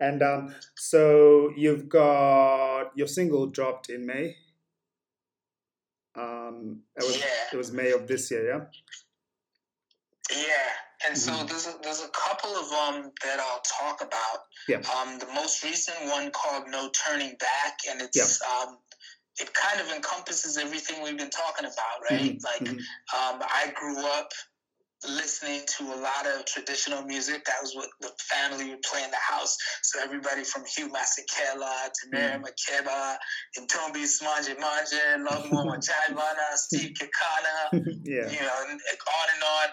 And 0.00 0.22
um, 0.22 0.54
so 0.76 1.50
you've 1.56 1.88
got 1.88 2.90
your 2.96 3.08
single 3.08 3.46
dropped 3.46 3.90
in 3.90 4.06
May. 4.06 4.36
Um, 6.14 6.82
it 6.96 7.04
was 7.04 7.18
Yeah. 7.18 7.26
it 7.52 7.56
was 7.56 7.72
May 7.72 7.92
of 7.92 8.06
this 8.06 8.30
year, 8.30 8.46
yeah. 8.48 8.64
Yeah, 10.30 10.70
and 11.06 11.16
so 11.16 11.32
Mhm. 11.32 11.48
there's 11.48 11.66
a, 11.66 11.78
there's 11.82 12.00
a 12.00 12.08
couple 12.08 12.54
of 12.56 12.68
them 12.70 13.12
that 13.24 13.40
I'll 13.40 13.60
talk 13.62 14.00
about. 14.02 14.46
Yeah. 14.68 14.80
Um, 14.94 15.18
the 15.18 15.26
most 15.32 15.62
recent 15.62 15.96
one 16.06 16.30
called 16.32 16.68
"No 16.68 16.90
Turning 16.90 17.36
Back," 17.36 17.78
and 17.88 18.02
it's 18.02 18.16
um, 18.42 18.78
it 19.40 19.52
kind 19.54 19.80
of 19.80 19.88
encompasses 19.90 20.56
everything 20.58 21.00
we've 21.02 21.16
been 21.16 21.30
talking 21.30 21.64
about, 21.64 22.02
right? 22.10 22.36
Mhm, 22.36 22.44
Like, 22.44 22.60
mhm. 22.62 22.78
um, 23.14 23.42
I 23.42 23.72
grew 23.74 24.04
up 24.06 24.32
listening 25.06 25.62
to 25.78 25.84
a 25.84 25.98
lot 26.00 26.26
of 26.26 26.44
traditional 26.46 27.02
music. 27.02 27.44
That 27.44 27.56
was 27.62 27.74
what 27.74 27.88
the 28.00 28.10
family 28.30 28.70
would 28.70 28.82
play 28.82 29.02
in 29.04 29.10
the 29.10 29.16
house. 29.16 29.56
So 29.82 30.00
everybody 30.02 30.44
from 30.44 30.64
Hugh 30.64 30.88
Masekela 30.88 31.84
to 31.86 32.10
Mary 32.10 32.38
Makeba, 32.40 33.16
and 33.56 33.68
Tombi 33.68 34.04
Smanje 34.04 34.56
Manje, 34.58 35.24
Love 35.30 35.50
Mama 35.52 35.78
Jaivana, 35.78 36.54
Steve 36.54 36.92
Kekana, 36.98 37.72
yeah. 38.04 38.30
you 38.30 38.40
know, 38.40 38.58
and 38.68 38.80
on 38.80 39.28
and 39.34 39.42
on, 39.44 39.68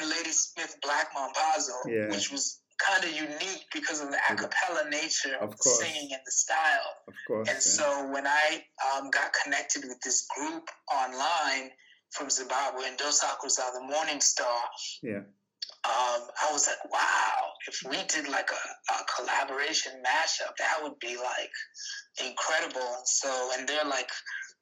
and 0.00 0.10
Ladysmith 0.10 0.76
Black 0.82 1.08
Mambazo, 1.14 1.78
Yeah. 1.88 2.10
which 2.10 2.30
was 2.32 2.60
kind 2.78 3.04
of 3.04 3.10
unique 3.10 3.64
because 3.72 4.00
of 4.00 4.10
the 4.10 4.18
a 4.30 4.34
cappella 4.34 4.90
nature 4.90 5.36
of, 5.40 5.50
Of 5.50 5.56
the 5.58 5.70
singing 5.70 6.08
and 6.12 6.20
the 6.26 6.32
style. 6.32 6.90
Of 7.06 7.14
course. 7.28 7.48
And 7.48 7.56
yeah. 7.56 7.60
so 7.60 8.12
when 8.12 8.26
I 8.26 8.64
um, 8.96 9.10
got 9.10 9.32
connected 9.44 9.84
with 9.84 10.00
this 10.00 10.26
group 10.36 10.68
online 10.92 11.70
from 12.14 12.30
Zimbabwe, 12.30 12.86
and 12.88 12.98
Dosakuza, 12.98 13.72
the 13.74 13.84
Morning 13.90 14.20
Star, 14.20 14.60
yeah. 15.02 15.18
um, 15.84 16.22
I 16.42 16.48
was 16.52 16.66
like, 16.68 16.92
wow, 16.92 17.52
if 17.68 17.82
we 17.90 17.96
did 18.08 18.28
like 18.30 18.50
a, 18.50 18.92
a 18.92 18.98
collaboration 19.14 19.92
mashup, 20.04 20.54
that 20.58 20.76
would 20.82 20.98
be 21.00 21.16
like 21.16 21.52
incredible. 22.24 22.92
So, 23.04 23.50
and 23.58 23.68
they're 23.68 23.84
like, 23.84 24.10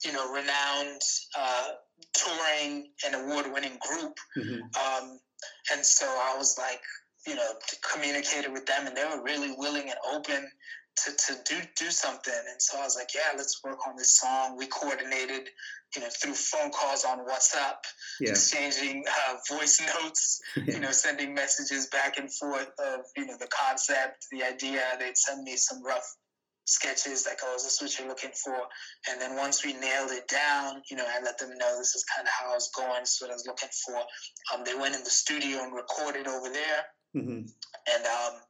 you 0.04 0.12
know, 0.12 0.32
renowned 0.32 1.02
uh, 1.38 1.68
touring 2.14 2.90
and 3.04 3.14
award 3.14 3.52
winning 3.52 3.78
group. 3.86 4.16
Mhm. 4.36 4.60
Um, 4.82 5.20
and 5.72 5.84
so 5.84 6.06
I 6.06 6.34
was 6.36 6.56
like, 6.58 6.80
you 7.26 7.34
know, 7.36 7.50
communicated 7.92 8.52
with 8.52 8.66
them, 8.66 8.86
and 8.86 8.96
they 8.96 9.04
were 9.04 9.22
really 9.22 9.54
willing 9.56 9.90
and 9.90 9.98
open 10.12 10.50
to, 10.96 11.10
to 11.12 11.34
do 11.48 11.56
do 11.76 11.90
something. 11.90 12.42
And 12.50 12.60
so 12.60 12.78
I 12.78 12.82
was 12.84 12.96
like, 12.96 13.10
yeah, 13.14 13.36
let's 13.36 13.62
work 13.64 13.78
on 13.86 13.96
this 13.96 14.18
song. 14.18 14.56
We 14.56 14.66
coordinated, 14.66 15.48
you 15.94 16.02
know, 16.02 16.08
through 16.08 16.34
phone 16.34 16.70
calls 16.70 17.04
on 17.04 17.18
WhatsApp, 17.26 17.78
Yeah. 18.20 18.30
exchanging 18.30 19.04
uh, 19.06 19.36
voice 19.48 19.80
notes, 20.02 20.40
you 20.56 20.80
know, 20.80 20.92
sending 20.92 21.34
messages 21.34 21.86
back 21.88 22.18
and 22.18 22.32
forth 22.32 22.70
of, 22.78 23.00
you 23.16 23.26
know, 23.26 23.36
the 23.38 23.48
concept, 23.48 24.26
the 24.30 24.42
idea. 24.44 24.82
They'd 24.98 25.16
send 25.16 25.44
me 25.44 25.56
some 25.56 25.82
rough 25.84 26.06
sketches 26.64 27.26
like, 27.26 27.40
oh, 27.42 27.56
is 27.56 27.64
this 27.64 27.80
what 27.82 27.98
you're 27.98 28.08
looking 28.08 28.30
for? 28.44 28.56
And 29.10 29.20
then 29.20 29.36
once 29.36 29.64
we 29.64 29.72
nailed 29.74 30.10
it 30.12 30.28
down, 30.28 30.82
you 30.90 30.96
know, 30.96 31.04
I 31.04 31.20
let 31.22 31.38
them 31.38 31.50
know 31.58 31.76
this 31.78 31.94
is 31.94 32.04
kind 32.04 32.26
of 32.26 32.32
how 32.32 32.52
I 32.52 32.54
was 32.54 32.70
going, 32.76 33.00
this 33.00 33.14
is 33.14 33.20
what 33.20 33.30
I 33.30 33.34
was 33.34 33.46
looking 33.46 33.68
for. 33.84 33.96
Um, 34.54 34.64
they 34.64 34.74
went 34.74 34.94
in 34.94 35.02
the 35.04 35.10
studio 35.10 35.62
and 35.62 35.74
recorded 35.74 36.26
over 36.28 36.48
there. 36.48 36.84
Mhm. 37.14 37.50
And 37.92 38.06
um, 38.06 38.40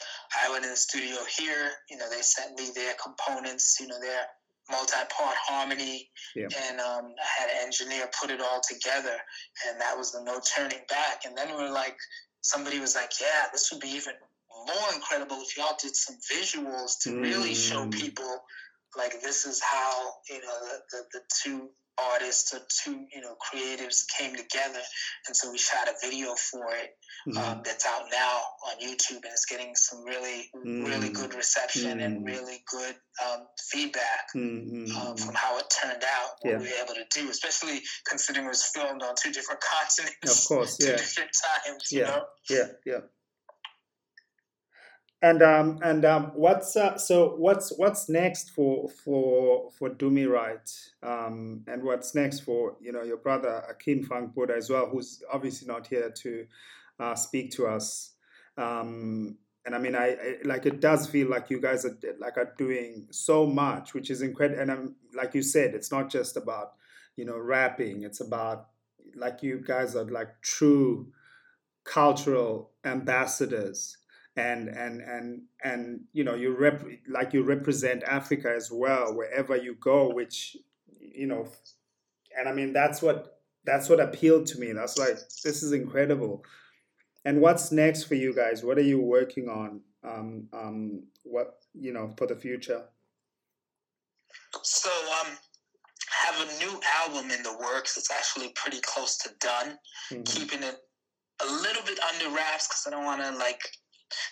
I 0.45 0.51
went 0.51 0.65
in 0.65 0.71
the 0.71 0.77
studio 0.77 1.17
here. 1.37 1.71
You 1.91 1.97
know, 1.97 2.09
they 2.11 2.21
sent 2.23 2.57
me 2.59 2.71
their 2.75 2.95
components, 3.03 3.79
you 3.81 3.87
know, 3.89 3.99
their 3.99 4.27
multi-part 4.73 5.37
harmony, 5.49 6.11
Yeah. 6.35 6.49
and 6.69 6.81
um, 6.81 7.05
I 7.21 7.29
had 7.41 7.49
an 7.51 7.59
engineer 7.67 8.09
put 8.21 8.31
it 8.31 8.41
all 8.41 8.61
together, 8.67 9.17
and 9.69 9.81
that 9.81 9.97
was 9.97 10.13
the 10.13 10.23
no 10.25 10.41
turning 10.57 10.83
back. 10.89 11.25
And 11.27 11.37
then 11.37 11.49
we 11.55 11.63
were 11.63 11.71
like, 11.71 11.97
somebody 12.41 12.81
was 12.81 12.95
like, 12.97 13.13
yeah, 13.21 13.47
this 13.53 13.71
would 13.71 13.81
be 13.81 13.91
even 14.01 14.15
more 14.67 14.89
incredible 14.95 15.39
if 15.41 15.57
y'all 15.57 15.77
did 15.81 15.95
some 15.95 16.17
visuals 16.35 16.99
to 17.03 17.09
really 17.21 17.55
show 17.55 17.85
Mm. 17.87 17.93
people 17.93 18.33
like 18.97 19.23
this 19.23 19.47
is 19.47 19.61
how 19.61 19.93
you 20.29 20.41
know 20.45 20.57
the, 20.69 20.77
the, 20.91 21.01
the 21.15 21.21
two 21.43 21.71
artists 21.99 22.55
or 22.55 22.61
two 22.83 23.05
you 23.15 23.21
know 23.21 23.35
creatives 23.37 24.03
came 24.19 24.35
together 24.35 24.81
and 25.27 25.37
so 25.37 25.51
we 25.51 25.59
shot 25.59 25.89
a 25.89 26.07
video 26.07 26.35
for 26.35 26.75
it 26.75 26.91
Mm-hmm. 27.29 27.39
um, 27.39 27.61
that's 27.65 27.87
out 27.87 28.07
now 28.11 28.41
on 28.67 28.81
youtube 28.83 29.23
and 29.23 29.27
it's 29.27 29.45
getting 29.45 29.77
some 29.77 30.03
really 30.03 30.49
really 30.55 31.11
Mm. 31.11 31.15
good 31.15 31.35
reception 31.35 32.01
and 32.01 32.23
Mm. 32.23 32.27
really 32.27 32.65
good 32.67 32.97
um, 33.25 33.47
feedback 33.71 34.27
Mm, 34.35 34.89
mm, 34.89 34.97
um, 34.97 35.17
from 35.17 35.35
how 35.35 35.59
it 35.59 35.67
turned 35.71 36.03
out 36.03 36.31
what 36.41 36.51
Yeah. 36.53 36.59
we 36.59 36.65
were 36.65 36.83
able 36.85 36.95
to 36.95 37.05
do 37.13 37.29
especially 37.31 37.83
considering 38.09 38.47
it 38.47 38.49
was 38.49 38.65
filmed 38.65 39.03
on 39.03 39.15
two 39.23 39.31
different 39.31 39.61
continents 39.75 40.43
Of 40.43 40.49
course, 40.49 40.79
two 40.79 40.87
yeah. 40.91 40.97
different 40.97 41.31
times 41.65 41.93
you 41.93 42.01
Yeah. 42.01 42.07
know 42.07 42.25
Yeah, 42.51 42.67
yeah. 42.87 43.01
And 45.25 45.41
um 45.41 45.79
and 45.83 46.05
um 46.05 46.33
what's 46.35 46.77
uh, 46.77 46.99
so 46.99 47.37
what's 47.37 47.73
what's 47.79 48.09
next 48.09 48.51
for 48.51 48.89
for 48.89 49.71
for 49.71 49.89
Dumi 49.89 50.29
Right 50.29 50.69
um 51.01 51.63
and 51.69 51.85
what's 51.85 52.13
next 52.13 52.41
for 52.41 52.77
you 52.81 52.91
know 52.91 53.05
your 53.05 53.19
brother 53.19 53.63
Akim 53.71 54.03
Buddha 54.35 54.57
as 54.57 54.69
well 54.69 54.87
who's 54.87 55.23
obviously 55.33 55.69
not 55.69 55.87
here 55.87 56.11
to 56.11 56.47
uh, 56.99 57.15
speak 57.15 57.53
to 57.53 57.69
us. 57.69 58.15
Um 58.57 59.39
and 59.65 59.77
I 59.77 59.79
mean 59.79 59.95
I, 59.95 60.09
I 60.09 60.37
like 60.45 60.67
it 60.67 60.81
does 60.81 61.07
feel 61.07 61.29
like 61.29 61.51
you 61.51 61.61
guys 61.61 61.85
are 61.85 61.97
like 62.19 62.37
are 62.37 62.53
doing 62.59 63.07
so 63.13 63.47
much 63.47 63.95
which 63.95 64.11
is 64.11 64.23
incredible 64.23 64.61
and 64.61 64.73
I'm 64.73 64.97
like 65.15 65.35
you 65.35 65.43
said 65.43 65.73
it's 65.75 65.93
not 65.93 66.11
just 66.11 66.37
about 66.37 66.73
you 67.15 67.25
know 67.25 67.39
rapping. 67.39 68.03
It's 68.03 68.21
about 68.21 68.71
like 69.15 69.41
you 69.45 69.63
guys 69.65 69.95
are 69.95 70.05
like 70.05 70.41
true 70.43 71.13
cultural 71.85 72.71
ambassadors 72.85 73.99
and 74.37 74.69
and 74.69 75.01
and 75.03 75.43
and 75.63 76.01
you 76.13 76.25
know 76.25 76.35
you 76.35 76.57
rep 76.57 76.83
like 77.09 77.33
you 77.33 77.43
represent 77.43 78.03
Africa 78.05 78.53
as 78.55 78.71
well 78.71 79.15
wherever 79.15 79.57
you 79.57 79.75
go 79.75 80.09
which 80.09 80.57
you 81.01 81.27
know 81.27 81.47
and 82.39 82.49
I 82.49 82.53
mean 82.53 82.73
that's 82.73 83.03
what 83.03 83.41
that's 83.65 83.89
what 83.89 84.01
appealed 84.01 84.47
to 84.47 84.59
me 84.59 84.73
that's 84.73 84.99
like 84.99 85.17
this 85.45 85.63
is 85.63 85.73
incredible 85.73 86.45
and 87.25 87.41
what's 87.41 87.71
next 87.73 88.05
for 88.05 88.15
you 88.15 88.35
guys 88.35 88.65
what 88.65 88.79
are 88.79 88.83
you 88.83 89.01
working 89.01 89.49
on 89.49 89.81
um 90.03 90.49
um 90.53 91.03
what 91.25 91.59
you 91.75 91.93
know 91.93 92.13
for 92.17 92.27
the 92.27 92.35
future 92.37 92.83
So 94.63 94.91
um, 94.91 95.29
I 96.13 96.33
have 96.33 96.49
a 96.49 96.59
new 96.59 96.81
album 97.01 97.31
in 97.31 97.43
the 97.43 97.57
works. 97.59 97.97
It's 97.97 98.11
actually 98.11 98.51
pretty 98.55 98.81
close 98.81 99.17
to 99.19 99.31
done. 99.41 99.79
Mhm. 100.11 100.25
Keeping 100.27 100.63
it 100.63 100.77
a 101.41 101.47
little 101.47 101.83
bit 101.85 101.99
under 102.01 102.29
wraps 102.35 102.69
because 102.69 102.85
I 102.87 102.91
don't 102.91 103.05
want 103.05 103.23
to 103.23 103.31
like 103.39 103.61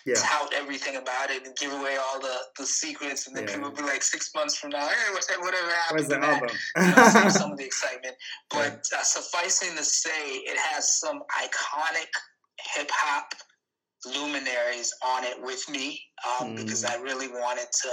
yeah 0.05 0.15
tout 0.15 0.53
everything 0.53 0.95
about 0.97 1.29
it 1.29 1.45
and 1.45 1.55
give 1.57 1.71
away 1.73 1.97
all 1.97 2.19
the, 2.19 2.35
the 2.57 2.65
secrets, 2.65 3.27
and 3.27 3.35
then 3.35 3.43
Yeah. 3.45 3.55
people 3.55 3.69
will 3.69 3.77
be 3.77 3.83
like 3.83 4.03
six 4.03 4.31
months 4.35 4.57
from 4.57 4.69
now, 4.71 4.87
hey, 4.87 5.13
what's 5.13 5.27
that? 5.27 5.39
Whatever 5.39 5.69
happened 5.69 5.97
where's 5.97 6.07
the 6.09 6.15
to 6.15 6.21
that? 6.21 6.33
album 6.33 6.55
You 6.77 6.95
know, 7.23 7.29
some 7.29 7.51
of 7.51 7.57
the 7.61 7.65
excitement. 7.65 8.15
But 8.49 8.83
uh, 8.97 9.03
sufficing 9.03 9.75
to 9.77 9.83
say, 9.83 10.21
it 10.51 10.57
has 10.57 10.99
some 10.99 11.19
iconic 11.45 12.11
hip 12.75 12.89
hop 12.91 13.33
luminaries 14.05 14.93
on 15.05 15.23
it 15.23 15.41
with 15.41 15.67
me 15.69 16.01
um, 16.25 16.49
Mm. 16.49 16.55
because 16.57 16.83
I 16.83 16.95
really 16.95 17.27
wanted 17.27 17.67
to 17.83 17.91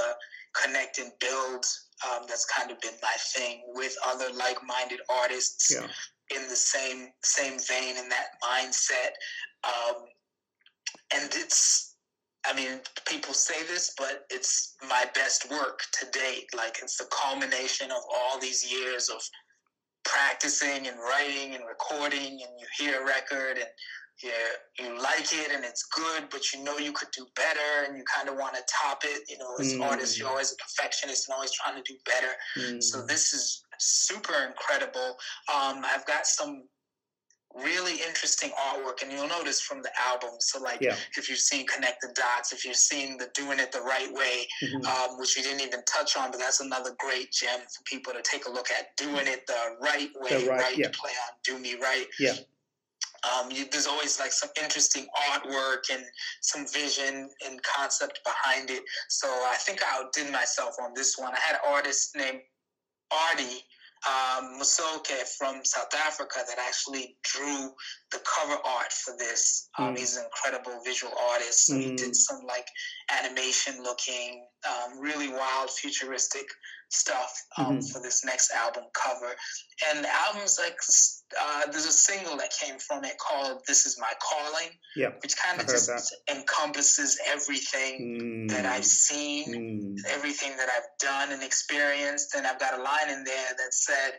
connect 0.63 0.99
and 0.99 1.13
build. 1.21 1.65
Um, 2.07 2.23
that's 2.29 2.45
kind 2.47 2.71
of 2.71 2.81
been 2.81 2.95
my 3.03 3.17
thing 3.35 3.63
with 3.75 3.95
other 4.07 4.27
like-minded 4.33 5.01
artists 5.11 5.71
yeah 5.75 5.87
in 6.37 6.47
the 6.49 6.55
same 6.57 7.09
same 7.25 7.59
vein 7.59 7.97
in 7.97 8.09
that 8.09 8.29
mindset. 8.45 9.13
Um, 9.65 10.05
and 11.15 11.31
it's, 11.35 11.97
I 12.47 12.53
mean, 12.55 12.81
people 13.07 13.35
say 13.35 13.63
this, 13.65 13.93
but 13.99 14.25
it's 14.31 14.77
my 14.89 15.05
best 15.15 15.51
work 15.51 15.81
to 16.01 16.07
date. 16.11 16.47
Like 16.57 16.79
it's 16.83 16.97
the 16.97 17.07
culmination 17.11 17.91
of 17.91 18.03
all 18.15 18.39
these 18.41 18.71
years 18.71 19.09
of 19.09 19.21
practicing 20.05 20.87
and 20.87 20.97
writing 20.99 21.55
and 21.55 21.65
recording, 21.69 22.33
and 22.33 22.53
you 22.61 22.67
hear 22.79 23.03
a 23.03 23.05
record 23.05 23.59
and 23.59 23.67
you, 24.23 24.31
you 24.81 25.01
like 25.01 25.33
it 25.33 25.53
and 25.55 25.65
it's 25.65 25.85
good, 25.95 26.25
but 26.31 26.53
you 26.53 26.65
know 26.65 26.79
you 26.79 26.93
could 26.93 27.09
do 27.17 27.27
better 27.37 27.87
and 27.87 27.97
you 27.97 28.05
kind 28.13 28.29
of 28.29 28.37
want 28.37 28.55
to 28.55 28.63
top 28.83 29.03
it. 29.05 29.23
You 29.29 29.39
know, 29.39 29.55
as 29.61 29.75
Mm. 29.75 29.85
artists, 29.85 30.19
you're 30.19 30.29
always 30.29 30.53
a 30.53 30.57
perfectionist 30.57 31.29
and 31.29 31.35
always 31.35 31.53
trying 31.53 31.77
to 31.77 31.83
do 31.83 31.97
better. 32.05 32.33
Mm. 32.57 32.83
So 32.83 33.05
this 33.07 33.33
is 33.33 33.63
super 33.79 34.35
incredible. 34.45 35.17
Um, 35.53 35.85
I've 35.85 36.07
got 36.07 36.27
some 36.27 36.69
really 37.55 37.95
interesting 38.03 38.51
artwork, 38.51 39.03
and 39.03 39.11
you'll 39.11 39.27
notice 39.29 39.61
from 39.61 39.83
the 39.83 39.91
album. 40.01 40.31
So, 40.41 40.59
like, 40.61 40.81
Yeah. 40.81 40.97
if 41.17 41.29
you've 41.29 41.39
seen 41.39 41.67
Connect 41.67 42.01
the 42.03 42.09
Dots, 42.13 42.53
if 42.53 42.65
you've 42.65 42.77
seen 42.77 43.17
the 43.17 43.29
Doing 43.29 43.59
It 43.59 43.73
the 43.73 43.81
Right 43.81 44.13
Way, 44.13 44.47
Mhm. 44.63 44.85
um, 44.87 45.19
which 45.19 45.35
we 45.37 45.43
didn't 45.43 45.61
even 45.61 45.83
touch 45.85 46.17
on, 46.17 46.31
but 46.31 46.39
that's 46.41 46.61
another 46.61 46.93
great 46.99 47.33
gem 47.33 47.61
for 47.67 47.83
people 47.85 48.13
to 48.13 48.23
take 48.23 48.47
a 48.47 48.51
look 48.51 48.71
at. 48.71 48.95
Doing 48.97 49.27
It 49.27 49.47
the 49.47 49.77
Right 49.81 50.11
Way, 50.17 50.47
right- 50.47 50.63
right, 50.63 50.77
yeah. 50.77 50.91
play 50.93 51.13
on 51.17 51.39
Do 51.43 51.59
Me 51.59 51.75
Right. 51.75 52.09
Yeah. 52.19 52.35
Um, 53.25 53.51
you, 53.51 53.65
there's 53.65 53.89
always 53.89 54.21
like 54.21 54.31
some 54.33 54.51
interesting 54.63 55.09
artwork 55.31 55.91
and 55.91 56.07
some 56.41 56.69
vision 56.69 57.35
and 57.45 57.61
concept 57.65 58.23
behind 58.23 58.71
it. 58.71 58.85
So 59.09 59.29
I 59.45 59.57
think 59.57 59.83
I 59.83 59.97
outdid 59.97 60.31
myself 60.31 60.77
on 60.79 60.95
this 60.95 61.19
one. 61.19 61.35
I 61.35 61.41
had 61.41 61.57
an 61.57 61.63
artist 61.65 62.15
named 62.15 62.43
Artie 63.11 63.67
um, 64.07 64.59
Musoke 64.61 65.27
from 65.37 65.65
South 65.65 65.93
Africa 65.95 66.45
that 66.47 66.59
actually 66.59 67.17
drew 67.25 67.71
the 68.13 68.21
cover 68.21 68.57
art 68.65 68.93
for 68.93 69.17
this. 69.17 69.69
Um, 69.79 69.95
Mm. 69.95 69.99
He's 69.99 70.17
an 70.17 70.25
incredible 70.25 70.81
visual 70.85 71.13
artist. 71.19 71.67
So 71.67 71.77
he 71.77 71.89
Mm. 71.91 71.97
did 71.97 72.15
some 72.17 72.41
like 72.45 72.67
animation 73.11 73.83
looking, 73.83 74.47
um, 74.65 74.99
really 74.99 75.29
wild, 75.29 75.71
futuristic 75.71 76.47
stuff 76.91 77.33
um, 77.57 77.79
Mhm. 77.79 77.93
for 77.93 78.01
this 78.01 78.25
next 78.25 78.51
album 78.51 78.85
cover. 78.95 79.37
And 79.87 80.05
the 80.05 80.11
album's 80.15 80.59
like, 80.59 80.77
uh, 81.41 81.63
there's 81.71 81.87
a 81.87 81.93
single 81.93 82.37
that 82.39 82.51
came 82.53 82.79
from 82.79 83.05
it 83.05 83.17
called 83.19 83.61
This 83.67 83.85
Is 83.87 83.99
My 83.99 84.13
Calling, 84.21 84.71
Yeah. 84.97 85.11
which 85.23 85.37
kind 85.37 85.61
of 85.61 85.67
just 85.69 85.87
that. 85.89 86.37
encompasses 86.37 87.19
everything 87.27 88.47
that 88.49 88.65
I've 88.67 88.87
seen 88.87 89.55
Mm. 89.55 90.11
everything 90.15 90.57
that 90.57 90.69
I've 90.71 90.87
done 91.01 91.33
and 91.33 91.43
experienced. 91.43 92.35
And 92.35 92.47
I've 92.47 92.59
got 92.61 92.79
a 92.79 92.83
line 92.83 93.11
in 93.11 93.25
there 93.25 93.51
that 93.59 93.75
said, 93.75 94.19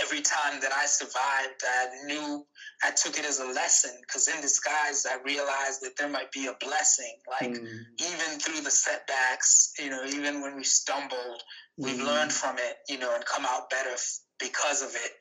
Every 0.00 0.20
time 0.20 0.60
that 0.60 0.72
I 0.72 0.86
survived, 0.86 1.62
I 1.66 1.88
knew 2.06 2.46
I 2.84 2.92
took 2.92 3.18
it 3.18 3.24
as 3.24 3.40
a 3.40 3.44
lesson 3.46 3.90
because 4.02 4.28
in 4.28 4.40
disguise, 4.40 5.04
I 5.04 5.16
realized 5.24 5.80
that 5.82 5.96
there 5.98 6.08
might 6.08 6.30
be 6.30 6.46
a 6.46 6.54
blessing. 6.60 7.12
Like, 7.28 7.50
Mm. 7.50 7.86
even 8.00 8.38
through 8.38 8.60
the 8.60 8.70
setbacks, 8.70 9.72
you 9.80 9.90
know, 9.90 10.04
even 10.04 10.42
when 10.42 10.54
we 10.54 10.62
stumbled, 10.62 11.42
we've 11.76 11.96
Mm. 11.96 12.06
learned 12.06 12.32
from 12.32 12.56
it, 12.58 12.78
you 12.88 12.98
know, 12.98 13.12
and 13.16 13.24
come 13.26 13.44
out 13.44 13.68
better 13.68 13.90
f- 13.90 14.20
because 14.40 14.82
of 14.82 14.90
it. 14.94 15.12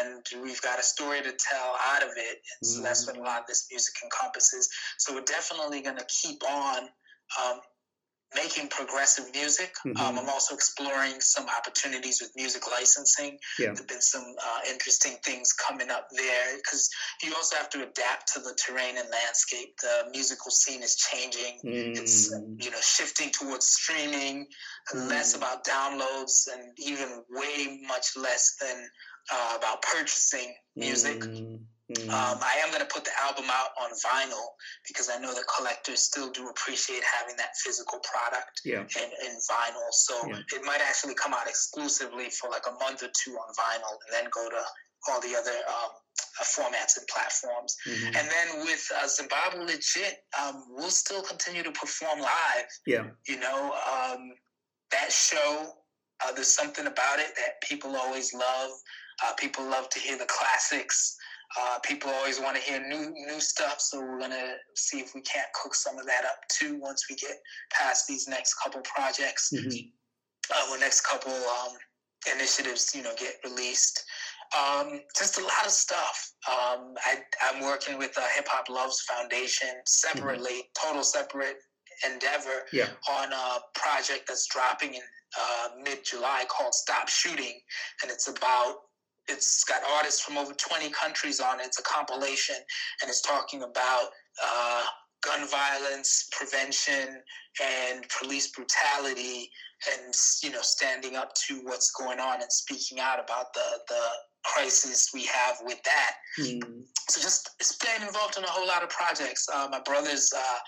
And 0.00 0.42
we've 0.42 0.62
got 0.62 0.78
a 0.78 0.82
story 0.82 1.20
to 1.20 1.32
tell 1.32 1.76
out 1.92 2.02
of 2.02 2.10
it. 2.16 2.38
And 2.60 2.70
so 2.70 2.82
that's 2.82 3.06
what 3.06 3.16
a 3.16 3.20
lot 3.20 3.40
of 3.40 3.46
this 3.46 3.66
music 3.70 3.94
encompasses. 4.04 4.68
So 4.98 5.14
we're 5.14 5.22
definitely 5.22 5.82
going 5.82 5.98
to 5.98 6.06
keep 6.22 6.42
on 6.48 6.88
um, 7.42 7.60
making 8.34 8.68
progressive 8.68 9.26
music. 9.34 9.74
Um, 9.84 9.94
Mhm. 9.94 10.18
I'm 10.20 10.28
also 10.28 10.54
exploring 10.54 11.20
some 11.20 11.46
opportunities 11.48 12.20
with 12.20 12.34
music 12.36 12.70
licensing. 12.70 13.38
Yeah. 13.58 13.72
There've 13.72 13.86
been 13.86 14.00
some 14.02 14.34
uh, 14.42 14.60
interesting 14.66 15.18
things 15.24 15.52
coming 15.52 15.90
up 15.90 16.08
there 16.12 16.56
because 16.56 16.88
you 17.22 17.34
also 17.34 17.56
have 17.56 17.70
to 17.70 17.82
adapt 17.82 18.32
to 18.34 18.40
the 18.40 18.54
terrain 18.54 18.96
and 18.96 19.08
landscape. 19.10 19.76
The 19.80 20.08
musical 20.12 20.50
scene 20.50 20.82
is 20.82 20.96
changing. 20.96 21.60
It's 21.98 22.32
Mm. 22.32 22.62
you 22.64 22.70
know 22.70 22.80
shifting 22.80 23.30
towards 23.30 23.66
streaming, 23.68 24.46
less 24.94 25.32
Mm. 25.32 25.36
about 25.36 25.64
downloads, 25.64 26.46
and 26.52 26.72
even 26.78 27.24
way 27.30 27.78
much 27.82 28.16
less 28.16 28.54
than 28.60 28.90
uh, 29.30 29.52
about 29.56 29.82
purchasing 29.82 30.54
music. 30.74 31.20
Mm. 31.20 31.64
Mm. 31.90 32.08
Um, 32.08 32.38
I 32.40 32.60
am 32.62 32.70
going 32.70 32.80
to 32.80 32.86
put 32.92 33.04
the 33.04 33.10
album 33.20 33.46
out 33.50 33.70
on 33.80 33.90
vinyl 33.90 34.46
because 34.86 35.10
I 35.10 35.18
know 35.18 35.34
that 35.34 35.44
collectors 35.54 36.00
still 36.00 36.30
do 36.30 36.48
appreciate 36.48 37.02
having 37.02 37.36
that 37.36 37.56
physical 37.56 37.98
product 38.00 38.60
Yeah. 38.64 38.80
in, 38.80 39.08
in 39.26 39.32
vinyl. 39.50 39.90
So 39.92 40.14
Yeah. 40.28 40.38
it 40.54 40.64
might 40.64 40.80
actually 40.80 41.14
come 41.14 41.34
out 41.34 41.48
exclusively 41.48 42.30
for 42.30 42.48
like 42.50 42.66
a 42.68 42.72
month 42.72 43.02
or 43.02 43.10
two 43.24 43.32
on 43.32 43.54
vinyl 43.54 43.92
and 44.06 44.12
then 44.12 44.30
go 44.30 44.48
to 44.48 44.62
all 45.08 45.20
the 45.20 45.34
other 45.34 45.50
um, 45.68 45.90
uh, 46.40 46.44
formats 46.44 46.96
and 46.96 47.06
platforms. 47.08 47.76
Mhm. 47.84 48.06
And 48.16 48.30
then 48.30 48.64
with 48.64 48.88
uh, 49.02 49.08
Zimbabwe 49.08 49.64
Legit, 49.64 50.24
um, 50.40 50.64
we'll 50.70 50.90
still 50.90 51.22
continue 51.22 51.64
to 51.64 51.72
perform 51.72 52.20
live. 52.20 52.68
Yeah. 52.86 53.10
You 53.26 53.38
know, 53.40 53.72
um, 53.90 54.32
that 54.92 55.10
show, 55.10 55.74
uh, 56.24 56.32
there's 56.32 56.52
something 56.54 56.86
about 56.86 57.18
it 57.18 57.34
that 57.36 57.60
people 57.62 57.96
always 57.96 58.32
love. 58.32 58.70
Uh, 59.24 59.32
people 59.34 59.64
love 59.64 59.88
to 59.90 59.98
hear 59.98 60.16
the 60.16 60.26
classics. 60.26 61.16
Uh, 61.60 61.78
people 61.80 62.10
always 62.10 62.40
want 62.40 62.56
to 62.56 62.62
hear 62.62 62.80
new 62.88 63.10
new 63.10 63.40
stuff, 63.40 63.80
so 63.80 64.00
we're 64.00 64.18
gonna 64.18 64.54
see 64.74 65.00
if 65.00 65.14
we 65.14 65.20
can't 65.22 65.48
cook 65.60 65.74
some 65.74 65.98
of 65.98 66.06
that 66.06 66.24
up 66.24 66.38
too 66.48 66.78
once 66.80 67.04
we 67.10 67.16
get 67.16 67.36
past 67.70 68.06
these 68.06 68.26
next 68.28 68.54
couple 68.54 68.80
projects, 68.82 69.50
Mhm. 69.52 69.92
uh, 70.50 70.76
next 70.78 71.02
couple 71.02 71.32
um, 71.32 71.76
initiatives, 72.32 72.94
you 72.94 73.02
know, 73.02 73.14
get 73.16 73.36
released. 73.44 74.04
Um, 74.56 75.00
just 75.16 75.38
a 75.38 75.42
lot 75.42 75.64
of 75.64 75.72
stuff. 75.72 76.32
Um, 76.46 76.94
I, 77.06 77.22
I'm 77.40 77.60
working 77.62 77.96
with 77.98 78.16
uh, 78.18 78.26
Hip 78.34 78.46
Hop 78.48 78.68
Loves 78.68 79.00
Foundation 79.02 79.80
separately, 79.86 80.70
total 80.78 81.02
separate 81.04 81.56
endeavor 82.04 82.66
Yeah. 82.72 82.90
on 83.08 83.32
a 83.32 83.60
project 83.74 84.24
that's 84.28 84.46
dropping 84.48 84.94
in 84.94 85.02
uh, 85.38 85.68
mid 85.82 86.04
July 86.04 86.44
called 86.48 86.74
Stop 86.74 87.08
Shooting. 87.08 87.58
And 88.02 88.10
it's 88.10 88.28
about, 88.28 88.76
it's 89.28 89.64
got 89.64 89.82
artists 89.96 90.20
from 90.20 90.36
over 90.36 90.52
20 90.52 90.90
countries 90.90 91.40
on 91.40 91.60
it. 91.60 91.66
It's 91.66 91.78
a 91.78 91.82
compilation 91.82 92.56
and 93.00 93.08
it's 93.08 93.22
talking 93.22 93.62
about 93.62 94.08
uh, 94.42 94.82
gun 95.22 95.46
violence, 95.48 96.28
prevention, 96.32 97.22
and 97.62 98.04
police 98.18 98.50
brutality, 98.50 99.50
and, 99.92 100.14
you 100.42 100.50
know, 100.50 100.62
standing 100.62 101.16
up 101.16 101.34
to 101.34 101.60
what's 101.64 101.90
going 101.92 102.18
on 102.18 102.40
and 102.40 102.52
speaking 102.52 103.00
out 103.00 103.22
about 103.22 103.52
the, 103.54 103.78
the 103.88 104.02
crisis 104.44 105.10
we 105.14 105.24
have 105.24 105.56
with 105.62 105.80
that. 105.84 106.14
Mm. 106.40 106.84
So 107.08 107.20
just 107.20 107.50
staying 107.62 108.02
involved 108.02 108.36
in 108.36 108.44
a 108.44 108.48
whole 108.48 108.66
lot 108.66 108.82
of 108.82 108.88
projects. 108.90 109.48
Uh, 109.52 109.68
my 109.70 109.80
brother's 109.80 110.32
uh, 110.36 110.58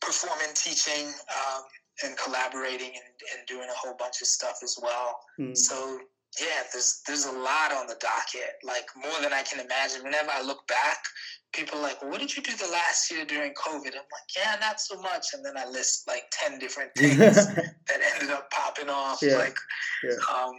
performing, 0.00 0.54
teaching, 0.54 1.06
um, 1.06 1.62
and 2.02 2.16
collaborating 2.16 2.88
and, 2.88 3.38
and 3.38 3.46
doing 3.46 3.68
a 3.68 3.78
whole 3.78 3.94
bunch 3.98 4.22
of 4.22 4.26
stuff 4.26 4.58
as 4.62 4.78
well. 4.82 5.18
Mm. 5.38 5.56
So 5.56 6.00
yeah, 6.38 6.62
there's 6.72 7.02
there's 7.06 7.24
a 7.26 7.32
lot 7.32 7.72
on 7.72 7.86
the 7.86 7.96
docket, 8.00 8.54
like 8.62 8.86
more 8.96 9.20
than 9.20 9.32
I 9.32 9.42
can 9.42 9.58
imagine. 9.58 10.04
Whenever 10.04 10.30
I 10.30 10.42
look 10.42 10.66
back, 10.68 10.98
people 11.52 11.78
are 11.78 11.82
like, 11.82 12.00
well, 12.02 12.10
"What 12.10 12.20
did 12.20 12.36
you 12.36 12.42
do 12.42 12.54
the 12.56 12.70
last 12.70 13.10
year 13.10 13.24
during 13.24 13.52
COVID?" 13.54 13.86
I'm 13.86 14.08
like, 14.10 14.30
"Yeah, 14.36 14.56
not 14.60 14.80
so 14.80 15.00
much." 15.00 15.26
And 15.34 15.44
then 15.44 15.56
I 15.56 15.68
list 15.68 16.06
like 16.06 16.24
ten 16.30 16.58
different 16.58 16.92
things 16.96 17.16
that 17.18 18.00
ended 18.14 18.30
up 18.30 18.50
popping 18.50 18.88
off. 18.88 19.20
Yeah. 19.22 19.38
Like, 19.38 19.56
Yeah. 20.04 20.16
um, 20.32 20.52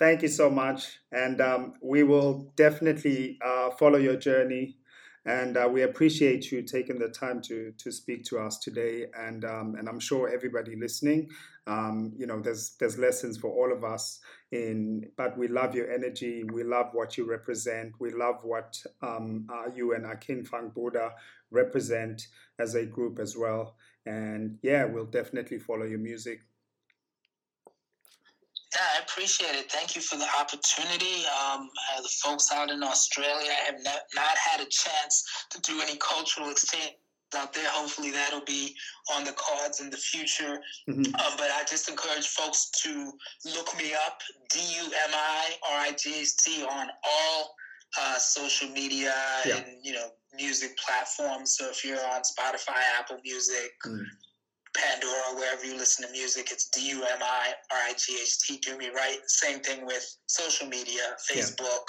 Thank 0.00 0.22
you 0.22 0.28
so 0.28 0.48
much. 0.48 0.98
And 1.12 1.42
um, 1.42 1.74
we 1.82 2.04
will 2.04 2.54
definitely 2.56 3.38
uh, 3.44 3.70
follow 3.72 3.98
your 3.98 4.16
journey. 4.16 4.78
And 5.26 5.58
uh, 5.58 5.68
we 5.70 5.82
appreciate 5.82 6.50
you 6.50 6.62
taking 6.62 6.98
the 6.98 7.10
time 7.10 7.42
to 7.42 7.72
to 7.76 7.92
speak 7.92 8.24
to 8.24 8.38
us 8.38 8.58
today. 8.58 9.06
And 9.14 9.44
um, 9.44 9.74
and 9.78 9.86
I'm 9.88 10.00
sure 10.00 10.30
everybody 10.32 10.74
listening, 10.74 11.28
um, 11.66 12.12
you 12.16 12.26
know, 12.26 12.40
there's 12.40 12.76
there's 12.80 12.98
lessons 12.98 13.36
for 13.38 13.50
all 13.50 13.72
of 13.72 13.84
us. 13.84 14.20
In 14.52 15.08
but 15.16 15.36
we 15.38 15.48
love 15.48 15.74
your 15.74 15.90
energy. 15.90 16.42
We 16.44 16.64
love 16.64 16.90
what 16.92 17.16
you 17.16 17.28
represent. 17.28 17.92
We 17.98 18.10
love 18.12 18.42
what 18.42 18.76
um, 19.02 19.46
uh, 19.52 19.70
you 19.74 19.94
and 19.94 20.06
Akim 20.06 20.44
Funk 20.44 20.74
Buddha 20.74 21.12
represent 21.50 22.26
as 22.58 22.74
a 22.74 22.84
group 22.84 23.18
as 23.18 23.36
well. 23.36 23.76
And 24.06 24.58
yeah, 24.62 24.84
we'll 24.84 25.06
definitely 25.06 25.58
follow 25.58 25.84
your 25.84 25.98
music. 25.98 26.40
Yeah, 28.74 28.86
I 28.98 29.02
appreciate 29.02 29.56
it. 29.56 29.70
Thank 29.70 29.96
you 29.96 30.00
for 30.00 30.16
the 30.16 30.28
opportunity. 30.38 31.24
Um, 31.26 31.68
uh, 31.92 32.02
the 32.02 32.08
folks 32.22 32.52
out 32.52 32.70
in 32.70 32.82
Australia 32.84 33.50
have 33.66 33.82
not, 33.82 34.02
not 34.14 34.38
had 34.38 34.60
a 34.60 34.68
chance 34.70 35.24
to 35.50 35.60
do 35.60 35.80
any 35.80 35.96
cultural 35.96 36.50
exchange 36.50 36.94
out 37.34 37.52
there. 37.52 37.68
Hopefully, 37.68 38.10
that'll 38.10 38.44
be 38.44 38.74
on 39.14 39.24
the 39.24 39.32
cards 39.32 39.80
in 39.80 39.90
the 39.90 39.96
future. 39.96 40.60
Mhm. 40.88 41.06
Um, 41.20 41.36
but 41.36 41.50
I 41.50 41.64
just 41.64 41.88
encourage 41.88 42.26
folks 42.28 42.70
to 42.82 43.12
look 43.44 43.76
me 43.76 43.94
up, 43.94 44.20
D 44.50 44.60
U 44.60 44.84
M 44.84 45.10
I 45.14 45.58
R 45.70 45.80
I 45.80 45.92
G 45.92 46.20
H 46.20 46.36
T, 46.38 46.64
on 46.64 46.90
all 47.04 47.56
uh, 47.98 48.18
social 48.18 48.68
media 48.68 49.14
Yeah. 49.44 49.56
and 49.56 49.84
you 49.84 49.92
know 49.92 50.12
music 50.34 50.76
platforms. 50.78 51.56
So 51.56 51.68
if 51.70 51.84
you're 51.84 52.04
on 52.06 52.22
Spotify, 52.22 52.78
Apple 52.98 53.18
Music, 53.24 53.72
Mm. 53.84 54.04
Pandora, 54.72 55.34
wherever 55.34 55.64
you 55.66 55.74
listen 55.74 56.06
to 56.06 56.12
music. 56.12 56.52
It's 56.52 56.68
D 56.68 56.90
U 56.90 57.02
M 57.04 57.18
I 57.20 57.54
R 57.72 57.78
I 57.88 57.92
G 57.94 58.16
H 58.22 58.38
T. 58.38 58.58
Do 58.58 58.78
me 58.78 58.90
right. 58.90 59.18
Same 59.26 59.58
thing 59.60 59.84
with 59.84 60.04
social 60.28 60.68
media: 60.68 61.16
Facebook, 61.28 61.86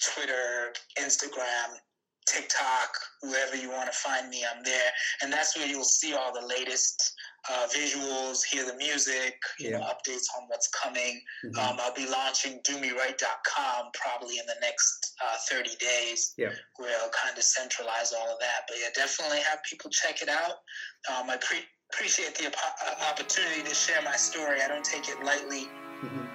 Twitter, 0.00 0.72
Instagram, 1.00 1.80
TikTok, 2.26 2.90
wherever 3.22 3.56
you 3.56 3.70
want 3.70 3.90
to 3.90 3.96
find 3.98 4.28
me, 4.28 4.44
I'm 4.44 4.62
there. 4.62 4.90
And 5.22 5.32
that's 5.32 5.56
where 5.56 5.66
you'll 5.66 5.84
see 5.84 6.14
all 6.14 6.32
the 6.32 6.46
latest 6.46 7.12
uh, 7.50 7.66
visuals, 7.74 8.38
hear 8.44 8.64
the 8.64 8.76
music, 8.76 9.34
you 9.58 9.70
know, 9.72 9.80
updates 9.80 10.26
on 10.38 10.46
what's 10.46 10.68
coming. 10.68 11.20
Mhm. 11.44 11.58
Um, 11.58 11.76
I'll 11.80 11.92
be 11.94 12.06
launching 12.06 12.60
dumiright.com 12.62 13.90
probably 13.94 14.38
in 14.38 14.46
the 14.46 14.54
next 14.60 15.14
uh, 15.20 15.36
30 15.50 15.74
days, 15.76 16.34
Yeah. 16.36 16.50
where 16.76 16.96
I'll 17.02 17.10
kind 17.10 17.36
of 17.36 17.42
centralize 17.44 18.12
all 18.12 18.28
of 18.30 18.38
that. 18.40 18.64
But 18.68 18.76
yeah, 18.78 18.88
definitely 18.94 19.40
have 19.40 19.58
people 19.68 19.90
check 19.90 20.22
it 20.22 20.28
out. 20.28 20.62
Um, 21.10 21.28
I 21.30 21.36
pre- 21.38 21.66
appreciate 21.92 22.34
the 22.36 22.46
op- 22.46 22.78
uh, 22.86 23.10
opportunity 23.10 23.62
to 23.62 23.74
share 23.74 24.00
my 24.02 24.16
story. 24.16 24.62
I 24.62 24.68
don't 24.68 24.84
take 24.84 25.08
it 25.08 25.22
lightly 25.24 25.68
Mhm. 26.02 26.26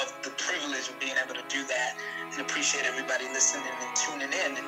of 0.00 0.22
the 0.22 0.30
privilege 0.30 0.88
of 0.88 0.98
being 1.00 1.16
able 1.16 1.34
to 1.34 1.42
do 1.48 1.64
that 1.64 1.96
and 2.32 2.40
appreciate 2.40 2.84
everybody 2.86 3.26
listening 3.28 3.66
and 3.66 3.96
tuning 3.96 4.32
in. 4.32 4.56
And 4.56 4.66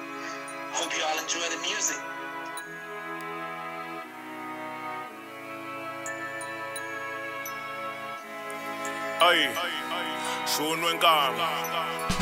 hope 0.75 0.93
you 0.97 1.03
all 1.05 1.19
enjoy 1.19 1.47
the 1.55 1.61
music. 1.69 2.01
Shunwe 10.57 10.93
nkanga 10.95 11.49
Ay, 11.49 12.14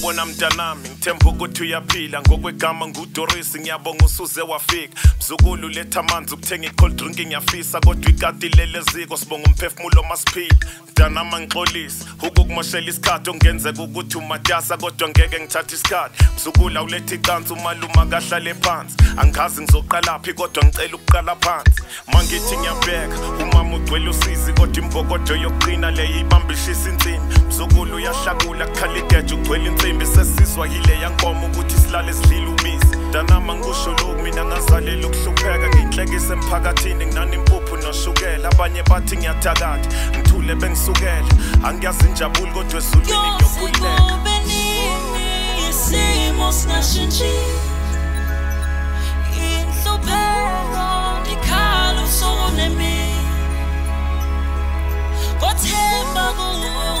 sawubona 0.00 0.26
mntanami 0.26 0.88
ngithemba 0.88 1.30
ukuthi 1.30 1.62
uyaphila. 1.62 2.20
Ngokwegama 2.20 2.88
ngudoris 2.88 3.56
ngiyabonga 3.56 4.04
usuze 4.04 4.42
wafika. 4.42 5.00
Mzukulu 5.18 5.68
letha 5.68 6.00
amanzi 6.00 6.34
ukuthenga 6.34 6.66
i-cold 6.66 6.96
drink 6.96 7.20
ngiyafisa 7.26 7.80
kodwa 7.80 8.10
ikati 8.10 8.48
lele 8.48 8.80
ziko 8.80 9.16
sibonga 9.16 9.46
umphefumulo 9.46 10.02
masiphila. 10.02 10.56
Mntanami 10.88 11.34
angixolisi 11.34 12.04
ukukumoshela 12.22 12.88
isikhathi 12.90 13.30
okungenzeka 13.30 13.82
ukuthi 13.82 14.18
umatasa 14.18 14.76
kodwa 14.76 15.08
ngeke 15.08 15.40
ngithathe 15.40 15.74
isikhathi. 15.74 16.24
Mzukulu 16.36 16.78
awuletha 16.78 17.14
icansi 17.14 17.52
umaluma 17.52 18.06
kahlale 18.06 18.54
phansi. 18.54 18.96
Angazi 19.16 19.62
ngizoqalaphi 19.62 20.32
kodwa 20.34 20.64
ngicela 20.64 20.94
ukuqala 20.94 21.36
phansi. 21.36 21.82
Mangithi 22.12 22.56
ngiyabheka 22.56 23.18
umama 23.42 23.76
ugcwele 23.76 24.08
usizi 24.08 24.52
kodwa 24.52 24.84
imbokodo 24.84 25.36
yokuqina 25.36 25.90
le 25.90 26.20
ibambishisa 26.20 26.88
umzukulu 27.60 27.96
uyashakula 27.96 28.66
khala 28.66 28.98
igeja 28.98 29.34
ugcwele 29.34 29.66
insimbi. 29.66 30.06
Sesizwa 30.06 30.66
yileya 30.66 31.08
nkomo 31.08 31.46
ukuthi 31.46 31.76
silale 31.76 32.12
sidlile 32.12 32.46
ubisi. 32.46 32.96
Danama 33.12 33.54
ngikusho 33.54 33.90
loku 33.90 34.22
mina 34.22 34.44
ngazalela 34.44 35.06
ukuhlupheka. 35.06 35.68
Nginhlekise 35.68 36.32
emphakathini 36.32 37.06
nginanimpuphu 37.06 37.76
noshukela 37.76 38.48
abanye 38.48 38.82
bathi 38.82 39.16
ngiyadakade 39.16 39.88
ngithule 40.10 40.54
bengisukele. 40.54 41.28
Angiyazi 41.64 42.06
injabuli 42.08 42.52
kodwa 42.52 42.78
ezulwini 42.78 43.30
ngiyokhululeka 43.34 44.10
isimo 45.70 46.52
singashintshile 46.52 47.54
inhlupheko 49.36 50.86
ndikhalo 51.20 52.06
sonemina 52.06 53.00
kothemba 55.40 56.24
kuwe 56.36 56.99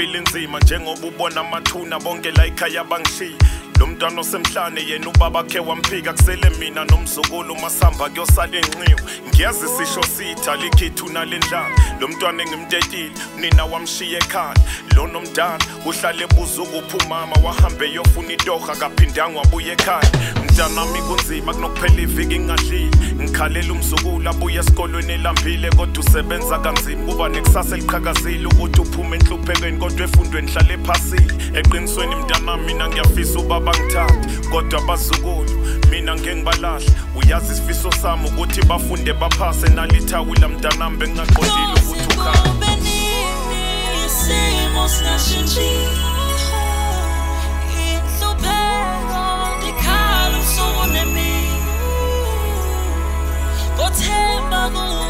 impilo 0.00 0.18
inzima 0.18 0.58
njengoba 0.60 1.06
ubona 1.06 1.40
amathuna 1.40 1.98
bonke 1.98 2.30
la 2.30 2.46
ekhaya 2.46 2.84
bangishiya 2.84 3.36
lo 3.78 3.86
mntwana 3.86 4.20
osemhlane 4.20 4.80
yena 4.80 5.08
ubaba 5.08 5.42
khe 5.44 5.58
wamphika 5.58 6.12
kusele 6.12 6.50
mina 6.58 6.84
nomzukulu 6.84 7.54
masamba 7.56 8.08
kuyosala 8.08 8.56
enxiwe 8.56 8.96
ngiyazi 9.28 9.68
sisho 9.68 10.02
sitha 10.02 10.56
likhithi 10.56 11.02
unalendlala 11.02 11.68
lo 12.00 12.08
mntwana 12.08 12.42
engimtetile 12.42 13.12
nina 13.40 13.64
wamshiya 13.64 14.18
ekhaya. 14.18 14.54
Lo 14.96 15.06
nomdala 15.06 15.58
uhlale 15.86 16.26
buza 16.26 16.62
ukuphi 16.62 17.06
umama 17.06 17.36
wahambe 17.44 17.92
yofuna 17.92 18.32
itoha 18.32 18.76
kaphindanga 18.76 19.38
wabuya 19.38 19.72
ekhaya. 19.72 20.10
Mntanami 20.44 21.02
kunzima 21.02 21.54
kunokuphela 21.54 22.00
iviki 22.02 22.38
ngingadlile 22.38 22.90
ngikhalela 23.22 23.72
umzukulu 23.72 24.28
abuye 24.28 24.58
esikolweni 24.58 25.12
elambile 25.12 25.70
kodwa 25.70 26.04
usebenza 26.04 26.58
kanzima. 26.58 27.12
Kuba 27.12 27.28
nekusasa 27.28 27.76
eliqhakazile 27.76 28.46
ukuthi 28.46 28.80
uphume 28.80 29.16
enhluphekweni 29.16 29.78
kodwa 29.78 30.04
efundweni 30.04 30.50
hlale 30.50 30.78
phasile 30.78 31.34
eqinisweni 31.54 32.14
mntanami 32.14 32.64
mina 32.66 32.88
ngiyafisa 32.88 33.38
ubaba 33.38 33.72
ngithathe 33.72 34.48
kodwa 34.50 34.82
abazukulu 34.82 35.66
mina 35.90 36.14
ngeke 36.14 36.36
ngibalahla. 36.36 36.90
Uyazi 37.16 37.52
isifiso 37.52 37.92
sami 37.92 38.28
ukuthi 38.28 38.62
bafunde 38.62 39.12
baphase 39.12 39.68
nalithawula 39.68 40.48
mntanami 40.48 40.96
bengingaqondile 40.96 41.72
ukuthi 41.82 42.14
ukhaya 42.14 42.50
usuku 50.40 50.86
nemini 50.92 51.50
kothemba 53.76 54.70
kuwe 54.70 55.09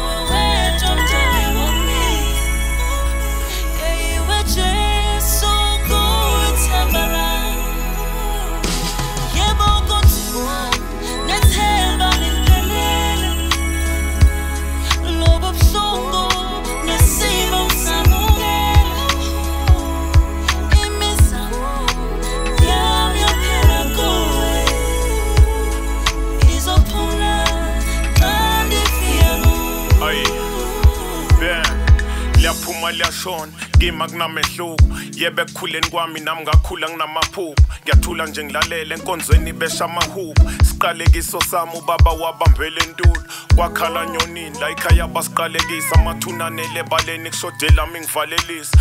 kima 34.01 34.07
kunamehluko 34.09 34.80
yebe 35.21 35.41
ekukhuleni 35.41 35.87
kwami 35.89 36.19
nami 36.19 36.41
ngakhula 36.41 36.89
nginamaphupho. 36.89 37.55
Ngiyathula 37.83 38.25
nje 38.25 38.43
ngilalele 38.43 38.95
enkonzweni 38.95 39.53
besha 39.53 39.85
amahubo. 39.85 40.51
Siqalekiso 40.63 41.41
sami 41.41 41.71
ubaba 41.77 42.11
wabambele 42.11 42.81
entulo 42.81 43.23
kwakhala 43.55 44.05
nyonini 44.05 44.59
la 44.59 44.69
ikhaya 44.69 45.07
basiqalekisa. 45.07 45.95
Amathunanele 45.95 46.79
ebaleni 46.79 47.29
kushodela 47.29 47.85
mi 47.87 47.99
ngivalelisa 47.99 48.77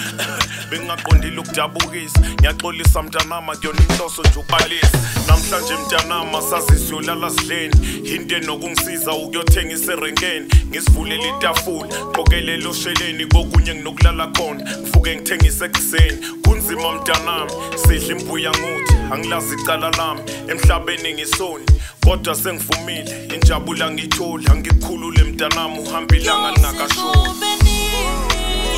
bengingaqondile 0.70 1.40
ukudabukisa 1.40 2.20
ngiyaxolisa 2.20 3.02
mntanama 3.02 3.56
kuyona 3.56 3.80
inhloso 3.80 4.22
nje 4.22 4.38
ubalisa 4.38 4.98
namhlanje 5.28 5.74
mntanama 5.74 6.42
sazisi 6.42 6.94
uyolala 6.94 7.30
sidleni. 7.30 7.74
Into 8.14 8.36
enokungisiza 8.36 9.12
ukuyothengisa 9.12 9.92
erenkeni 9.92 10.48
ngisivulele 10.66 11.28
itafula 11.28 11.88
qokelele 12.14 12.68
osheleni 12.68 13.26
kokunye 13.26 13.74
nginokulala 13.74 14.26
khona. 14.26 14.64
Ngivuke 14.78 15.16
ngithengise 15.16 15.68
ekuseni. 15.74 16.18
Kunzima 16.44 16.92
mntanami. 16.92 17.50
Sidla 17.76 18.16
imbuya 18.16 18.50
nguthi 18.50 18.94
angilazi 19.12 19.54
icala 19.54 19.90
lami. 19.90 20.20
Emhlabeni 20.48 21.14
ngisoni 21.14 21.64
kodwa 22.04 22.34
sengivumile. 22.34 23.28
Injabula 23.34 23.90
ngiyitholi 23.90 24.46
angikukhulule 24.50 25.22
mntanami. 25.22 25.78
Uhambe 25.78 26.16
ilanga 26.16 26.50
lingakashoni 26.52 27.34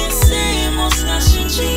isimo 0.08 0.90
singashintshi 0.90 1.68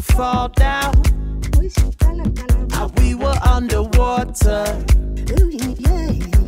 fall 0.00 0.48
down. 0.48 0.94
We 2.96 3.14
were 3.14 3.38
underwater. 3.44 4.64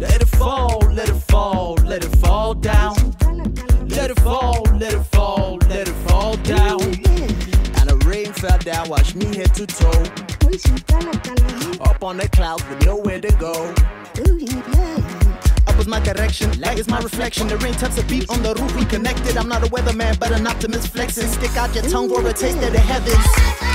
Let 0.00 0.22
it 0.22 0.28
fall, 0.28 0.78
let 0.90 1.08
it 1.10 1.20
fall, 1.28 1.74
let 1.84 2.04
it 2.04 2.16
fall 2.16 2.54
down. 2.54 2.94
Let 3.86 4.10
it 4.10 4.20
fall, 4.20 4.62
let 4.80 4.94
it 4.94 5.04
fall, 5.12 5.58
let 5.68 5.88
it 5.88 5.94
fall 6.08 6.36
down. 6.38 6.80
And 6.80 7.90
the 7.90 8.02
rain 8.06 8.32
fell 8.32 8.58
down, 8.58 8.88
washed 8.88 9.14
me 9.14 9.26
head 9.36 9.54
to 9.54 9.66
toe. 9.66 9.90
Up 11.82 12.02
on 12.02 12.16
the 12.16 12.28
clouds 12.32 12.64
with 12.68 12.86
nowhere 12.86 13.03
reflection. 17.14 17.46
The 17.46 17.56
rain 17.58 17.74
touched 17.74 17.96
the 17.96 18.02
beat 18.04 18.28
on 18.28 18.42
the 18.42 18.54
roof, 18.54 18.74
we 18.74 18.84
connected. 18.84 19.36
I'm 19.36 19.48
not 19.48 19.62
a 19.62 19.70
weatherman, 19.70 20.18
but 20.18 20.32
an 20.32 20.46
optimist 20.46 20.88
flexing. 20.88 21.28
Stick 21.28 21.56
out 21.56 21.72
your 21.74 21.84
tongue 21.84 22.08
for 22.08 22.26
a 22.26 22.32
taste 22.32 22.60
of 22.62 22.72
the 22.72 22.80
heavens. 22.80 23.73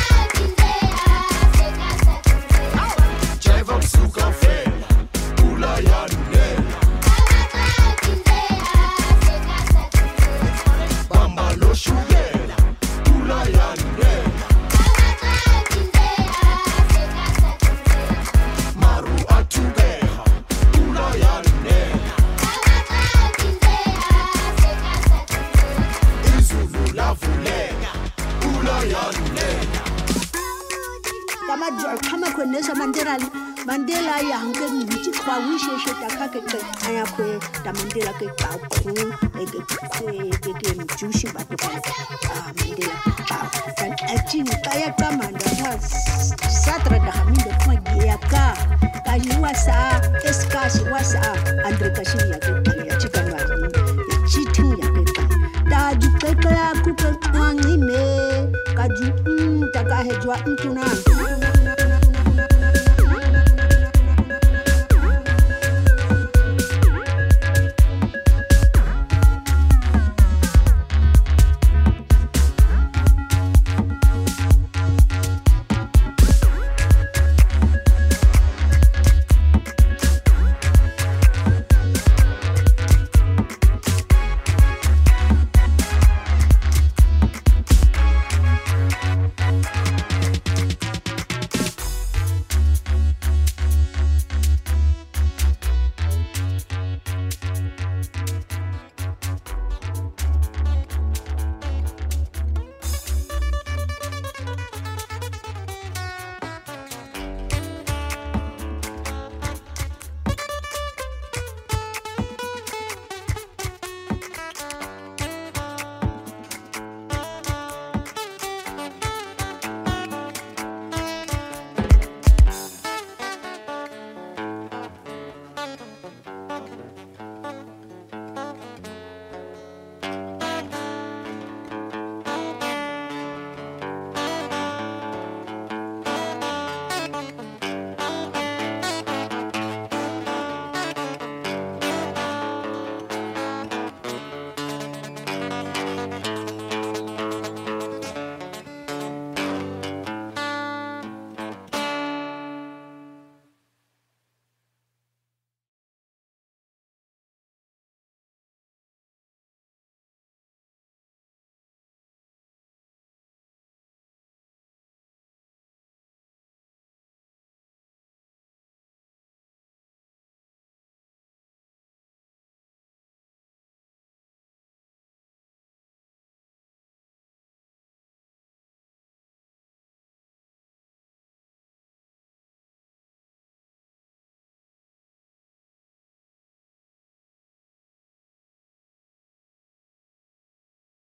mentira 37.73 38.13
que 38.17 38.27